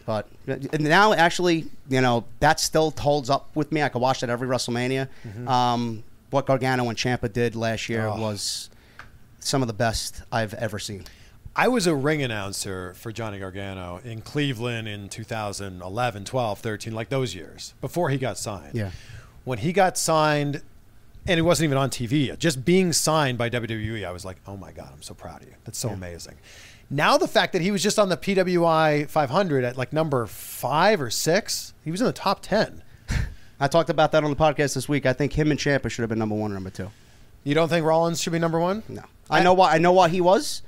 But 0.05 0.27
and 0.47 0.81
now, 0.81 1.13
actually, 1.13 1.65
you 1.89 2.01
know 2.01 2.25
that 2.41 2.59
still 2.59 2.91
holds 2.99 3.29
up 3.29 3.55
with 3.55 3.71
me. 3.71 3.81
I 3.81 3.87
could 3.89 4.01
watch 4.01 4.19
that 4.19 4.29
every 4.29 4.49
WrestleMania. 4.49 5.07
Mm-hmm. 5.25 5.47
Um, 5.47 6.03
what 6.29 6.45
Gargano 6.45 6.89
and 6.89 6.97
Ciampa 6.97 7.31
did 7.31 7.55
last 7.55 7.87
year 7.87 8.07
Oh. 8.07 8.19
was 8.19 8.69
some 9.39 9.61
of 9.63 9.67
the 9.67 9.73
best 9.73 10.21
I've 10.29 10.53
ever 10.55 10.77
seen. 10.77 11.05
I 11.57 11.69
was 11.69 11.87
a 11.87 11.95
ring 11.95 12.21
announcer 12.21 12.93
for 12.95 13.13
Johnny 13.13 13.39
Gargano 13.39 14.01
in 14.03 14.21
Cleveland 14.21 14.89
in 14.89 15.07
2011, 15.07 16.25
12, 16.25 16.59
13, 16.59 16.93
like 16.93 17.07
those 17.07 17.33
years 17.33 17.73
before 17.79 18.09
he 18.09 18.17
got 18.17 18.37
signed. 18.37 18.75
Yeah. 18.75 18.91
When 19.45 19.59
he 19.59 19.71
got 19.71 19.97
signed, 19.97 20.61
and 21.25 21.39
it 21.39 21.43
wasn't 21.43 21.65
even 21.65 21.77
on 21.77 21.89
TV 21.89 22.27
yet, 22.27 22.39
just 22.39 22.65
being 22.65 22.91
signed 22.91 23.37
by 23.37 23.49
WWE, 23.49 24.05
I 24.05 24.11
was 24.11 24.25
like, 24.25 24.37
oh 24.45 24.57
my 24.57 24.73
God, 24.73 24.89
I'm 24.93 25.01
so 25.01 25.13
proud 25.13 25.43
of 25.43 25.47
you. 25.47 25.55
That's 25.63 25.77
so 25.77 25.89
amazing. 25.89 26.35
Now, 26.89 27.17
the 27.17 27.27
fact 27.27 27.53
that 27.53 27.61
he 27.61 27.71
was 27.71 27.81
just 27.81 27.97
on 27.97 28.09
the 28.09 28.17
PWI 28.17 29.09
500 29.09 29.63
at 29.63 29.77
like 29.77 29.93
number 29.93 30.25
five 30.27 30.99
or 30.99 31.09
six, 31.09 31.73
he 31.83 31.89
was 31.91 32.01
in 32.01 32.07
the 32.07 32.13
top 32.13 32.41
10. 32.41 32.83
I 33.59 33.67
talked 33.69 33.89
about 33.89 34.11
that 34.11 34.23
on 34.25 34.29
the 34.29 34.35
podcast 34.35 34.75
this 34.75 34.89
week. 34.89 35.05
I 35.05 35.13
think 35.13 35.33
him 35.33 35.51
and 35.51 35.59
Ciampa 35.59 35.89
should 35.89 36.01
have 36.03 36.09
been 36.09 36.19
number 36.19 36.35
one 36.35 36.51
or 36.51 36.55
number 36.55 36.69
two. 36.69 36.91
You 37.45 37.55
don't 37.55 37.69
think 37.69 37.85
Rollins 37.85 38.21
should 38.21 38.33
be 38.33 38.39
number 38.39 38.59
one? 38.59 38.83
No, 38.89 39.03
I 39.29 39.41
know 39.41 39.53
why. 39.53 39.73
I 39.73 39.77
know 39.77 39.93
why 39.93 40.09
he 40.09 40.19
was, 40.19 40.61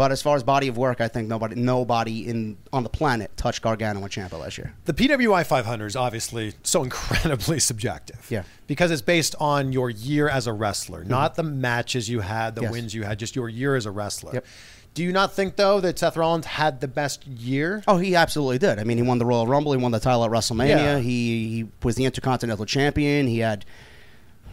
but 0.00 0.10
as 0.12 0.22
far 0.22 0.34
as 0.34 0.42
body 0.42 0.66
of 0.66 0.78
work, 0.78 1.02
I 1.02 1.08
think 1.08 1.28
nobody, 1.28 1.56
nobody 1.56 2.26
in 2.26 2.56
on 2.72 2.84
the 2.84 2.88
planet 2.88 3.36
touched 3.36 3.60
Gargano 3.60 4.00
and 4.00 4.08
Ciampa 4.10 4.40
last 4.40 4.56
year. 4.56 4.72
The 4.86 4.94
PWI 4.94 5.44
500 5.44 5.84
is 5.88 5.94
obviously 5.94 6.54
so 6.62 6.82
incredibly 6.88 7.60
subjective. 7.60 8.26
Yeah. 8.30 8.44
Because 8.66 8.90
it's 8.92 9.02
based 9.02 9.34
on 9.38 9.72
your 9.74 9.90
year 9.90 10.26
as 10.26 10.46
a 10.46 10.54
wrestler, 10.54 11.04
not 11.04 11.34
the 11.34 11.42
matches 11.42 12.08
you 12.08 12.20
had, 12.20 12.54
the 12.54 12.62
Yes. 12.62 12.72
wins 12.72 12.94
you 12.94 13.02
had, 13.02 13.18
just 13.18 13.36
your 13.36 13.50
year 13.50 13.76
as 13.76 13.84
a 13.84 13.90
wrestler. 13.90 14.32
Yep. 14.32 14.46
Do 14.94 15.02
you 15.04 15.12
not 15.12 15.34
think 15.34 15.56
though 15.56 15.80
that 15.80 15.98
Seth 15.98 16.16
Rollins 16.16 16.46
had 16.46 16.80
the 16.80 16.88
best 16.88 17.26
year? 17.26 17.82
Oh, 17.86 17.98
he 17.98 18.16
absolutely 18.16 18.56
did. 18.56 18.78
I 18.78 18.84
mean, 18.84 18.96
he 18.96 19.02
won 19.02 19.18
the 19.18 19.26
Royal 19.26 19.46
Rumble. 19.46 19.72
He 19.72 19.78
won 19.78 19.92
the 19.92 20.00
title 20.00 20.24
at 20.24 20.30
WrestleMania. 20.30 20.68
Yeah. 20.68 20.98
He, 21.00 21.48
he 21.56 21.68
was 21.82 21.96
the 21.96 22.06
Intercontinental 22.06 22.64
Champion. 22.64 23.26
He 23.26 23.40
had 23.40 23.66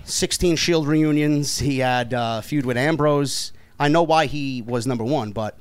16 0.04 0.58
Shield 0.58 0.88
reunions. 0.88 1.60
He 1.60 1.80
had 1.80 2.14
uh, 2.14 2.42
feud 2.42 2.66
with 2.66 2.76
Ambrose. 2.76 3.54
I 3.80 3.88
know 3.88 4.04
why 4.04 4.26
he 4.26 4.62
was 4.62 4.88
number 4.88 5.04
one, 5.04 5.32
but 5.32 5.58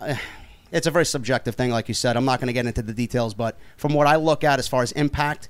uh, 0.00 0.14
it's 0.70 0.86
a 0.86 0.90
very 0.90 1.06
subjective 1.06 1.54
thing, 1.54 1.70
like 1.70 1.88
you 1.88 1.94
said. 1.94 2.16
I'm 2.16 2.24
not 2.24 2.40
going 2.40 2.48
to 2.48 2.52
get 2.52 2.66
into 2.66 2.82
the 2.82 2.92
details, 2.92 3.34
but 3.34 3.56
from 3.76 3.94
what 3.94 4.06
I 4.06 4.16
look 4.16 4.44
at 4.44 4.58
as 4.58 4.68
far 4.68 4.82
as 4.82 4.92
impact, 4.92 5.48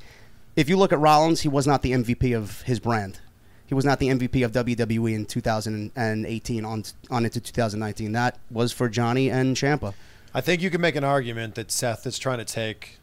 if 0.56 0.68
you 0.68 0.76
look 0.76 0.92
at 0.92 0.98
Rollins, 0.98 1.40
he 1.40 1.48
was 1.48 1.66
not 1.66 1.82
the 1.82 1.92
MVP 1.92 2.36
of 2.36 2.62
his 2.62 2.80
brand. 2.80 3.20
He 3.66 3.74
was 3.74 3.84
not 3.84 3.98
the 3.98 4.08
MVP 4.08 4.44
of 4.44 4.52
WWE 4.52 5.14
in 5.14 5.26
2018 5.26 6.64
on 6.64 6.84
on 7.10 7.24
into 7.24 7.40
2019. 7.40 8.12
That 8.12 8.38
was 8.50 8.72
for 8.72 8.88
Johnny 8.88 9.30
and 9.30 9.56
Ciampa. 9.56 9.92
I 10.32 10.40
think 10.40 10.62
you 10.62 10.70
can 10.70 10.80
make 10.80 10.96
an 10.96 11.04
argument 11.04 11.54
that 11.56 11.70
Seth 11.70 12.06
is 12.06 12.18
trying 12.18 12.38
to 12.38 12.46
take 12.46 12.98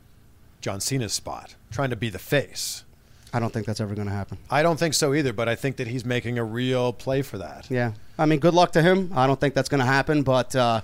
John 0.62 0.80
Cena's 0.80 1.14
spot, 1.14 1.56
trying 1.70 1.92
to 1.92 1.96
be 1.96 2.10
the 2.10 2.18
face. 2.18 2.84
I 3.36 3.40
don't 3.40 3.52
think 3.52 3.66
that's 3.66 3.82
ever 3.82 3.96
going 3.96 4.08
to 4.08 4.14
happen. 4.14 4.38
I 4.50 4.64
don't 4.64 4.80
think 4.80 4.94
so 4.94 5.14
either, 5.14 5.34
but 5.34 5.50
I 5.50 5.56
think 5.56 5.76
that 5.76 5.88
he's 5.88 6.06
making 6.06 6.40
a 6.40 6.44
real 6.46 6.94
play 6.94 7.22
for 7.22 7.38
that. 7.40 7.70
Yeah, 7.70 7.92
I 8.18 8.26
mean, 8.26 8.40
good 8.40 8.54
luck 8.54 8.72
to 8.72 8.82
him. 8.82 9.12
I 9.14 9.28
don't 9.28 9.38
think 9.38 9.54
that's 9.54 9.68
going 9.68 9.82
to 9.82 9.86
happen, 9.86 10.24
but 10.24 10.56
uh, 10.56 10.80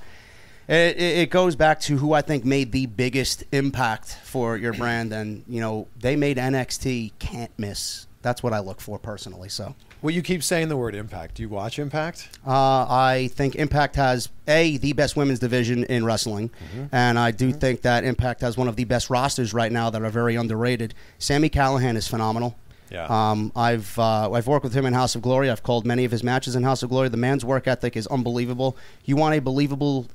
it, 0.68 0.98
it 0.98 1.18
it 1.20 1.30
goes 1.30 1.56
back 1.56 1.80
to 1.82 1.96
who 1.96 2.12
I 2.12 2.22
think 2.22 2.44
made 2.44 2.74
the 2.74 2.88
biggest 2.88 3.46
impact 3.54 4.18
for 4.26 4.58
your 4.58 4.74
brand, 4.74 5.14
and 5.14 5.46
you 5.48 5.62
know 5.62 5.88
they 5.98 6.18
made 6.18 6.36
NXT 6.36 7.14
can't 7.20 7.58
miss. 7.58 8.06
That's 8.22 8.44
what 8.44 8.52
I 8.52 8.60
look 8.60 8.82
for 8.82 9.00
personally. 9.00 9.48
So. 9.48 9.74
Well, 10.02 10.14
you 10.14 10.24
keep 10.24 10.42
saying 10.42 10.70
the 10.70 10.78
word 10.78 10.96
impact. 10.96 11.36
Do 11.36 11.44
you 11.44 11.50
watch 11.50 11.78
Impact? 11.78 12.28
Uh, 12.46 12.52
I 12.90 13.30
think 13.34 13.56
Impact 13.56 13.96
has 13.98 14.30
a 14.48 14.78
the 14.78 14.94
best 14.94 15.16
women's 15.16 15.38
division 15.38 15.84
in 15.84 16.04
wrestling, 16.06 16.50
and 16.92 17.20
I 17.20 17.30
do 17.32 17.52
think 17.52 17.82
that 17.84 18.04
Impact 18.04 18.42
has 18.42 18.58
one 18.58 18.68
of 18.68 18.76
the 18.76 18.84
best 18.86 19.12
rosters 19.12 19.54
right 19.54 19.72
now 19.72 19.92
that 19.92 20.02
are 20.02 20.10
very 20.10 20.36
underrated. 20.36 20.96
Sami 21.20 21.50
Callihan 21.50 21.96
is 21.96 22.08
phenomenal. 22.08 22.56
Yeah. 22.90 23.06
Um, 23.10 23.52
I've 23.56 23.98
uh, 23.98 24.32
I've 24.32 24.48
worked 24.48 24.64
with 24.64 24.74
him 24.74 24.86
in 24.86 24.94
House 24.94 25.14
of 25.16 25.22
Glory. 25.22 25.50
I've 25.52 25.64
called 25.64 25.86
many 25.86 26.04
of 26.04 26.12
his 26.12 26.24
matches 26.24 26.56
in 26.56 26.64
House 26.64 26.82
of 26.82 26.90
Glory. 26.90 27.10
The 27.10 27.18
man's 27.18 27.46
work 27.46 27.68
ethic 27.68 27.96
is 27.96 28.08
unbelievable. 28.08 28.76
You 29.06 29.16
want 29.16 29.36
a 29.36 29.40
believable 29.40 30.08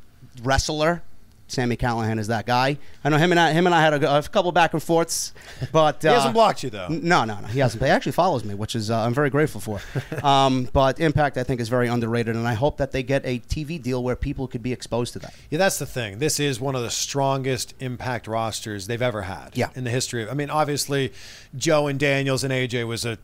wrestler? 0.43 1.03
Sami 1.49 1.77
Callihan 1.77 2.19
is 2.19 2.27
that 2.27 2.47
guy. 2.47 2.77
I 3.05 3.09
know 3.09 3.19
him 3.19 3.31
and 3.31 3.39
I, 3.39 3.53
him 3.53 3.67
and 3.67 3.75
I 3.75 3.81
had 3.81 4.03
a, 4.03 4.19
a 4.19 4.23
couple 4.23 4.51
back 4.53 4.73
and 4.73 4.83
forths, 4.83 5.33
but 5.73 5.99
He 6.03 6.09
uh, 6.09 6.15
hasn't 6.15 6.35
blocked 6.35 6.63
you 6.63 6.71
though. 6.71 6.89
no, 6.89 7.25
no, 7.25 7.41
no. 7.41 7.47
He 7.49 7.61
hasn't. 7.61 7.83
He 7.83 7.89
actually 7.89 8.13
follows 8.13 8.45
me, 8.45 8.55
which 8.55 8.75
is 8.75 8.91
uh, 8.91 8.99
I'm 9.01 9.15
very 9.15 9.31
grateful 9.31 9.61
for. 9.61 9.81
Um, 10.27 10.69
but 10.73 10.99
Impact, 10.99 11.37
I 11.37 11.45
think, 11.45 11.61
is 11.61 11.69
very 11.69 11.89
underrated, 11.89 12.35
and 12.35 12.49
I 12.49 12.55
hope 12.55 12.79
that 12.79 12.91
they 12.91 13.03
get 13.03 13.25
a 13.25 13.39
TV 13.39 13.81
deal 13.81 14.03
where 14.03 14.17
people 14.17 14.49
could 14.49 14.63
be 14.63 14.73
exposed 14.73 15.13
to 15.13 15.19
that. 15.21 15.35
Yeah, 15.51 15.59
that's 15.59 15.79
the 15.79 15.87
thing. 15.87 16.19
This 16.19 16.41
is 16.41 16.59
one 16.59 16.75
of 16.75 16.83
the 16.83 16.91
strongest 16.91 17.75
impact 17.79 18.27
rosters 18.27 18.87
they've 18.87 19.01
ever 19.03 19.23
had. 19.23 19.57
Yeah. 19.57 19.69
In 19.75 19.85
the 19.85 19.91
history 19.91 20.23
of 20.23 20.31
I 20.31 20.35
mean, 20.35 20.51
obviously 20.51 21.13
Joe 21.57 21.87
and 21.87 21.99
Daniels 22.01 22.43
and 22.45 22.53
AJ 22.53 22.87
was 22.89 23.05
a 23.05 23.19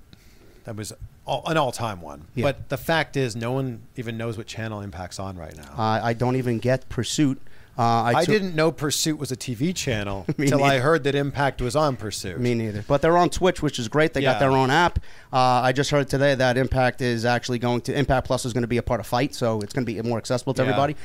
that 0.64 0.76
was 0.76 0.92
all, 1.26 1.42
an 1.46 1.56
all-time 1.56 2.00
one. 2.00 2.26
Yeah. 2.34 2.44
But 2.44 2.68
the 2.68 2.76
fact 2.76 3.16
is 3.16 3.34
no 3.34 3.52
one 3.52 3.82
even 3.96 4.16
knows 4.16 4.36
what 4.38 4.46
channel 4.46 4.80
Impact's 4.80 5.18
on 5.18 5.36
right 5.36 5.56
now. 5.56 5.72
Uh, 5.76 6.00
I 6.02 6.12
don't 6.12 6.36
even 6.36 6.58
get 6.58 6.88
Pursuit. 6.88 7.40
Uh, 7.78 7.82
I, 7.82 8.12
I 8.16 8.24
took- 8.24 8.32
didn't 8.34 8.54
know 8.54 8.70
Pursuit 8.70 9.18
was 9.18 9.32
a 9.32 9.36
TV 9.36 9.74
channel 9.74 10.26
Me 10.36 10.44
until 10.46 10.62
I 10.62 10.70
neither. 10.72 10.82
heard 10.82 11.04
that 11.04 11.14
Impact 11.14 11.62
was 11.62 11.74
on 11.74 11.96
Pursuit. 11.96 12.38
Me 12.38 12.54
neither. 12.54 12.84
But 12.86 13.00
they're 13.00 13.16
on 13.16 13.30
Twitch, 13.30 13.62
which 13.62 13.78
is 13.78 13.88
great. 13.88 14.12
They 14.12 14.20
Yeah. 14.20 14.32
got 14.34 14.40
their 14.40 14.50
own 14.50 14.70
app. 14.70 14.98
Uh, 15.32 15.38
I 15.38 15.72
just 15.72 15.90
heard 15.90 16.08
today 16.08 16.34
that 16.34 16.56
Impact 16.58 17.00
is 17.00 17.24
actually 17.24 17.58
going 17.58 17.80
to 17.82 17.98
Impact 17.98 18.26
Plus 18.26 18.44
is 18.44 18.52
going 18.52 18.62
to 18.62 18.68
be 18.68 18.76
a 18.76 18.82
part 18.82 19.00
of 19.00 19.06
FITE, 19.06 19.34
so 19.34 19.60
it's 19.62 19.72
going 19.72 19.86
to 19.86 19.92
be 19.92 20.00
more 20.02 20.18
accessible 20.18 20.52
to 20.54 20.62
Yeah. 20.62 20.68
everybody. 20.68 20.96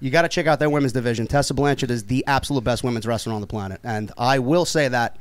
You 0.00 0.10
got 0.10 0.22
to 0.22 0.28
check 0.28 0.46
out 0.46 0.58
their 0.58 0.70
women's 0.70 0.92
division. 0.92 1.26
Tessa 1.26 1.54
Blanchard 1.54 1.90
is 1.90 2.04
the 2.04 2.24
absolute 2.26 2.64
best 2.64 2.84
women's 2.84 3.06
wrestler 3.06 3.32
on 3.34 3.40
the 3.40 3.46
planet, 3.46 3.80
and 3.84 4.10
I 4.18 4.38
will 4.38 4.64
say 4.64 4.88
that 4.88 5.16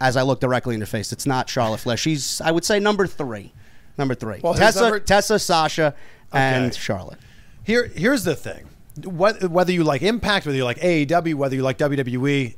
as 0.00 0.16
I 0.16 0.22
look 0.22 0.40
directly 0.40 0.74
in 0.74 0.80
her 0.80 0.86
face, 0.86 1.12
it's 1.12 1.26
not 1.26 1.48
Charlotte 1.48 1.78
Flair. 1.78 1.96
She's 1.96 2.40
I 2.42 2.50
would 2.50 2.64
say 2.64 2.78
number 2.78 3.06
three, 3.06 3.52
number 3.98 4.14
three. 4.14 4.40
Well, 4.42 4.52
who's 4.52 4.60
Tessa, 4.60 4.80
number- 4.82 5.00
Tessa, 5.00 5.38
Sasha, 5.38 5.94
and 6.32 6.66
Okay. 6.66 6.78
Charlotte. 6.78 7.18
Here, 7.64 7.86
here's 7.94 8.24
the 8.24 8.34
thing: 8.36 8.68
what, 9.04 9.50
whether 9.50 9.72
you 9.72 9.84
like 9.84 10.02
Impact, 10.02 10.46
whether 10.46 10.56
you 10.56 10.64
like 10.64 10.80
AEW, 10.80 11.34
whether 11.34 11.54
you 11.54 11.62
like 11.62 11.78
WWE, 11.78 12.56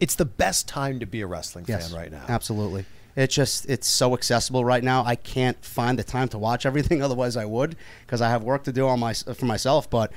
it's 0.00 0.14
the 0.14 0.24
best 0.24 0.68
time 0.68 1.00
to 1.00 1.06
be 1.06 1.20
a 1.20 1.26
wrestling 1.26 1.64
Yes, 1.68 1.90
fan 1.90 1.98
right 1.98 2.12
now. 2.12 2.24
Absolutely. 2.28 2.84
It's 3.16 3.34
just 3.34 3.68
it's 3.68 3.86
so 3.86 4.14
accessible 4.14 4.64
right 4.64 4.82
now. 4.82 5.04
I 5.04 5.14
can't 5.14 5.62
find 5.64 5.98
the 5.98 6.04
time 6.04 6.28
to 6.28 6.38
watch 6.38 6.66
everything. 6.66 7.02
Otherwise, 7.02 7.36
I 7.36 7.44
would 7.44 7.76
because 8.02 8.20
I 8.20 8.28
have 8.28 8.42
work 8.42 8.64
to 8.64 8.72
do 8.72 8.88
on 8.88 9.00
my 9.00 9.14
for 9.14 9.46
myself. 9.46 9.88
But 9.88 10.12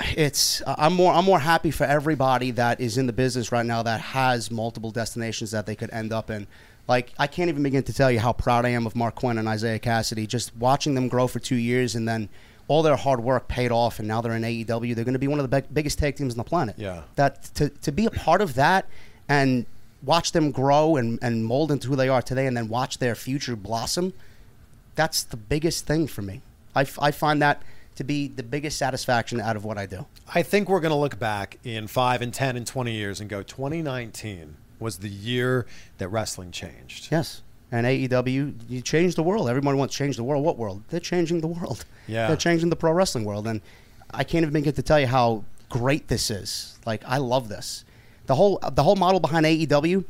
it's 0.00 0.62
I'm 0.66 0.94
more 0.94 1.12
I'm 1.12 1.24
more 1.24 1.38
happy 1.38 1.70
for 1.70 1.84
everybody 1.84 2.50
that 2.52 2.80
is 2.80 2.96
in 2.96 3.06
the 3.06 3.12
business 3.12 3.52
right 3.52 3.66
now 3.66 3.82
that 3.82 4.00
has 4.00 4.50
multiple 4.50 4.90
destinations 4.90 5.50
that 5.50 5.66
they 5.66 5.74
could 5.74 5.90
end 5.90 6.12
up 6.12 6.30
in. 6.30 6.46
Like 6.86 7.12
I 7.18 7.26
can't 7.26 7.50
even 7.50 7.62
begin 7.62 7.82
to 7.82 7.92
tell 7.92 8.10
you 8.10 8.20
how 8.20 8.32
proud 8.32 8.64
I 8.64 8.70
am 8.70 8.86
of 8.86 8.94
Marq 8.94 9.16
Quen 9.16 9.36
and 9.36 9.46
Isiah 9.46 9.78
Kassidy. 9.78 10.26
Just 10.26 10.56
watching 10.56 10.94
them 10.94 11.08
grow 11.08 11.26
for 11.26 11.40
two 11.40 11.56
years 11.56 11.94
and 11.94 12.08
then 12.08 12.30
all 12.68 12.82
their 12.82 12.96
hard 12.96 13.20
work 13.20 13.48
paid 13.48 13.72
off, 13.72 13.98
and 13.98 14.06
now 14.06 14.20
they're 14.20 14.34
in 14.34 14.42
AEW. 14.42 14.94
They're 14.94 15.04
going 15.04 15.14
to 15.14 15.18
be 15.18 15.26
one 15.26 15.38
of 15.40 15.50
the 15.50 15.60
big, 15.60 15.72
biggest 15.72 15.98
tag 15.98 16.16
teams 16.16 16.34
on 16.34 16.38
the 16.38 16.44
planet. 16.44 16.76
Yeah. 16.78 17.02
That 17.16 17.42
to 17.54 17.70
to 17.70 17.90
be 17.90 18.06
a 18.06 18.10
part 18.10 18.40
of 18.40 18.54
that 18.54 18.86
and 19.28 19.66
watch 20.02 20.32
them 20.32 20.52
grow 20.52 20.96
and, 20.96 21.18
and 21.22 21.44
mold 21.44 21.72
into 21.72 21.88
who 21.88 21.96
they 21.96 22.08
are 22.08 22.22
today, 22.22 22.46
and 22.46 22.56
then 22.56 22.68
watch 22.68 22.98
their 22.98 23.14
future 23.14 23.56
blossom. 23.56 24.12
That's 24.94 25.22
the 25.22 25.36
biggest 25.36 25.86
thing 25.86 26.06
for 26.06 26.22
me. 26.22 26.42
I, 26.74 26.82
f- 26.82 26.98
I 27.00 27.10
find 27.10 27.40
that 27.42 27.62
to 27.96 28.04
be 28.04 28.28
the 28.28 28.42
biggest 28.42 28.78
satisfaction 28.78 29.40
out 29.40 29.56
of 29.56 29.64
what 29.64 29.76
I 29.78 29.86
do. 29.86 30.06
I 30.32 30.42
think 30.42 30.68
we're 30.68 30.80
going 30.80 30.92
to 30.92 30.96
look 30.96 31.18
back 31.18 31.58
in 31.64 31.88
five 31.88 32.22
and 32.22 32.32
10 32.32 32.56
and 32.56 32.66
20 32.66 32.92
years 32.92 33.20
and 33.20 33.28
go 33.28 33.42
2019 33.42 34.56
was 34.78 34.98
the 34.98 35.08
year 35.08 35.66
that 35.98 36.08
wrestling 36.08 36.52
changed. 36.52 37.08
Yes. 37.10 37.42
And 37.70 37.86
AEW, 37.86 38.54
you 38.68 38.80
change 38.80 39.14
the 39.14 39.22
world. 39.22 39.48
Everyone 39.48 39.76
wants 39.76 39.94
to 39.94 39.98
change 39.98 40.16
the 40.16 40.24
world. 40.24 40.42
What 40.44 40.56
world? 40.56 40.82
They're 40.88 41.00
changing 41.00 41.40
the 41.40 41.48
world. 41.48 41.84
Yeah. 42.06 42.26
They're 42.28 42.36
changing 42.36 42.70
the 42.70 42.76
pro 42.76 42.92
wrestling 42.92 43.24
world. 43.24 43.46
And 43.46 43.60
I 44.10 44.24
can't 44.24 44.42
even 44.42 44.54
begin 44.54 44.72
to 44.72 44.82
tell 44.82 44.98
you 44.98 45.06
how 45.06 45.44
great 45.68 46.08
this 46.08 46.30
is. 46.30 46.78
Like, 46.86 47.02
I 47.06 47.18
love 47.18 47.48
this. 47.50 47.84
The 48.26 48.34
whole, 48.34 48.58
the 48.72 48.82
whole 48.82 48.96
model 48.96 49.20
behind 49.20 49.44
AEW, 49.44 50.04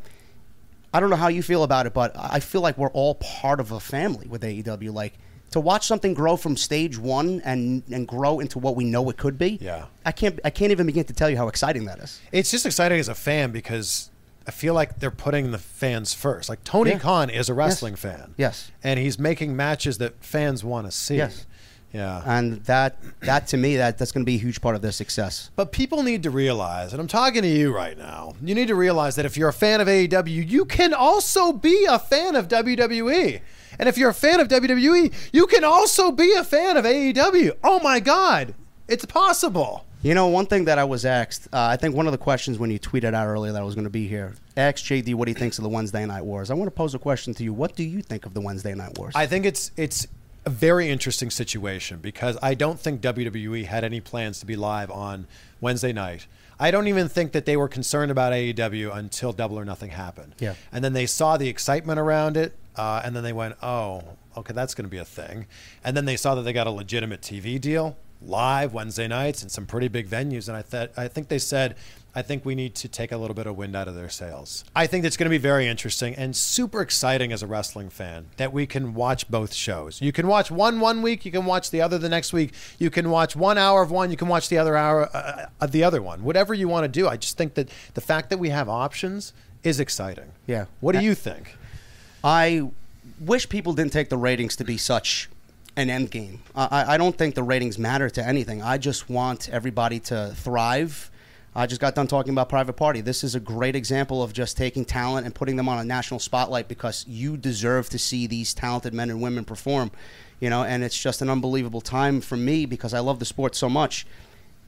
I 0.95 1.01
don't 1.01 1.11
know 1.11 1.17
how 1.17 1.29
you 1.29 1.43
feel 1.43 1.65
about 1.65 1.87
it, 1.87 1.95
but 1.95 2.13
I 2.17 2.41
feel 2.41 2.61
like 2.61 2.79
we're 2.79 2.91
all 2.91 3.17
part 3.17 3.59
of 3.61 3.73
a 3.73 3.81
family 3.81 4.27
with 4.29 4.43
AEW. 4.43 4.93
Like, 4.93 5.15
to 5.51 5.61
watch 5.61 5.87
something 5.87 6.15
grow 6.15 6.37
from 6.37 6.57
stage 6.57 6.99
one 6.99 7.41
and, 7.45 7.83
and 7.91 8.07
grow 8.07 8.39
into 8.39 8.59
what 8.59 8.77
we 8.77 8.85
know 8.85 9.09
it 9.11 9.17
could 9.17 9.39
be, 9.39 9.59
Yeah. 9.61 9.87
I 10.05 10.13
can't 10.13 10.39
I 10.45 10.51
can't 10.51 10.73
even 10.73 10.87
begin 10.87 11.05
to 11.05 11.13
tell 11.13 11.29
you 11.31 11.37
how 11.37 11.49
exciting 11.49 11.87
that 11.87 11.99
is. 12.01 12.21
It's 12.33 12.51
just 12.51 12.67
exciting 12.67 12.99
as 13.01 13.09
a 13.09 13.15
fan 13.15 13.51
because 13.51 14.11
I 14.49 14.51
feel 14.51 14.73
like 14.73 14.99
they're 14.99 15.11
putting 15.11 15.51
the 15.51 15.59
fans 15.59 16.15
first. 16.15 16.49
Like 16.49 16.65
Tony 16.65 16.93
Yeah. 16.93 16.99
Khan 16.99 17.29
is 17.29 17.51
a 17.51 17.55
wrestling 17.55 17.97
fan. 17.97 18.35
Yes. 18.39 18.73
And 18.83 18.99
he's 18.99 19.19
making 19.19 19.55
matches 19.55 19.99
that 19.99 20.25
fans 20.25 20.65
want 20.65 20.87
to 20.87 20.91
see. 20.91 21.17
Yes. 21.19 21.45
Yeah. 21.93 22.23
And 22.25 22.65
that 22.65 22.97
that 23.21 23.47
to 23.49 23.59
me 23.59 23.77
that 23.77 23.99
that's 23.99 24.11
going 24.11 24.25
to 24.25 24.27
be 24.27 24.37
a 24.37 24.39
huge 24.39 24.63
part 24.63 24.75
of 24.75 24.81
their 24.81 24.93
success. 24.93 25.51
But 25.55 25.71
people 25.71 26.03
need 26.03 26.23
to 26.23 26.31
realize, 26.31 26.93
and 26.93 27.01
I'm 27.01 27.09
talking 27.09 27.43
to 27.43 27.49
you 27.49 27.75
right 27.75 27.97
now, 27.97 28.37
you 28.43 28.55
need 28.55 28.69
to 28.69 28.75
realize 28.75 29.17
that 29.17 29.27
if 29.27 29.37
you're 29.37 29.51
a 29.51 29.55
fan 29.55 29.83
of 29.83 29.87
AEW, 29.89 30.49
you 30.49 30.65
can 30.65 30.95
also 30.95 31.53
be 31.53 31.85
a 31.85 31.99
fan 31.99 32.35
of 32.35 32.49
WWE. 32.49 33.41
And 33.79 33.87
if 33.89 33.99
you're 33.99 34.11
a 34.11 34.15
fan 34.15 34.41
of 34.41 34.49
WWE, 34.49 35.13
you 35.31 35.47
can 35.47 35.63
also 35.63 36.11
be 36.11 36.33
a 36.33 36.43
fan 36.43 36.79
of 36.79 36.87
AEW. 36.87 37.53
Oh 37.63 37.81
my 37.81 38.01
God, 38.01 38.55
it's 38.89 39.05
possible. 39.05 39.85
You 40.01 40.15
know, 40.15 40.29
one 40.29 40.47
thing 40.47 40.67
that 40.67 40.79
I 40.79 40.85
was 40.85 41.05
asked, 41.05 41.49
uh, 41.53 41.59
I 41.61 41.77
think 41.77 41.97
one 41.97 42.07
of 42.07 42.13
the 42.13 42.19
questions 42.19 42.57
when 42.59 42.71
you 42.71 42.79
tweeted 42.79 43.15
out 43.15 43.27
earlier 43.27 43.53
that 43.53 43.61
I 43.61 43.65
was 43.65 43.75
going 43.75 43.85
to 43.85 43.91
be 43.91 44.07
here, 44.07 44.35
asked 44.57 44.85
JD 44.85 45.15
what 45.15 45.27
he 45.27 45.35
thinks 45.35 45.59
of 45.59 45.65
the 45.65 45.69
Wednesday 45.69 46.07
Night 46.07 46.25
Wars. 46.25 46.51
I 46.51 46.55
want 46.55 46.69
to 46.69 46.75
pose 46.75 46.95
a 46.95 47.01
question 47.01 47.35
to 47.35 47.43
you. 47.43 47.53
What 47.53 47.75
do 47.75 47.83
you 47.83 48.01
think 48.01 48.25
of 48.25 48.33
the 48.33 48.41
Wednesday 48.41 48.75
Night 48.75 48.97
Wars? 48.97 49.15
I 49.17 49.27
think 49.27 49.45
it's 49.45 49.73
it's 49.77 50.07
a 50.47 50.51
very 50.51 50.89
interesting 50.89 51.31
situation 51.31 51.99
because 51.99 52.39
I 52.41 52.55
don't 52.55 52.79
think 52.79 53.01
WWE 53.01 53.65
had 53.67 53.83
any 53.83 54.01
plans 54.01 54.39
to 54.41 54.47
be 54.47 54.55
live 54.55 54.91
on 54.91 55.27
Wednesday 55.61 55.93
night. 55.93 56.27
I 56.61 56.71
don't 56.71 56.87
even 56.87 57.09
think 57.09 57.33
that 57.33 57.45
they 57.45 57.57
were 57.57 57.69
concerned 57.69 58.11
about 58.11 58.33
AEW 58.33 58.95
until 58.95 59.33
Double 59.33 59.59
or 59.59 59.65
Nothing 59.65 59.91
happened. 59.91 60.35
Yeah. 60.39 60.55
And 60.73 60.85
then 60.85 60.93
they 60.93 61.07
saw 61.07 61.37
the 61.37 61.49
excitement 61.49 61.99
around 61.99 62.37
it, 62.37 62.55
uh, 62.77 63.03
and 63.05 63.17
then 63.17 63.25
they 63.25 63.33
went, 63.33 63.57
"Oh, 63.63 64.03
okay, 64.37 64.53
that's 64.53 64.75
going 64.75 64.85
to 64.85 64.91
be 64.91 64.99
a 64.99 65.05
thing." 65.05 65.47
And 65.83 65.97
then 65.97 66.05
they 66.05 66.17
saw 66.17 66.37
that 66.37 66.43
they 66.43 66.53
got 66.53 66.69
a 66.69 66.71
legitimate 66.71 67.21
TV 67.21 67.61
deal, 67.61 67.97
live 68.21 68.75
Wednesday 68.75 69.09
nights 69.09 69.43
in 69.43 69.49
some 69.49 69.66
pretty 69.66 69.89
big 69.89 70.09
venues, 70.09 70.49
and 70.49 70.57
I 70.57 70.62
thought 70.62 70.91
I 70.97 71.09
think 71.09 71.29
they 71.29 71.39
said. 71.39 71.77
I 72.14 72.23
think 72.23 72.45
we 72.45 72.57
need 72.57 72.75
to 72.77 72.89
take 72.89 73.12
a 73.12 73.16
little 73.16 73.35
bit 73.35 73.47
of 73.47 73.57
wind 73.57 73.77
out 73.77 73.87
of 73.87 73.95
their 73.95 74.09
sails. 74.09 74.64
I 74.75 74.89
think 74.89 75.05
that's 75.05 75.16
going 75.16 75.27
to 75.27 75.31
be 75.31 75.39
very 75.39 75.69
interesting 75.69 76.16
and 76.16 76.35
super 76.35 76.81
exciting 76.81 77.33
as 77.33 77.45
a 77.45 77.47
wrestling 77.47 77.91
fan 77.91 78.27
that 78.39 78.53
we 78.53 78.66
can 78.66 78.95
watch 78.95 79.31
both 79.31 79.55
shows. 79.55 80.01
You 80.01 80.11
can 80.11 80.27
watch 80.27 80.51
one 80.51 80.81
one 80.81 81.03
week, 81.03 81.25
you 81.25 81.31
can 81.31 81.45
watch 81.45 81.71
the 81.71 81.81
other 81.81 81.97
the 81.97 82.09
next 82.09 82.33
week. 82.33 82.55
You 82.79 82.91
can 82.91 83.11
watch 83.11 83.37
one 83.37 83.57
hour 83.57 83.83
of 83.83 83.93
one, 83.93 84.11
you 84.11 84.16
can 84.16 84.27
watch 84.27 84.49
the 84.49 84.59
other 84.59 84.77
hour 84.77 85.09
uh, 85.14 85.47
of 85.61 85.71
the 85.71 85.85
other 85.85 86.03
one. 86.03 86.25
Whatever 86.25 86.55
you 86.55 86.66
want 86.66 86.85
to 86.85 86.89
do. 86.89 87.07
I 87.07 87.19
just 87.19 87.37
think 87.37 87.55
that 87.55 87.69
the 87.95 88.01
fact 88.01 88.31
that 88.31 88.39
we 88.39 88.49
have 88.49 88.69
options 88.69 89.33
is 89.62 89.79
exciting. 89.79 90.33
Yeah. 90.47 90.64
What 90.81 90.97
do 90.97 91.05
you 91.05 91.14
think? 91.14 91.57
I 92.25 92.71
wish 93.21 93.49
people 93.49 93.75
didn't 93.75 93.93
take 93.93 94.09
the 94.09 94.19
ratings 94.19 94.57
to 94.57 94.64
be 94.64 94.77
such 94.77 95.29
an 95.79 95.89
end 95.91 96.11
game. 96.11 96.43
I, 96.57 96.95
I- 96.95 96.97
don't 96.99 97.16
think 97.16 97.35
the 97.37 97.43
ratings 97.43 97.79
matter 97.79 98.11
to 98.11 98.26
anything. 98.26 98.62
I 98.62 98.79
just 98.79 99.09
want 99.09 99.49
everybody 99.49 100.01
to 100.01 100.33
thrive. 100.35 101.11
I 101.55 101.66
just 101.66 101.81
got 101.81 101.95
done 101.95 102.09
talking 102.09 102.33
about 102.33 102.49
Private 102.49 102.74
Party. 102.74 103.01
This 103.01 103.22
is 103.24 103.35
a 103.35 103.41
great 103.41 103.74
example 103.76 104.22
of 104.22 104.33
just 104.33 104.57
taking 104.57 104.85
talent 104.85 105.24
and 105.24 105.35
putting 105.35 105.57
them 105.57 105.68
on 105.68 105.79
a 105.79 105.85
national 105.85 106.20
spotlight 106.20 106.68
because 106.68 107.05
you 107.09 107.37
deserve 107.37 107.89
to 107.91 107.99
see 107.99 108.26
these 108.26 108.53
talented 108.55 108.93
men 108.93 109.09
and 109.09 109.22
women 109.22 109.45
perform. 109.45 109.91
You 110.41 110.51
know, 110.51 110.62
and 110.64 110.85
it's 110.85 110.99
just 111.01 111.22
an 111.22 111.31
unbelievable 111.31 111.81
time 111.81 112.20
for 112.20 112.37
me 112.37 112.66
because 112.66 112.93
I 112.93 112.99
love 113.01 113.18
the 113.18 113.24
sport 113.24 113.55
so 113.57 113.68
much. 113.68 114.07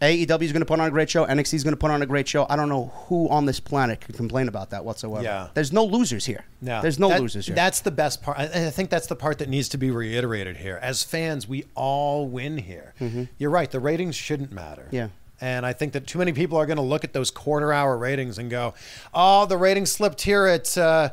AEW 0.01 0.42
is 0.42 0.53
going 0.53 0.61
to 0.61 0.66
put 0.66 0.80
on 0.80 0.86
a 0.86 0.90
great 0.90 1.11
show. 1.11 1.26
NXT 1.26 1.55
is 1.55 1.62
going 1.64 1.72
to 1.74 1.78
put 1.78 1.90
on 1.90 2.01
a 2.01 2.07
great 2.07 2.26
show. 2.26 2.46
I 2.48 2.57
don't 2.57 2.68
know 2.70 2.86
who 3.07 3.28
on 3.28 3.44
this 3.44 3.61
planet 3.61 4.01
could 4.01 4.16
complain 4.16 4.48
about 4.48 4.70
that 4.70 4.84
whatsoever. 4.84 5.22
Yeah. 5.22 5.48
There's 5.53 5.72
no 5.72 5.84
losers 5.84 6.24
here. 6.24 6.44
No, 6.62 6.80
There's 6.80 6.98
no 6.98 7.09
That- 7.11 7.20
losers 7.20 7.46
here. 7.46 7.55
That's 7.55 7.80
the 7.80 7.90
best 7.90 8.22
part. 8.22 8.38
And 8.38 8.66
I 8.66 8.70
think 8.70 8.88
that's 8.88 9.07
the 9.09 9.16
part 9.16 9.38
that 9.38 9.48
needs 9.51 9.68
to 9.70 9.78
be 9.78 9.90
reiterated 9.90 10.57
here. 10.57 10.78
As 10.80 11.03
fans, 11.05 11.46
we 11.46 11.64
all 11.74 12.26
win 12.26 12.57
here. 12.59 12.94
You're 13.38 13.51
right. 13.51 13.70
The 13.70 13.80
ratings 13.80 14.14
shouldn't 14.16 14.53
matter. 14.53 14.82
Mm-hmm. 14.84 14.96
Yeah. 14.96 15.09
And 15.42 15.64
I 15.64 15.72
think 15.72 15.92
that 15.94 16.07
too 16.07 16.18
many 16.18 16.32
people 16.32 16.59
are 16.59 16.66
going 16.66 16.76
to 16.76 16.82
look 16.82 17.03
at 17.05 17.12
those 17.14 17.30
quarter 17.30 17.72
hour 17.72 17.96
ratings 17.96 18.36
and 18.38 18.51
go, 18.51 18.74
"Oh, 19.14 19.46
the 19.46 19.57
ratings 19.57 19.90
slipped 19.90 20.20
here 20.20 20.44
at 20.46 20.76
uh, 20.76 21.11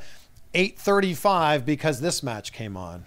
8:35 0.54 1.66
because 1.66 2.02
this 2.02 2.22
match 2.22 2.52
came 2.52 2.76
on." 2.76 3.06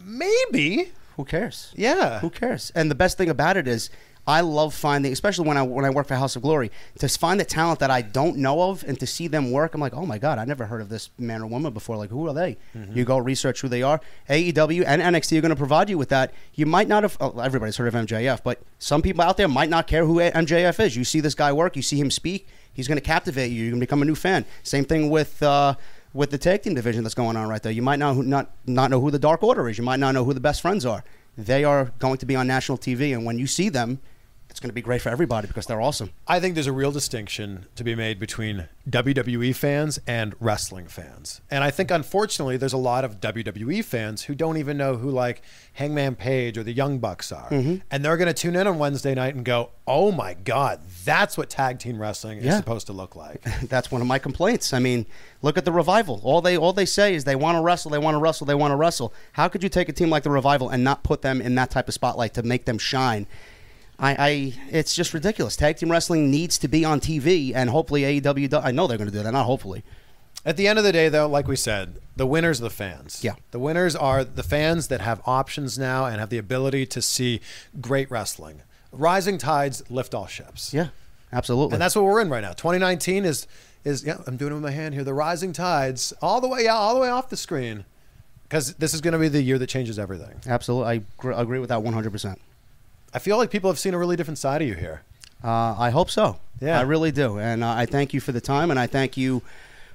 Maybe. 0.00 0.92
Who 1.16 1.24
cares? 1.24 1.72
Yeah. 1.76 2.20
Who 2.20 2.30
cares? 2.30 2.70
And 2.74 2.90
the 2.90 2.94
best 2.94 3.18
thing 3.18 3.28
about 3.28 3.56
it 3.56 3.68
is, 3.68 3.90
I 4.28 4.42
love 4.42 4.74
finding, 4.74 5.10
especially 5.10 5.48
when 5.48 5.56
I 5.56 5.62
when 5.62 5.86
I 5.86 5.90
work 5.90 6.06
for 6.06 6.14
House 6.14 6.36
of 6.36 6.42
Glory, 6.42 6.70
to 6.98 7.08
find 7.08 7.40
the 7.40 7.46
talent 7.46 7.80
that 7.80 7.90
I 7.90 8.02
don't 8.02 8.36
know 8.36 8.70
of 8.70 8.84
and 8.84 9.00
to 9.00 9.06
see 9.06 9.26
them 9.26 9.50
work. 9.50 9.74
I'm 9.74 9.80
like, 9.80 9.94
oh 9.94 10.04
my 10.04 10.18
god, 10.18 10.38
I 10.38 10.44
never 10.44 10.66
heard 10.66 10.82
of 10.82 10.90
this 10.90 11.08
man 11.18 11.40
or 11.40 11.46
woman 11.46 11.72
before. 11.72 11.96
Like, 11.96 12.10
who 12.10 12.28
are 12.28 12.34
they? 12.34 12.58
You 12.92 13.06
go 13.06 13.16
research 13.16 13.62
who 13.62 13.68
they 13.68 13.82
are. 13.82 14.02
AEW 14.28 14.84
and 14.86 15.00
NXT 15.00 15.38
are 15.38 15.40
going 15.40 15.48
to 15.48 15.56
provide 15.56 15.88
you 15.88 15.96
with 15.96 16.10
that. 16.10 16.34
You 16.54 16.66
might 16.66 16.88
not 16.88 17.04
have. 17.04 17.16
Oh, 17.20 17.38
everybody's 17.40 17.78
heard 17.78 17.88
of 17.88 17.94
MJF, 17.94 18.42
but 18.42 18.60
some 18.78 19.00
people 19.00 19.22
out 19.22 19.38
there 19.38 19.48
might 19.48 19.70
not 19.70 19.86
care 19.86 20.04
who 20.04 20.16
MJF 20.16 20.78
is. 20.78 20.94
You 20.94 21.04
see 21.04 21.20
this 21.20 21.34
guy 21.34 21.50
work, 21.50 21.74
you 21.74 21.82
see 21.82 21.98
him 21.98 22.10
speak. 22.10 22.46
He's 22.70 22.86
going 22.86 22.98
to 22.98 23.04
captivate 23.04 23.50
you. 23.50 23.62
You're 23.62 23.70
going 23.70 23.80
to 23.80 23.86
become 23.86 24.02
a 24.02 24.04
new 24.04 24.14
fan. 24.14 24.44
Same 24.62 24.84
thing 24.84 25.10
with. 25.10 25.42
Uh, 25.42 25.74
with 26.14 26.30
the 26.30 26.38
tag 26.38 26.62
team 26.62 26.74
division 26.74 27.02
that's 27.02 27.14
going 27.14 27.36
on 27.36 27.48
right 27.48 27.62
there, 27.62 27.70
you 27.70 27.82
might 27.82 27.98
not 27.98 28.16
not 28.16 28.50
not 28.66 28.90
know 28.90 28.98
who 29.00 29.10
the 29.10 29.18
Dark 29.18 29.42
Order 29.42 29.68
is. 29.68 29.76
You 29.76 29.84
might 29.84 30.00
not 30.00 30.12
know 30.12 30.24
who 30.24 30.32
the 30.32 30.40
best 30.40 30.62
friends 30.62 30.86
are. 30.86 31.04
They 31.36 31.64
are 31.64 31.92
going 31.98 32.16
to 32.18 32.26
be 32.26 32.34
on 32.34 32.46
national 32.46 32.78
TV, 32.78 33.12
and 33.12 33.26
when 33.26 33.38
you 33.38 33.46
see 33.46 33.68
them, 33.68 34.00
it's 34.50 34.60
going 34.60 34.70
to 34.70 34.74
be 34.74 34.80
great 34.82 35.02
for 35.02 35.08
everybody 35.10 35.46
because 35.46 35.66
they're 35.66 35.80
awesome. 35.80 36.10
I 36.26 36.40
think 36.40 36.54
there's 36.54 36.66
a 36.66 36.72
real 36.72 36.90
distinction 36.90 37.66
to 37.76 37.84
be 37.84 37.94
made 37.94 38.18
between 38.18 38.68
WWE 38.88 39.54
fans 39.54 40.00
and 40.06 40.34
wrestling 40.40 40.86
fans. 40.88 41.40
And 41.50 41.62
I 41.62 41.70
think, 41.70 41.90
unfortunately, 41.90 42.56
there's 42.56 42.72
a 42.72 42.78
lot 42.78 43.04
of 43.04 43.20
WWE 43.20 43.84
fans 43.84 44.24
who 44.24 44.34
don't 44.34 44.56
even 44.56 44.76
know 44.76 44.96
who, 44.96 45.10
like, 45.10 45.42
Hangman 45.74 46.16
Page 46.16 46.56
or 46.58 46.62
the 46.62 46.72
Young 46.72 46.98
Bucks 46.98 47.30
are. 47.30 47.48
Mm-hmm. 47.50 47.76
And 47.90 48.04
they're 48.04 48.16
going 48.16 48.26
to 48.28 48.34
tune 48.34 48.56
in 48.56 48.66
on 48.66 48.78
Wednesday 48.78 49.14
night 49.14 49.34
and 49.34 49.44
go, 49.44 49.70
oh 49.86 50.10
my 50.12 50.34
God, 50.34 50.80
that's 51.04 51.36
what 51.38 51.50
tag 51.50 51.78
team 51.78 52.00
wrestling 52.00 52.38
is 52.38 52.44
Yeah. 52.46 52.56
supposed 52.56 52.86
to 52.88 52.92
look 52.92 53.14
like. 53.16 53.42
That's 53.68 53.90
one 53.90 54.00
of 54.02 54.06
my 54.06 54.18
complaints. 54.18 54.72
I 54.74 54.78
mean, 54.80 55.06
look 55.40 55.56
at 55.56 55.64
the 55.64 55.72
revival. 55.72 56.20
All 56.24 56.42
they 56.42 56.58
all 56.58 56.72
they 56.74 56.84
say 56.84 57.14
is 57.14 57.24
they 57.24 57.36
want 57.36 57.56
to 57.56 57.62
wrestle, 57.62 57.90
they 57.90 57.98
want 57.98 58.14
to 58.14 58.18
wrestle, 58.18 58.46
they 58.46 58.54
want 58.54 58.72
to 58.72 58.76
wrestle. 58.76 59.14
How 59.32 59.48
could 59.48 59.62
you 59.62 59.70
take 59.70 59.88
a 59.88 59.92
team 59.94 60.10
like 60.10 60.24
the 60.24 60.30
revival 60.30 60.68
and 60.68 60.84
not 60.84 61.04
put 61.04 61.22
them 61.22 61.40
in 61.40 61.54
that 61.54 61.70
type 61.70 61.88
of 61.88 61.94
spotlight 61.94 62.34
to 62.34 62.42
make 62.42 62.66
them 62.66 62.76
shine? 62.76 63.26
I, 63.98 64.10
I 64.18 64.54
it's 64.70 64.94
just 64.94 65.12
ridiculous. 65.12 65.56
Tag 65.56 65.76
team 65.76 65.90
wrestling 65.90 66.30
needs 66.30 66.58
to 66.58 66.68
be 66.68 66.84
on 66.84 67.00
TV, 67.00 67.52
and 67.54 67.70
hopefully 67.70 68.02
AEW. 68.02 68.62
I 68.62 68.70
know 68.70 68.86
they're 68.86 68.98
going 68.98 69.10
to 69.10 69.16
do 69.16 69.22
that. 69.22 69.32
Not 69.32 69.44
hopefully. 69.46 69.82
At 70.44 70.56
the 70.56 70.68
end 70.68 70.78
of 70.78 70.84
the 70.84 70.92
day, 70.92 71.08
though, 71.08 71.26
like 71.26 71.48
we 71.48 71.56
said, 71.56 71.98
the 72.16 72.26
winners 72.26 72.60
are 72.60 72.64
the 72.64 72.70
fans. 72.70 73.22
Yeah. 73.24 73.34
The 73.50 73.58
winners 73.58 73.96
are 73.96 74.22
the 74.22 74.44
fans 74.44 74.88
that 74.88 75.00
have 75.00 75.20
options 75.26 75.78
now 75.78 76.06
and 76.06 76.20
have 76.20 76.30
the 76.30 76.38
ability 76.38 76.86
to 76.86 77.02
see 77.02 77.40
great 77.80 78.10
wrestling. 78.10 78.62
Rising 78.92 79.36
tides 79.36 79.82
lift 79.90 80.14
all 80.14 80.26
ships. 80.26 80.72
Yeah, 80.72 80.88
absolutely. 81.32 81.74
And 81.74 81.82
that's 81.82 81.94
what 81.96 82.04
we're 82.04 82.20
in 82.20 82.30
right 82.30 82.40
now. 82.40 82.52
2019 82.52 83.24
is 83.24 83.46
is 83.84 84.04
yeah, 84.04 84.18
I'm 84.26 84.36
doing 84.36 84.52
it 84.52 84.54
with 84.54 84.62
my 84.62 84.70
hand 84.70 84.94
here. 84.94 85.04
The 85.04 85.12
rising 85.14 85.52
tides 85.52 86.12
all 86.22 86.40
the 86.40 86.48
way 86.48 86.66
out, 86.68 86.76
all 86.76 86.94
the 86.94 87.00
way 87.00 87.10
off 87.10 87.28
the 87.28 87.36
screen, 87.36 87.84
because 88.44 88.74
this 88.74 88.94
is 88.94 89.00
going 89.00 89.12
to 89.12 89.18
be 89.18 89.28
the 89.28 89.42
year 89.42 89.58
that 89.58 89.68
changes 89.68 89.98
everything. 89.98 90.40
absolutely. 90.46 90.92
I 90.94 91.02
gr- 91.16 91.32
agree 91.32 91.58
with 91.58 91.68
that 91.68 91.82
one 91.82 91.92
hundred 91.94 92.12
percent. 92.12 92.40
I 93.14 93.18
feel 93.18 93.36
like 93.36 93.50
people 93.50 93.70
have 93.70 93.78
seen 93.78 93.94
a 93.94 93.98
really 93.98 94.16
different 94.16 94.38
side 94.38 94.62
of 94.62 94.68
you 94.68 94.74
here. 94.74 95.02
Uh, 95.42 95.74
I 95.78 95.90
hope 95.90 96.10
so. 96.10 96.38
Yeah. 96.60 96.78
I 96.78 96.82
really 96.82 97.12
do. 97.12 97.38
And 97.38 97.62
uh, 97.62 97.70
I 97.70 97.86
thank 97.86 98.12
you 98.12 98.20
for 98.20 98.32
the 98.32 98.40
time, 98.40 98.70
and 98.70 98.78
I 98.78 98.86
thank 98.86 99.16
you 99.16 99.42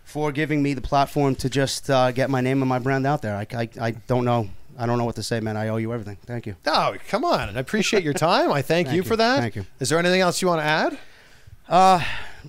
for 0.03 0.31
giving 0.31 0.63
me 0.63 0.73
the 0.73 0.81
platform 0.81 1.35
to 1.35 1.49
just 1.49 1.89
uh, 1.89 2.11
get 2.11 2.29
my 2.29 2.41
name 2.41 2.61
and 2.61 2.69
my 2.69 2.79
brand 2.79 3.05
out 3.05 3.21
there. 3.21 3.35
I, 3.35 3.47
I, 3.55 3.69
I 3.79 3.91
don't 3.91 4.25
know. 4.25 4.49
I 4.77 4.85
don't 4.87 4.97
know 4.97 5.05
what 5.05 5.15
to 5.17 5.23
say, 5.23 5.39
man. 5.39 5.55
I 5.55 5.67
owe 5.67 5.77
you 5.77 5.93
everything. 5.93 6.17
Thank 6.25 6.47
you. 6.47 6.55
Oh, 6.65 6.95
come 7.07 7.23
on! 7.23 7.55
I 7.55 7.59
appreciate 7.59 8.03
your 8.03 8.13
time. 8.13 8.51
I 8.51 8.63
thank, 8.63 8.87
Thank 8.87 8.95
you 8.95 9.03
you. 9.03 9.07
for 9.07 9.15
that. 9.15 9.39
Thank 9.39 9.55
you. 9.55 9.65
Is 9.79 9.89
there 9.89 9.99
anything 9.99 10.21
else 10.21 10.41
you 10.41 10.47
want 10.47 10.61
to 10.61 10.65
add? 10.65 10.97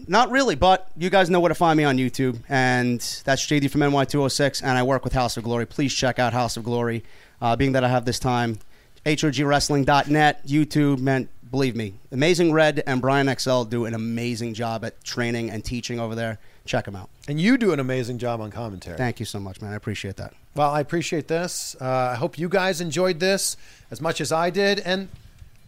Not 0.08 0.30
really, 0.30 0.54
but 0.54 0.88
you 0.96 1.08
guys 1.10 1.30
know 1.30 1.40
where 1.40 1.48
to 1.48 1.54
find 1.54 1.76
me 1.76 1.84
on 1.84 1.96
YouTube, 1.98 2.40
and 2.48 2.98
that's 3.24 3.46
JD 3.46 3.70
from 3.70 3.80
NY206, 3.82 4.62
and 4.62 4.76
I 4.76 4.82
work 4.82 5.04
with 5.04 5.12
House 5.12 5.36
of 5.36 5.44
Glory. 5.44 5.66
Please 5.66 5.94
check 5.94 6.18
out 6.18 6.32
House 6.32 6.56
of 6.56 6.64
Glory. 6.64 7.04
Uh, 7.40 7.54
being 7.56 7.72
that 7.72 7.84
I 7.84 7.88
have 7.88 8.04
this 8.04 8.18
time, 8.18 8.58
HOGWrestling.net, 9.04 10.46
YouTube, 10.46 10.98
man, 10.98 11.28
believe 11.50 11.76
me, 11.76 11.94
Amazing 12.10 12.52
Red 12.52 12.82
and 12.86 13.00
Brian 13.00 13.32
XL 13.38 13.64
do 13.64 13.84
an 13.84 13.94
amazing 13.94 14.54
job 14.54 14.84
at 14.84 15.02
training 15.04 15.50
and 15.50 15.64
teaching 15.64 16.00
over 16.00 16.14
there. 16.14 16.38
Check 16.64 16.86
them 16.86 16.96
out. 16.96 17.10
And 17.28 17.38
you 17.38 17.58
do 17.58 17.72
an 17.72 17.80
amazing 17.80 18.18
job 18.18 18.40
on 18.40 18.50
commentary. 18.50 18.96
Thank 18.96 19.20
you 19.20 19.26
so 19.26 19.38
much, 19.38 19.60
man. 19.60 19.72
I 19.72 19.76
appreciate 19.76 20.16
that. 20.16 20.32
Well, 20.56 20.70
I 20.70 20.80
appreciate 20.80 21.28
this. 21.28 21.76
Uh, 21.80 22.10
I 22.12 22.14
hope 22.14 22.38
you 22.38 22.48
guys 22.48 22.80
enjoyed 22.80 23.20
this 23.20 23.56
as 23.90 24.00
much 24.00 24.20
as 24.20 24.32
I 24.32 24.48
did. 24.48 24.80
And 24.80 25.08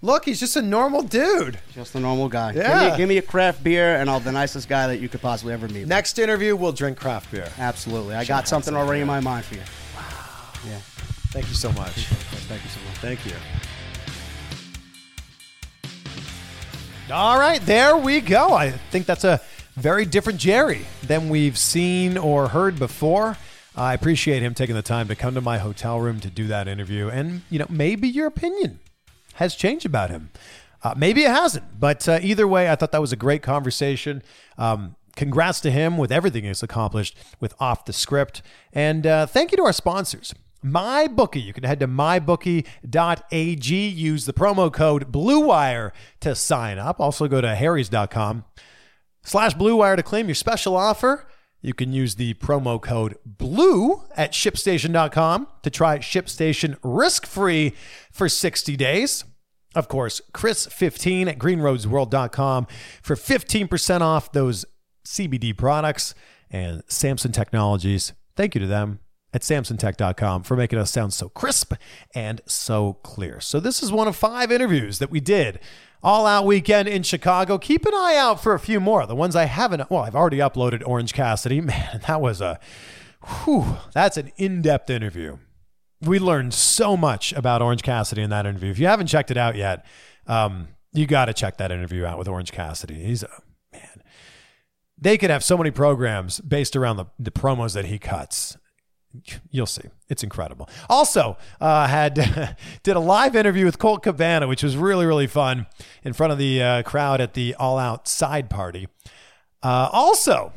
look, 0.01 0.24
he's 0.24 0.41
just 0.41 0.57
a 0.57 0.62
normal 0.62 1.03
dude. 1.03 1.59
Just 1.74 1.95
a 1.95 2.01
normal 2.01 2.28
guy. 2.28 2.53
Yeah. 2.53 2.82
Give 2.82 2.93
me, 2.93 2.97
give 2.97 3.09
me 3.11 3.18
a 3.18 3.22
craft 3.22 3.62
beer, 3.62 3.97
and 3.97 4.09
I'll 4.09 4.20
the 4.20 4.32
nicest 4.32 4.68
guy 4.68 4.87
that 4.87 4.99
you 4.99 5.09
could 5.11 5.20
possibly 5.20 5.53
ever 5.53 5.68
meet. 5.68 5.87
Next 5.87 6.18
interview, 6.18 6.57
we'll 6.57 6.72
drink 6.72 6.99
craft 6.99 7.30
beer. 7.30 7.49
Absolutely. 7.59 8.14
I 8.14 8.24
got 8.24 8.49
something 8.49 8.74
already 8.74 9.03
in 9.03 9.07
my 9.07 9.20
mind 9.20 9.45
for 9.45 9.57
you. 9.57 9.62
Wow. 9.95 10.03
Yeah. 10.66 10.78
Thank 11.37 11.49
you 11.49 11.55
so 11.55 11.70
much. 11.72 11.93
Thank 12.49 12.64
you 12.64 12.70
so 12.70 12.80
much. 12.80 12.97
Thank 12.97 13.26
you. 13.26 13.32
All 17.14 17.39
right, 17.39 17.61
there 17.61 17.95
we 17.95 18.22
go. 18.22 18.55
I 18.55 18.70
think 18.70 19.05
that's 19.05 19.24
a 19.24 19.43
very 19.74 20.07
different 20.07 20.39
Jerry 20.39 20.87
than 21.03 21.28
we've 21.28 21.59
seen 21.59 22.16
or 22.16 22.49
heard 22.49 22.78
before. 22.78 23.37
I 23.76 23.93
appreciate 23.93 24.43
him 24.43 24.55
taking 24.55 24.76
the 24.76 24.80
time 24.80 25.09
to 25.09 25.14
come 25.14 25.34
to 25.34 25.43
my 25.43 25.59
hotel 25.59 26.01
room 26.01 26.20
to 26.20 26.30
do 26.30 26.47
that 26.47 26.68
interview. 26.68 27.11
And, 27.11 27.43
you 27.51 27.59
know, 27.59 27.66
maybe 27.68 28.09
your 28.09 28.28
opinion 28.28 28.78
has 29.34 29.55
changed 29.55 29.84
about 29.84 30.09
him. 30.09 30.30
Uh, 30.82 30.95
maybe 30.97 31.24
it 31.24 31.30
hasn't. 31.30 31.78
But 31.78 32.09
uh, 32.09 32.18
either 32.22 32.49
way, 32.49 32.70
I 32.70 32.76
thought 32.76 32.93
that 32.93 33.03
was 33.03 33.12
a 33.12 33.16
great 33.16 33.43
conversation. 33.43 34.22
Um, 34.57 34.97
congrats 35.16 35.61
to 35.61 35.70
him 35.70 35.99
with 35.99 36.11
everything 36.11 36.45
he's 36.45 36.62
accomplished 36.62 37.14
with 37.41 37.55
Off 37.61 37.84
the 37.84 37.93
Script. 37.93 38.41
And 38.72 39.07
uh, 39.07 39.26
thank 39.26 39.51
you 39.51 39.59
to 39.59 39.64
our 39.64 39.74
sponsors. 39.74 40.32
MyBookie. 40.64 41.42
You 41.42 41.52
can 41.52 41.64
head 41.64 41.80
to 41.80 41.88
mybookie.ag, 41.88 43.86
use 43.88 44.26
the 44.26 44.32
promo 44.32 44.72
code 44.72 45.12
BlueWire 45.12 45.92
to 46.20 46.34
sign 46.34 46.78
up. 46.78 47.00
Also 47.00 47.28
go 47.28 47.40
to 47.40 47.54
harrys.com 47.54 48.44
slash 49.22 49.54
BlueWire 49.54 49.96
to 49.96 50.02
claim 50.02 50.28
your 50.28 50.34
special 50.34 50.76
offer. 50.76 51.28
You 51.62 51.74
can 51.74 51.92
use 51.92 52.14
the 52.14 52.34
promo 52.34 52.80
code 52.80 53.16
BLUE 53.24 54.04
at 54.16 54.32
shipstation.com 54.32 55.48
to 55.62 55.70
try 55.70 55.98
ShipStation 55.98 56.76
risk-free 56.82 57.72
for 58.12 58.28
60 58.28 58.76
days. 58.76 59.24
Of 59.74 59.88
course, 59.88 60.20
Chris15 60.32 61.26
at 61.26 61.38
greenroadsworld.com 61.38 62.66
for 63.02 63.16
15% 63.16 64.00
off 64.00 64.32
those 64.32 64.64
CBD 65.04 65.57
products 65.57 66.14
and 66.50 66.82
Samson 66.88 67.32
Technologies. 67.32 68.12
Thank 68.36 68.54
you 68.54 68.61
to 68.61 68.66
them 68.66 69.00
at 69.32 69.42
samsontech.com 69.42 70.42
for 70.42 70.56
making 70.56 70.78
us 70.78 70.90
sound 70.90 71.12
so 71.12 71.28
crisp 71.28 71.74
and 72.14 72.40
so 72.46 72.94
clear. 73.02 73.40
So 73.40 73.60
this 73.60 73.82
is 73.82 73.92
one 73.92 74.08
of 74.08 74.16
five 74.16 74.50
interviews 74.50 74.98
that 74.98 75.10
we 75.10 75.20
did 75.20 75.60
all 76.02 76.26
out 76.26 76.46
weekend 76.46 76.88
in 76.88 77.02
Chicago. 77.02 77.58
Keep 77.58 77.84
an 77.86 77.94
eye 77.94 78.16
out 78.16 78.42
for 78.42 78.54
a 78.54 78.60
few 78.60 78.80
more. 78.80 79.06
The 79.06 79.16
ones 79.16 79.34
I 79.34 79.44
haven't, 79.44 79.90
well, 79.90 80.02
I've 80.02 80.14
already 80.14 80.38
uploaded 80.38 80.86
Orange 80.86 81.12
Cassidy. 81.12 81.60
Man, 81.62 82.00
that 82.06 82.20
was 82.20 82.40
a, 82.40 82.58
whew, 83.44 83.76
that's 83.92 84.16
an 84.16 84.32
in-depth 84.36 84.88
interview. 84.88 85.38
We 86.00 86.18
learned 86.18 86.54
so 86.54 86.96
much 86.96 87.32
about 87.32 87.62
Orange 87.62 87.82
Cassidy 87.82 88.22
in 88.22 88.30
that 88.30 88.46
interview. 88.46 88.70
If 88.70 88.78
you 88.78 88.86
haven't 88.86 89.08
checked 89.08 89.30
it 89.30 89.36
out 89.36 89.56
yet, 89.56 89.84
um, 90.26 90.68
you 90.92 91.06
got 91.06 91.26
to 91.26 91.34
check 91.34 91.56
that 91.56 91.72
interview 91.72 92.04
out 92.04 92.18
with 92.18 92.28
Orange 92.28 92.52
Cassidy. 92.52 93.02
He's 93.02 93.22
a 93.22 93.30
man. 93.72 94.02
They 94.98 95.18
could 95.18 95.30
have 95.30 95.42
so 95.42 95.58
many 95.58 95.70
programs 95.70 96.40
based 96.40 96.76
around 96.76 96.96
the, 96.96 97.06
the 97.18 97.30
promos 97.30 97.74
that 97.74 97.86
he 97.86 97.98
cuts. 97.98 98.56
You'll 99.50 99.66
see. 99.66 99.82
It's 100.08 100.22
incredible. 100.22 100.68
Also, 100.88 101.36
uh, 101.60 101.86
had 101.86 102.56
did 102.82 102.96
a 102.96 103.00
live 103.00 103.36
interview 103.36 103.64
with 103.64 103.78
Colt 103.78 104.02
Cabana, 104.02 104.46
which 104.46 104.62
was 104.62 104.76
really 104.76 105.06
really 105.06 105.26
fun 105.26 105.66
in 106.02 106.12
front 106.12 106.32
of 106.32 106.38
the 106.38 106.62
uh, 106.62 106.82
crowd 106.82 107.20
at 107.20 107.34
the 107.34 107.54
All 107.54 107.78
Out 107.78 108.08
Side 108.08 108.50
Party. 108.50 108.88
Uh, 109.62 109.88
also, 109.92 110.52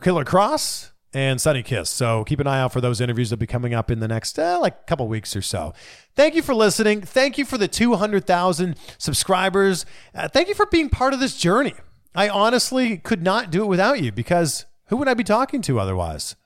Killer 0.00 0.24
Kross 0.24 0.90
and 1.14 1.40
Sonny 1.40 1.62
Kiss. 1.62 1.88
So 1.88 2.24
keep 2.24 2.40
an 2.40 2.46
eye 2.46 2.60
out 2.60 2.72
for 2.72 2.80
those 2.80 3.00
interviews 3.00 3.30
that 3.30 3.36
will 3.36 3.40
be 3.40 3.46
coming 3.46 3.72
up 3.72 3.90
in 3.90 4.00
the 4.00 4.08
next 4.08 4.38
uh, 4.38 4.58
like 4.60 4.86
couple 4.86 5.06
weeks 5.08 5.34
or 5.36 5.42
so. 5.42 5.72
Thank 6.14 6.34
you 6.34 6.42
for 6.42 6.54
listening. 6.54 7.00
Thank 7.02 7.38
you 7.38 7.44
for 7.44 7.56
the 7.56 7.68
200,000 7.68 8.76
subscribers. 8.98 9.86
Uh, 10.14 10.28
thank 10.28 10.48
you 10.48 10.54
for 10.54 10.66
being 10.66 10.90
part 10.90 11.14
of 11.14 11.20
this 11.20 11.36
journey. 11.36 11.74
I 12.14 12.28
honestly 12.28 12.98
could 12.98 13.22
not 13.22 13.50
do 13.50 13.62
it 13.62 13.66
without 13.66 14.02
you 14.02 14.12
because 14.12 14.66
who 14.88 14.96
would 14.96 15.08
I 15.08 15.14
be 15.14 15.24
talking 15.24 15.62
to 15.62 15.80
otherwise? 15.80 16.36